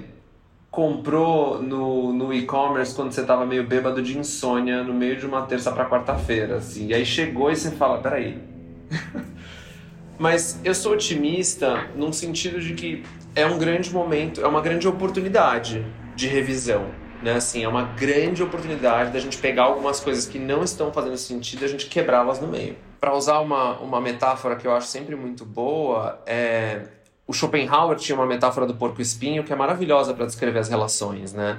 comprou 0.72 1.62
no, 1.62 2.14
no 2.14 2.34
e-commerce 2.34 2.96
quando 2.96 3.12
você 3.12 3.24
tava 3.24 3.46
meio 3.46 3.68
bêbado 3.68 4.02
de 4.02 4.18
insônia 4.18 4.82
no 4.84 4.94
meio 4.94 5.18
de 5.18 5.26
uma 5.26 5.42
terça 5.42 5.72
para 5.72 5.86
quarta-feira, 5.86 6.56
assim. 6.56 6.88
E 6.88 6.94
aí 6.94 7.06
chegou 7.06 7.52
e 7.52 7.56
você 7.56 7.72
fala, 7.72 8.00
peraí. 8.00 8.40
Mas 10.18 10.60
eu 10.64 10.74
sou 10.74 10.94
otimista 10.94 11.90
num 11.96 12.14
sentido 12.14 12.62
de 12.62 12.74
que 12.74 13.04
é 13.36 13.46
um 13.46 13.58
grande 13.58 13.92
momento, 13.92 14.42
é 14.42 14.48
uma 14.48 14.62
grande 14.62 14.88
oportunidade 14.88 15.86
de 16.16 16.28
revisão. 16.28 16.86
Né? 17.22 17.34
Assim, 17.34 17.64
é 17.64 17.68
uma 17.68 17.84
grande 17.84 18.42
oportunidade 18.42 19.12
da 19.12 19.20
gente 19.20 19.38
pegar 19.38 19.64
algumas 19.64 20.00
coisas 20.00 20.26
que 20.26 20.40
não 20.40 20.64
estão 20.64 20.92
fazendo 20.92 21.18
sentido 21.18 21.62
e 21.62 21.66
a 21.66 21.68
gente 21.68 21.86
quebrá-las 21.88 22.40
no 22.40 22.48
meio 22.48 22.76
para 23.02 23.16
usar 23.16 23.40
uma, 23.40 23.80
uma 23.80 24.00
metáfora 24.00 24.56
que 24.56 24.68
eu 24.68 24.76
acho 24.76 24.86
sempre 24.86 25.16
muito 25.16 25.44
boa, 25.44 26.22
é, 26.28 26.84
o 27.26 27.34
Schopenhauer 27.34 27.98
tinha 27.98 28.16
uma 28.16 28.28
metáfora 28.28 28.68
do 28.68 28.76
porco-espinho 28.76 29.44
que 29.44 29.52
é 29.52 29.56
maravilhosa 29.56 30.14
para 30.14 30.28
descrever 30.28 30.60
as 30.60 30.70
relações, 30.70 31.34
né? 31.34 31.58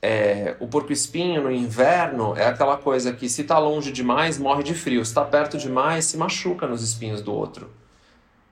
É, 0.00 0.56
o 0.58 0.66
porco-espinho 0.66 1.42
no 1.42 1.50
inverno 1.50 2.34
é 2.34 2.46
aquela 2.46 2.78
coisa 2.78 3.12
que 3.12 3.28
se 3.28 3.42
está 3.42 3.58
longe 3.58 3.92
demais 3.92 4.38
morre 4.38 4.62
de 4.62 4.72
frio, 4.72 5.04
se 5.04 5.10
está 5.10 5.24
perto 5.24 5.58
demais 5.58 6.06
se 6.06 6.16
machuca 6.16 6.66
nos 6.66 6.82
espinhos 6.82 7.20
do 7.20 7.34
outro. 7.34 7.68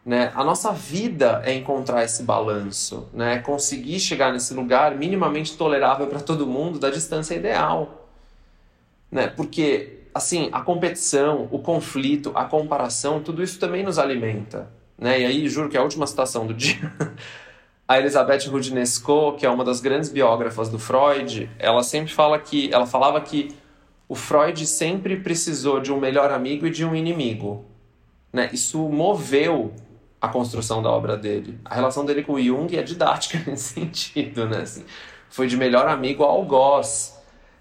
Né? 0.07 0.31
A 0.37 0.45
nossa 0.45 0.71
vida 0.71 1.43
é 1.45 1.53
encontrar 1.53 2.05
esse 2.05 2.23
balanço, 2.23 3.09
né? 3.13 3.41
conseguir 3.41 3.99
chegar 3.99 4.33
nesse 4.33 4.55
lugar 4.55 4.95
minimamente 4.95 5.57
tolerável 5.57 6.07
para 6.07 6.21
todo 6.21 6.47
mundo 6.47 6.79
da 6.79 6.91
distância 6.91 7.35
ideal. 7.35 8.09
Né? 9.11 9.27
Porque 9.27 10.05
assim, 10.15 10.49
a 10.53 10.61
competição, 10.61 11.49
o 11.51 11.59
conflito, 11.59 12.31
a 12.37 12.45
comparação, 12.45 13.21
tudo 13.21 13.43
isso 13.43 13.59
também 13.59 13.83
nos 13.83 13.99
alimenta. 13.99 14.71
Né? 14.97 15.23
E 15.23 15.27
aí, 15.27 15.49
juro 15.49 15.69
que 15.69 15.77
a 15.77 15.83
última 15.83 16.07
citação 16.07 16.47
do 16.47 16.55
dia, 16.55 16.93
a 17.87 17.99
Elizabeth 17.99 18.49
Rudinesco, 18.49 19.33
que 19.33 19.45
é 19.45 19.51
uma 19.51 19.65
das 19.65 19.81
grandes 19.81 20.09
biógrafas 20.09 20.69
do 20.69 20.79
Freud, 20.79 21.51
ela 21.59 21.83
sempre 21.83 22.13
fala 22.13 22.39
que, 22.39 22.73
ela 22.73 22.87
falava 22.87 23.21
que 23.21 23.55
o 24.09 24.15
Freud 24.15 24.65
sempre 24.67 25.17
precisou 25.17 25.81
de 25.81 25.93
um 25.93 25.99
melhor 25.99 26.31
amigo 26.31 26.65
e 26.65 26.71
de 26.71 26.85
um 26.85 26.95
inimigo. 26.95 27.65
Né? 28.33 28.49
Isso 28.53 28.79
moveu 28.89 29.75
a 30.27 30.29
construção 30.29 30.83
da 30.83 30.91
obra 30.91 31.17
dele. 31.17 31.59
A 31.65 31.75
relação 31.75 32.05
dele 32.05 32.23
com 32.23 32.35
o 32.35 32.43
Jung 32.43 32.77
é 32.77 32.83
didática 32.83 33.43
nesse 33.51 33.75
sentido, 33.75 34.47
né? 34.47 34.59
Assim, 34.59 34.85
foi 35.29 35.47
de 35.47 35.57
melhor 35.57 35.89
amigo 35.89 36.23
a 36.25 36.27
algoz. 36.27 37.17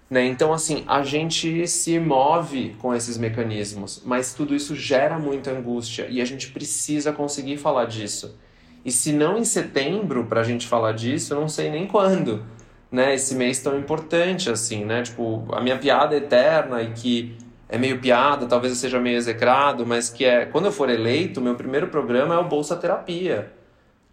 Né? 0.08 0.24
Então, 0.26 0.52
assim, 0.52 0.84
a 0.86 1.02
gente 1.02 1.66
se 1.66 1.98
move 1.98 2.76
com 2.78 2.94
esses 2.94 3.18
mecanismos, 3.18 4.02
mas 4.04 4.34
tudo 4.34 4.54
isso 4.54 4.76
gera 4.76 5.18
muita 5.18 5.50
angústia 5.50 6.06
e 6.08 6.20
a 6.20 6.24
gente 6.24 6.50
precisa 6.50 7.12
conseguir 7.12 7.56
falar 7.56 7.86
disso. 7.86 8.38
E 8.84 8.92
se 8.92 9.12
não 9.12 9.36
em 9.36 9.44
setembro 9.44 10.26
para 10.26 10.42
a 10.42 10.44
gente 10.44 10.66
falar 10.68 10.92
disso, 10.92 11.34
eu 11.34 11.40
não 11.40 11.48
sei 11.48 11.68
nem 11.70 11.88
quando, 11.88 12.44
né? 12.88 13.14
Esse 13.14 13.34
mês 13.34 13.58
tão 13.58 13.76
importante 13.76 14.48
assim, 14.48 14.84
né? 14.84 15.02
Tipo, 15.02 15.44
a 15.50 15.60
minha 15.60 15.76
piada 15.76 16.16
eterna 16.16 16.80
e 16.82 16.92
que 16.92 17.36
é 17.68 17.76
meio 17.78 18.00
piada, 18.00 18.46
talvez 18.46 18.72
eu 18.72 18.78
seja 18.78 19.00
meio 19.00 19.16
execrado, 19.16 19.84
mas 19.84 20.08
que 20.08 20.24
é 20.24 20.46
quando 20.46 20.66
eu 20.66 20.72
for 20.72 20.88
eleito, 20.88 21.40
meu 21.40 21.54
primeiro 21.54 21.88
programa 21.88 22.34
é 22.34 22.38
o 22.38 22.44
Bolsa 22.44 22.76
Terapia, 22.76 23.52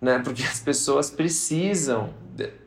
né? 0.02 0.20
Porque 0.24 0.44
as 0.44 0.60
pessoas 0.60 1.12
precisam 1.12 2.14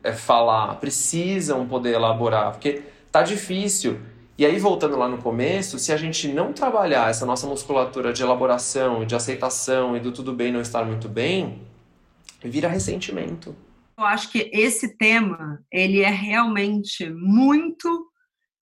é, 0.03 0.13
falar, 0.13 0.75
precisam 0.75 1.67
poder 1.67 1.93
elaborar, 1.93 2.51
porque 2.51 2.83
tá 3.11 3.21
difícil. 3.21 3.99
E 4.37 4.45
aí, 4.45 4.59
voltando 4.59 4.95
lá 4.95 5.09
no 5.09 5.17
começo, 5.17 5.79
se 5.79 5.91
a 5.91 5.97
gente 5.97 6.27
não 6.27 6.53
trabalhar 6.53 7.09
essa 7.09 7.25
nossa 7.25 7.47
musculatura 7.47 8.13
de 8.13 8.21
elaboração, 8.21 9.03
de 9.03 9.15
aceitação 9.15 9.97
e 9.97 9.99
do 9.99 10.11
tudo 10.11 10.31
bem 10.31 10.51
não 10.51 10.61
estar 10.61 10.85
muito 10.85 11.09
bem, 11.09 11.63
vira 12.43 12.67
ressentimento. 12.67 13.55
Eu 13.97 14.05
acho 14.05 14.31
que 14.31 14.49
esse 14.53 14.95
tema, 14.95 15.59
ele 15.71 16.01
é 16.01 16.09
realmente 16.09 17.09
muito 17.09 18.07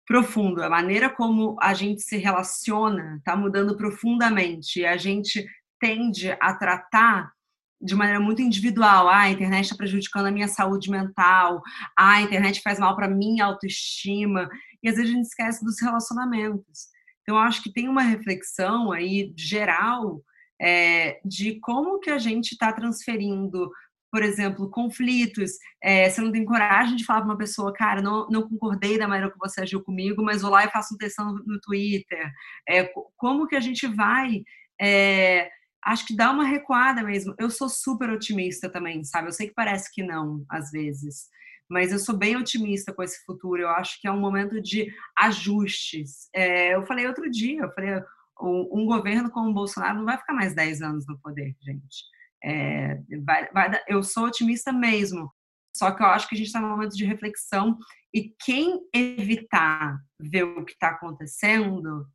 profundo. 0.06 0.62
A 0.62 0.70
maneira 0.70 1.08
como 1.08 1.56
a 1.60 1.74
gente 1.74 2.02
se 2.02 2.16
relaciona 2.16 3.16
está 3.18 3.36
mudando 3.36 3.76
profundamente. 3.76 4.80
E 4.80 4.86
a 4.86 4.96
gente 4.96 5.46
tende 5.80 6.30
a 6.40 6.54
tratar 6.54 7.32
de 7.80 7.94
maneira 7.94 8.20
muito 8.20 8.40
individual. 8.40 9.08
Ah, 9.08 9.22
a 9.22 9.30
internet 9.30 9.64
está 9.64 9.76
prejudicando 9.76 10.26
a 10.26 10.30
minha 10.30 10.48
saúde 10.48 10.90
mental. 10.90 11.62
Ah, 11.96 12.14
a 12.14 12.22
internet 12.22 12.60
faz 12.62 12.78
mal 12.78 12.96
para 12.96 13.08
minha 13.08 13.44
autoestima. 13.44 14.48
E 14.82 14.88
às 14.88 14.96
vezes 14.96 15.10
a 15.10 15.14
gente 15.14 15.26
esquece 15.26 15.64
dos 15.64 15.80
relacionamentos. 15.80 16.88
Então, 17.22 17.38
acho 17.38 17.62
que 17.62 17.72
tem 17.72 17.88
uma 17.88 18.02
reflexão 18.02 18.92
aí 18.92 19.32
geral 19.36 20.22
é, 20.60 21.20
de 21.24 21.58
como 21.60 21.98
que 21.98 22.10
a 22.10 22.18
gente 22.18 22.52
está 22.52 22.72
transferindo, 22.72 23.70
por 24.14 24.22
exemplo, 24.22 24.70
conflitos. 24.70 25.54
É, 25.82 26.08
você 26.08 26.20
não 26.20 26.30
tem 26.30 26.44
coragem 26.44 26.94
de 26.94 27.04
falar 27.04 27.22
para 27.22 27.30
uma 27.30 27.36
pessoa, 27.36 27.72
cara, 27.72 28.00
não, 28.00 28.28
não 28.30 28.48
concordei 28.48 28.96
da 28.96 29.08
maneira 29.08 29.32
que 29.32 29.38
você 29.40 29.60
agiu 29.60 29.82
comigo, 29.82 30.22
mas 30.22 30.40
vou 30.40 30.52
lá 30.52 30.64
e 30.64 30.70
faço 30.70 30.94
um 30.94 30.96
textão 30.96 31.34
no 31.44 31.60
Twitter. 31.60 32.30
É, 32.68 32.88
como 33.16 33.48
que 33.48 33.56
a 33.56 33.60
gente 33.60 33.88
vai 33.88 34.44
é, 34.80 35.50
acho 35.84 36.06
que 36.06 36.14
dá 36.14 36.30
uma 36.30 36.44
recuada 36.44 37.02
mesmo. 37.02 37.34
Eu 37.40 37.50
sou 37.50 37.68
super 37.68 38.08
otimista 38.08 38.70
também, 38.70 39.02
sabe? 39.02 39.26
Eu 39.26 39.32
sei 39.32 39.48
que 39.48 39.54
parece 39.54 39.92
que 39.92 40.04
não, 40.04 40.44
às 40.48 40.70
vezes, 40.70 41.24
mas 41.68 41.90
eu 41.90 41.98
sou 41.98 42.16
bem 42.16 42.36
otimista 42.36 42.94
com 42.94 43.02
esse 43.02 43.24
futuro. 43.24 43.62
Eu 43.62 43.68
acho 43.70 44.00
que 44.00 44.06
é 44.06 44.12
um 44.12 44.20
momento 44.20 44.62
de 44.62 44.94
ajustes. 45.18 46.28
É, 46.32 46.76
eu 46.76 46.86
falei 46.86 47.08
outro 47.08 47.28
dia, 47.28 47.62
eu 47.62 47.72
falei, 47.72 48.00
um, 48.40 48.86
governo 48.86 49.28
como 49.28 49.50
o 49.50 49.54
Bolsonaro 49.54 49.98
não 49.98 50.04
vai 50.04 50.16
ficar 50.18 50.34
mais 50.34 50.54
10 50.54 50.82
anos 50.82 51.04
no 51.04 51.18
poder, 51.18 51.56
gente. 51.60 52.13
É, 52.44 53.00
vai, 53.24 53.50
vai, 53.52 53.80
eu 53.88 54.02
sou 54.02 54.26
otimista 54.26 54.72
mesmo. 54.72 55.32
Só 55.76 55.90
que 55.90 56.02
eu 56.02 56.06
acho 56.06 56.28
que 56.28 56.34
a 56.34 56.38
gente 56.38 56.46
está 56.46 56.60
num 56.60 56.68
momento 56.68 56.96
de 56.96 57.04
reflexão 57.04 57.76
e 58.12 58.32
quem 58.44 58.80
evitar 58.94 59.98
ver 60.20 60.44
o 60.44 60.64
que 60.64 60.72
está 60.72 60.90
acontecendo 60.90 62.06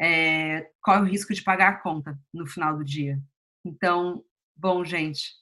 é, 0.00 0.68
corre 0.82 1.00
o 1.00 1.04
risco 1.04 1.32
de 1.32 1.42
pagar 1.42 1.68
a 1.68 1.78
conta 1.80 2.18
no 2.32 2.46
final 2.46 2.76
do 2.76 2.84
dia. 2.84 3.18
Então, 3.64 4.22
bom, 4.54 4.84
gente, 4.84 5.32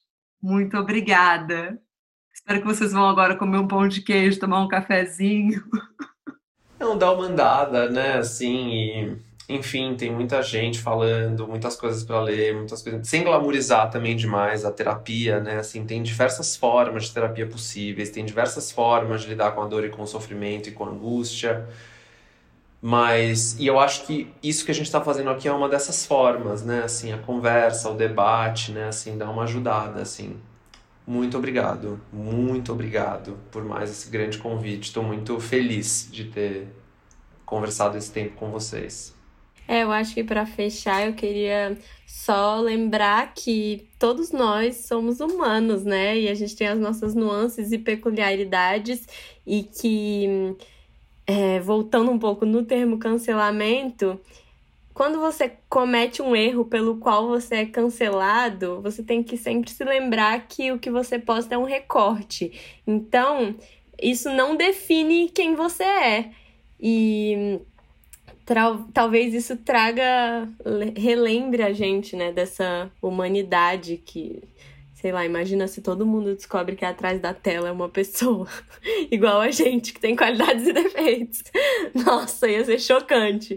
muito 0.41 0.77
obrigada. 0.77 1.81
Espero 2.33 2.61
que 2.61 2.67
vocês 2.67 2.93
vão 2.93 3.09
agora 3.09 3.37
comer 3.37 3.59
um 3.59 3.67
pão 3.67 3.89
de 3.89 4.03
queijo, 4.03 4.39
tomar 4.39 4.61
um 4.61 4.69
cafezinho. 4.69 5.65
Não, 6.79 6.99
dá 6.99 7.13
uma 7.13 7.25
andada, 7.27 7.89
né? 7.89 8.19
Assim, 8.19 8.69
e, 8.69 9.19
enfim, 9.49 9.95
tem 9.95 10.11
muita 10.11 10.43
gente 10.43 10.81
falando, 10.81 11.47
muitas 11.47 11.77
coisas 11.77 12.03
para 12.03 12.21
ler, 12.21 12.55
muitas 12.55 12.83
coisas. 12.83 13.07
Sem 13.07 13.25
glamourizar 13.25 13.91
também 13.91 14.17
demais 14.17 14.65
a 14.65 14.73
terapia, 14.73 15.39
né? 15.39 15.59
Assim, 15.59 15.85
tem 15.85 16.03
diversas 16.03 16.57
formas 16.57 17.05
de 17.05 17.13
terapia 17.13 17.47
possíveis, 17.47 18.09
tem 18.11 18.25
diversas 18.25 18.73
formas 18.73 19.23
de 19.23 19.29
lidar 19.29 19.53
com 19.53 19.63
a 19.63 19.67
dor 19.67 19.85
e 19.85 19.91
com 19.91 20.03
o 20.03 20.07
sofrimento 20.07 20.69
e 20.71 20.73
com 20.73 20.85
a 20.85 20.89
angústia. 20.89 21.69
Mas, 22.81 23.59
e 23.59 23.67
eu 23.67 23.79
acho 23.79 24.07
que 24.07 24.33
isso 24.43 24.65
que 24.65 24.71
a 24.71 24.75
gente 24.75 24.87
está 24.87 25.01
fazendo 25.01 25.31
aqui 25.31 25.49
é 25.49 25.53
uma 25.53 25.69
dessas 25.69 26.07
formas, 26.07 26.65
né? 26.65 26.83
Assim, 26.85 27.13
a 27.13 27.19
conversa, 27.19 27.91
o 27.91 27.95
debate, 27.97 28.73
né? 28.73 28.89
Assim, 28.89 29.19
dá 29.19 29.29
uma 29.31 29.45
ajudada, 29.45 30.01
assim. 30.03 30.39
Muito 31.07 31.37
obrigado, 31.37 32.01
muito 32.11 32.73
obrigado 32.73 33.39
por 33.51 33.63
mais 33.63 33.91
esse 33.91 34.09
grande 34.11 34.39
convite. 34.39 34.85
Estou 34.85 35.03
muito 35.03 35.39
feliz 35.39 36.09
de 36.11 36.25
ter 36.25 36.69
conversado 37.45 37.99
esse 37.99 38.11
tempo 38.11 38.37
com 38.37 38.51
vocês. 38.51 39.15
É, 39.67 39.83
eu 39.83 39.91
acho 39.91 40.15
que 40.15 40.23
para 40.23 40.45
fechar 40.45 41.07
eu 41.07 41.15
queria 41.15 41.79
só 42.07 42.61
lembrar 42.61 43.33
que 43.35 43.89
todos 43.99 44.31
nós 44.31 44.87
somos 44.87 45.21
humanos, 45.21 45.85
né? 45.85 46.19
E 46.19 46.29
a 46.29 46.35
gente 46.35 46.55
tem 46.55 46.69
as 46.69 46.79
nossas 46.79 47.15
nuances 47.15 47.73
e 47.73 47.79
peculiaridades 47.79 49.07
e 49.47 49.63
que 49.63 50.57
é, 51.27 51.61
voltando 51.61 52.11
um 52.11 52.19
pouco 52.19 52.45
no 52.45 52.65
termo 52.65 52.99
cancelamento, 52.99 54.21
quando 54.93 55.19
você 55.19 55.53
comete 55.69 56.23
um 56.23 56.37
erro 56.37 56.65
pelo 56.65 56.99
qual 56.99 57.27
você 57.27 57.57
é 57.57 57.67
cancelado, 57.67 58.81
você 58.81 59.03
tem 59.03 59.23
que 59.23 59.37
sempre 59.37 59.71
se 59.71 59.83
lembrar 59.83 60.47
que 60.47 60.71
o 60.71 60.79
que 60.79 60.91
você 60.91 61.19
posta 61.19 61.55
é 61.57 61.59
um 61.59 61.65
recorte. 61.65 62.53
Então, 62.87 63.57
isso 64.01 64.31
não 64.31 64.55
define 64.55 65.29
quem 65.29 65.57
você 65.57 65.83
é. 65.83 66.31
E 66.81 67.61
talvez 68.93 69.35
isso 69.35 69.57
traga, 69.57 70.49
relembre 70.97 71.63
a 71.63 71.73
gente, 71.73 72.15
né, 72.17 72.33
dessa 72.33 72.91
humanidade 73.03 73.97
que 73.97 74.43
sei 75.05 75.13
lá, 75.13 75.23
imagina 75.23 75.69
se 75.69 75.83
todo 75.83 76.07
mundo 76.07 76.35
descobre 76.35 76.77
que 76.77 76.85
atrás 76.85 77.21
da 77.21 77.35
tela 77.35 77.69
é 77.69 77.71
uma 77.71 77.91
pessoa 77.91 78.49
igual 79.13 79.39
a 79.39 79.51
gente, 79.51 79.93
que 79.93 80.01
tem 80.01 80.17
qualidades 80.17 80.67
e 80.67 80.73
defeitos. 80.73 81.43
Nossa, 82.07 82.49
ia 82.49 82.65
ser 82.65 82.81
chocante. 82.81 83.55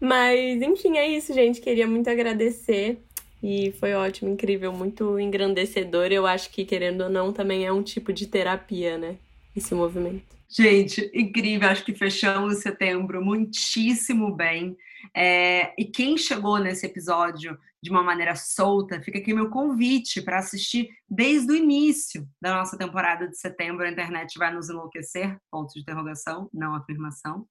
Mas, 0.00 0.60
enfim, 0.60 0.98
é 0.98 1.06
isso, 1.06 1.32
gente. 1.32 1.60
Queria 1.60 1.86
muito 1.86 2.10
agradecer. 2.10 2.98
E 3.40 3.70
foi 3.78 3.94
ótimo, 3.94 4.32
incrível, 4.32 4.72
muito 4.72 5.20
engrandecedor. 5.20 6.06
Eu 6.06 6.26
acho 6.26 6.50
que, 6.50 6.64
querendo 6.64 7.02
ou 7.02 7.08
não, 7.08 7.32
também 7.32 7.64
é 7.64 7.72
um 7.72 7.84
tipo 7.84 8.12
de 8.12 8.26
terapia, 8.26 8.98
né? 8.98 9.18
Esse 9.54 9.76
movimento. 9.76 10.31
Gente, 10.54 11.10
incrível. 11.14 11.70
Acho 11.70 11.82
que 11.82 11.94
fechamos 11.94 12.58
setembro 12.58 13.24
muitíssimo 13.24 14.36
bem. 14.36 14.76
É, 15.16 15.72
e 15.78 15.86
quem 15.86 16.18
chegou 16.18 16.58
nesse 16.58 16.84
episódio 16.84 17.58
de 17.82 17.90
uma 17.90 18.02
maneira 18.02 18.36
solta, 18.36 19.00
fica 19.00 19.18
aqui 19.18 19.32
meu 19.32 19.48
convite 19.48 20.20
para 20.20 20.38
assistir 20.38 20.90
desde 21.08 21.52
o 21.52 21.56
início 21.56 22.28
da 22.40 22.54
nossa 22.54 22.76
temporada 22.76 23.26
de 23.26 23.38
setembro. 23.38 23.86
A 23.86 23.90
internet 23.90 24.38
vai 24.38 24.52
nos 24.52 24.68
enlouquecer? 24.68 25.38
Ponto 25.50 25.72
de 25.72 25.80
interrogação, 25.80 26.50
não 26.52 26.74
afirmação. 26.74 27.46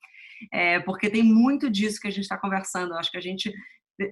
É, 0.54 0.80
porque 0.82 1.10
tem 1.10 1.24
muito 1.24 1.72
disso 1.72 2.00
que 2.00 2.08
a 2.08 2.12
gente 2.12 2.24
está 2.24 2.38
conversando. 2.38 2.94
Eu 2.94 3.00
acho 3.00 3.12
que 3.12 3.18
a 3.18 3.22
gente 3.22 3.52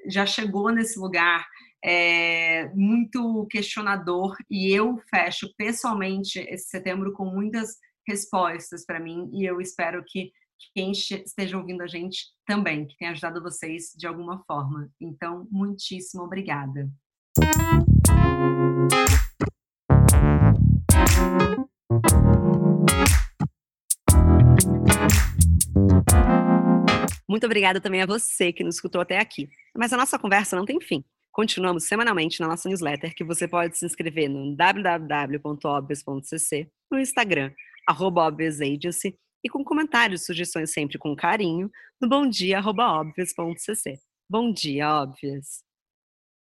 já 0.07 0.25
chegou 0.25 0.71
nesse 0.71 0.97
lugar 0.97 1.47
é, 1.85 2.69
muito 2.73 3.45
questionador 3.51 4.35
e 4.49 4.71
eu 4.71 4.99
fecho 5.09 5.47
pessoalmente 5.55 6.39
esse 6.39 6.69
setembro 6.69 7.13
com 7.13 7.25
muitas 7.25 7.77
respostas 8.09 8.83
para 8.83 8.99
mim 8.99 9.29
e 9.31 9.45
eu 9.45 9.61
espero 9.61 10.03
que 10.03 10.31
quem 10.73 10.91
esteja 10.91 11.57
ouvindo 11.57 11.83
a 11.83 11.87
gente 11.87 12.25
também, 12.45 12.87
que 12.87 12.97
tenha 12.97 13.11
ajudado 13.11 13.41
vocês 13.41 13.93
de 13.95 14.07
alguma 14.07 14.43
forma. 14.45 14.89
Então, 14.99 15.47
muitíssimo 15.51 16.23
obrigada. 16.23 16.89
Muito 27.29 27.45
obrigada 27.45 27.79
também 27.79 28.01
a 28.01 28.07
você 28.07 28.51
que 28.51 28.63
nos 28.63 28.75
escutou 28.75 29.01
até 29.01 29.19
aqui. 29.19 29.47
Mas 29.77 29.93
a 29.93 29.97
nossa 29.97 30.17
conversa 30.17 30.55
não 30.55 30.65
tem 30.65 30.81
fim. 30.81 31.05
Continuamos 31.31 31.83
semanalmente 31.83 32.41
na 32.41 32.47
nossa 32.47 32.67
newsletter, 32.67 33.13
que 33.15 33.23
você 33.23 33.47
pode 33.47 33.77
se 33.77 33.85
inscrever 33.85 34.27
no 34.27 34.55
www.obvious.cc, 34.55 36.71
no 36.91 36.99
Instagram, 36.99 37.51
arroba 37.89 38.29
e 39.43 39.49
com 39.49 39.63
comentários 39.63 40.21
e 40.21 40.25
sugestões 40.25 40.71
sempre 40.71 40.99
com 40.99 41.15
carinho 41.15 41.71
no 41.99 42.07
bomdia.obvious.cc. 42.07 43.99
Bom 44.29 44.53
dia, 44.53 45.01
óbvias! 45.01 45.68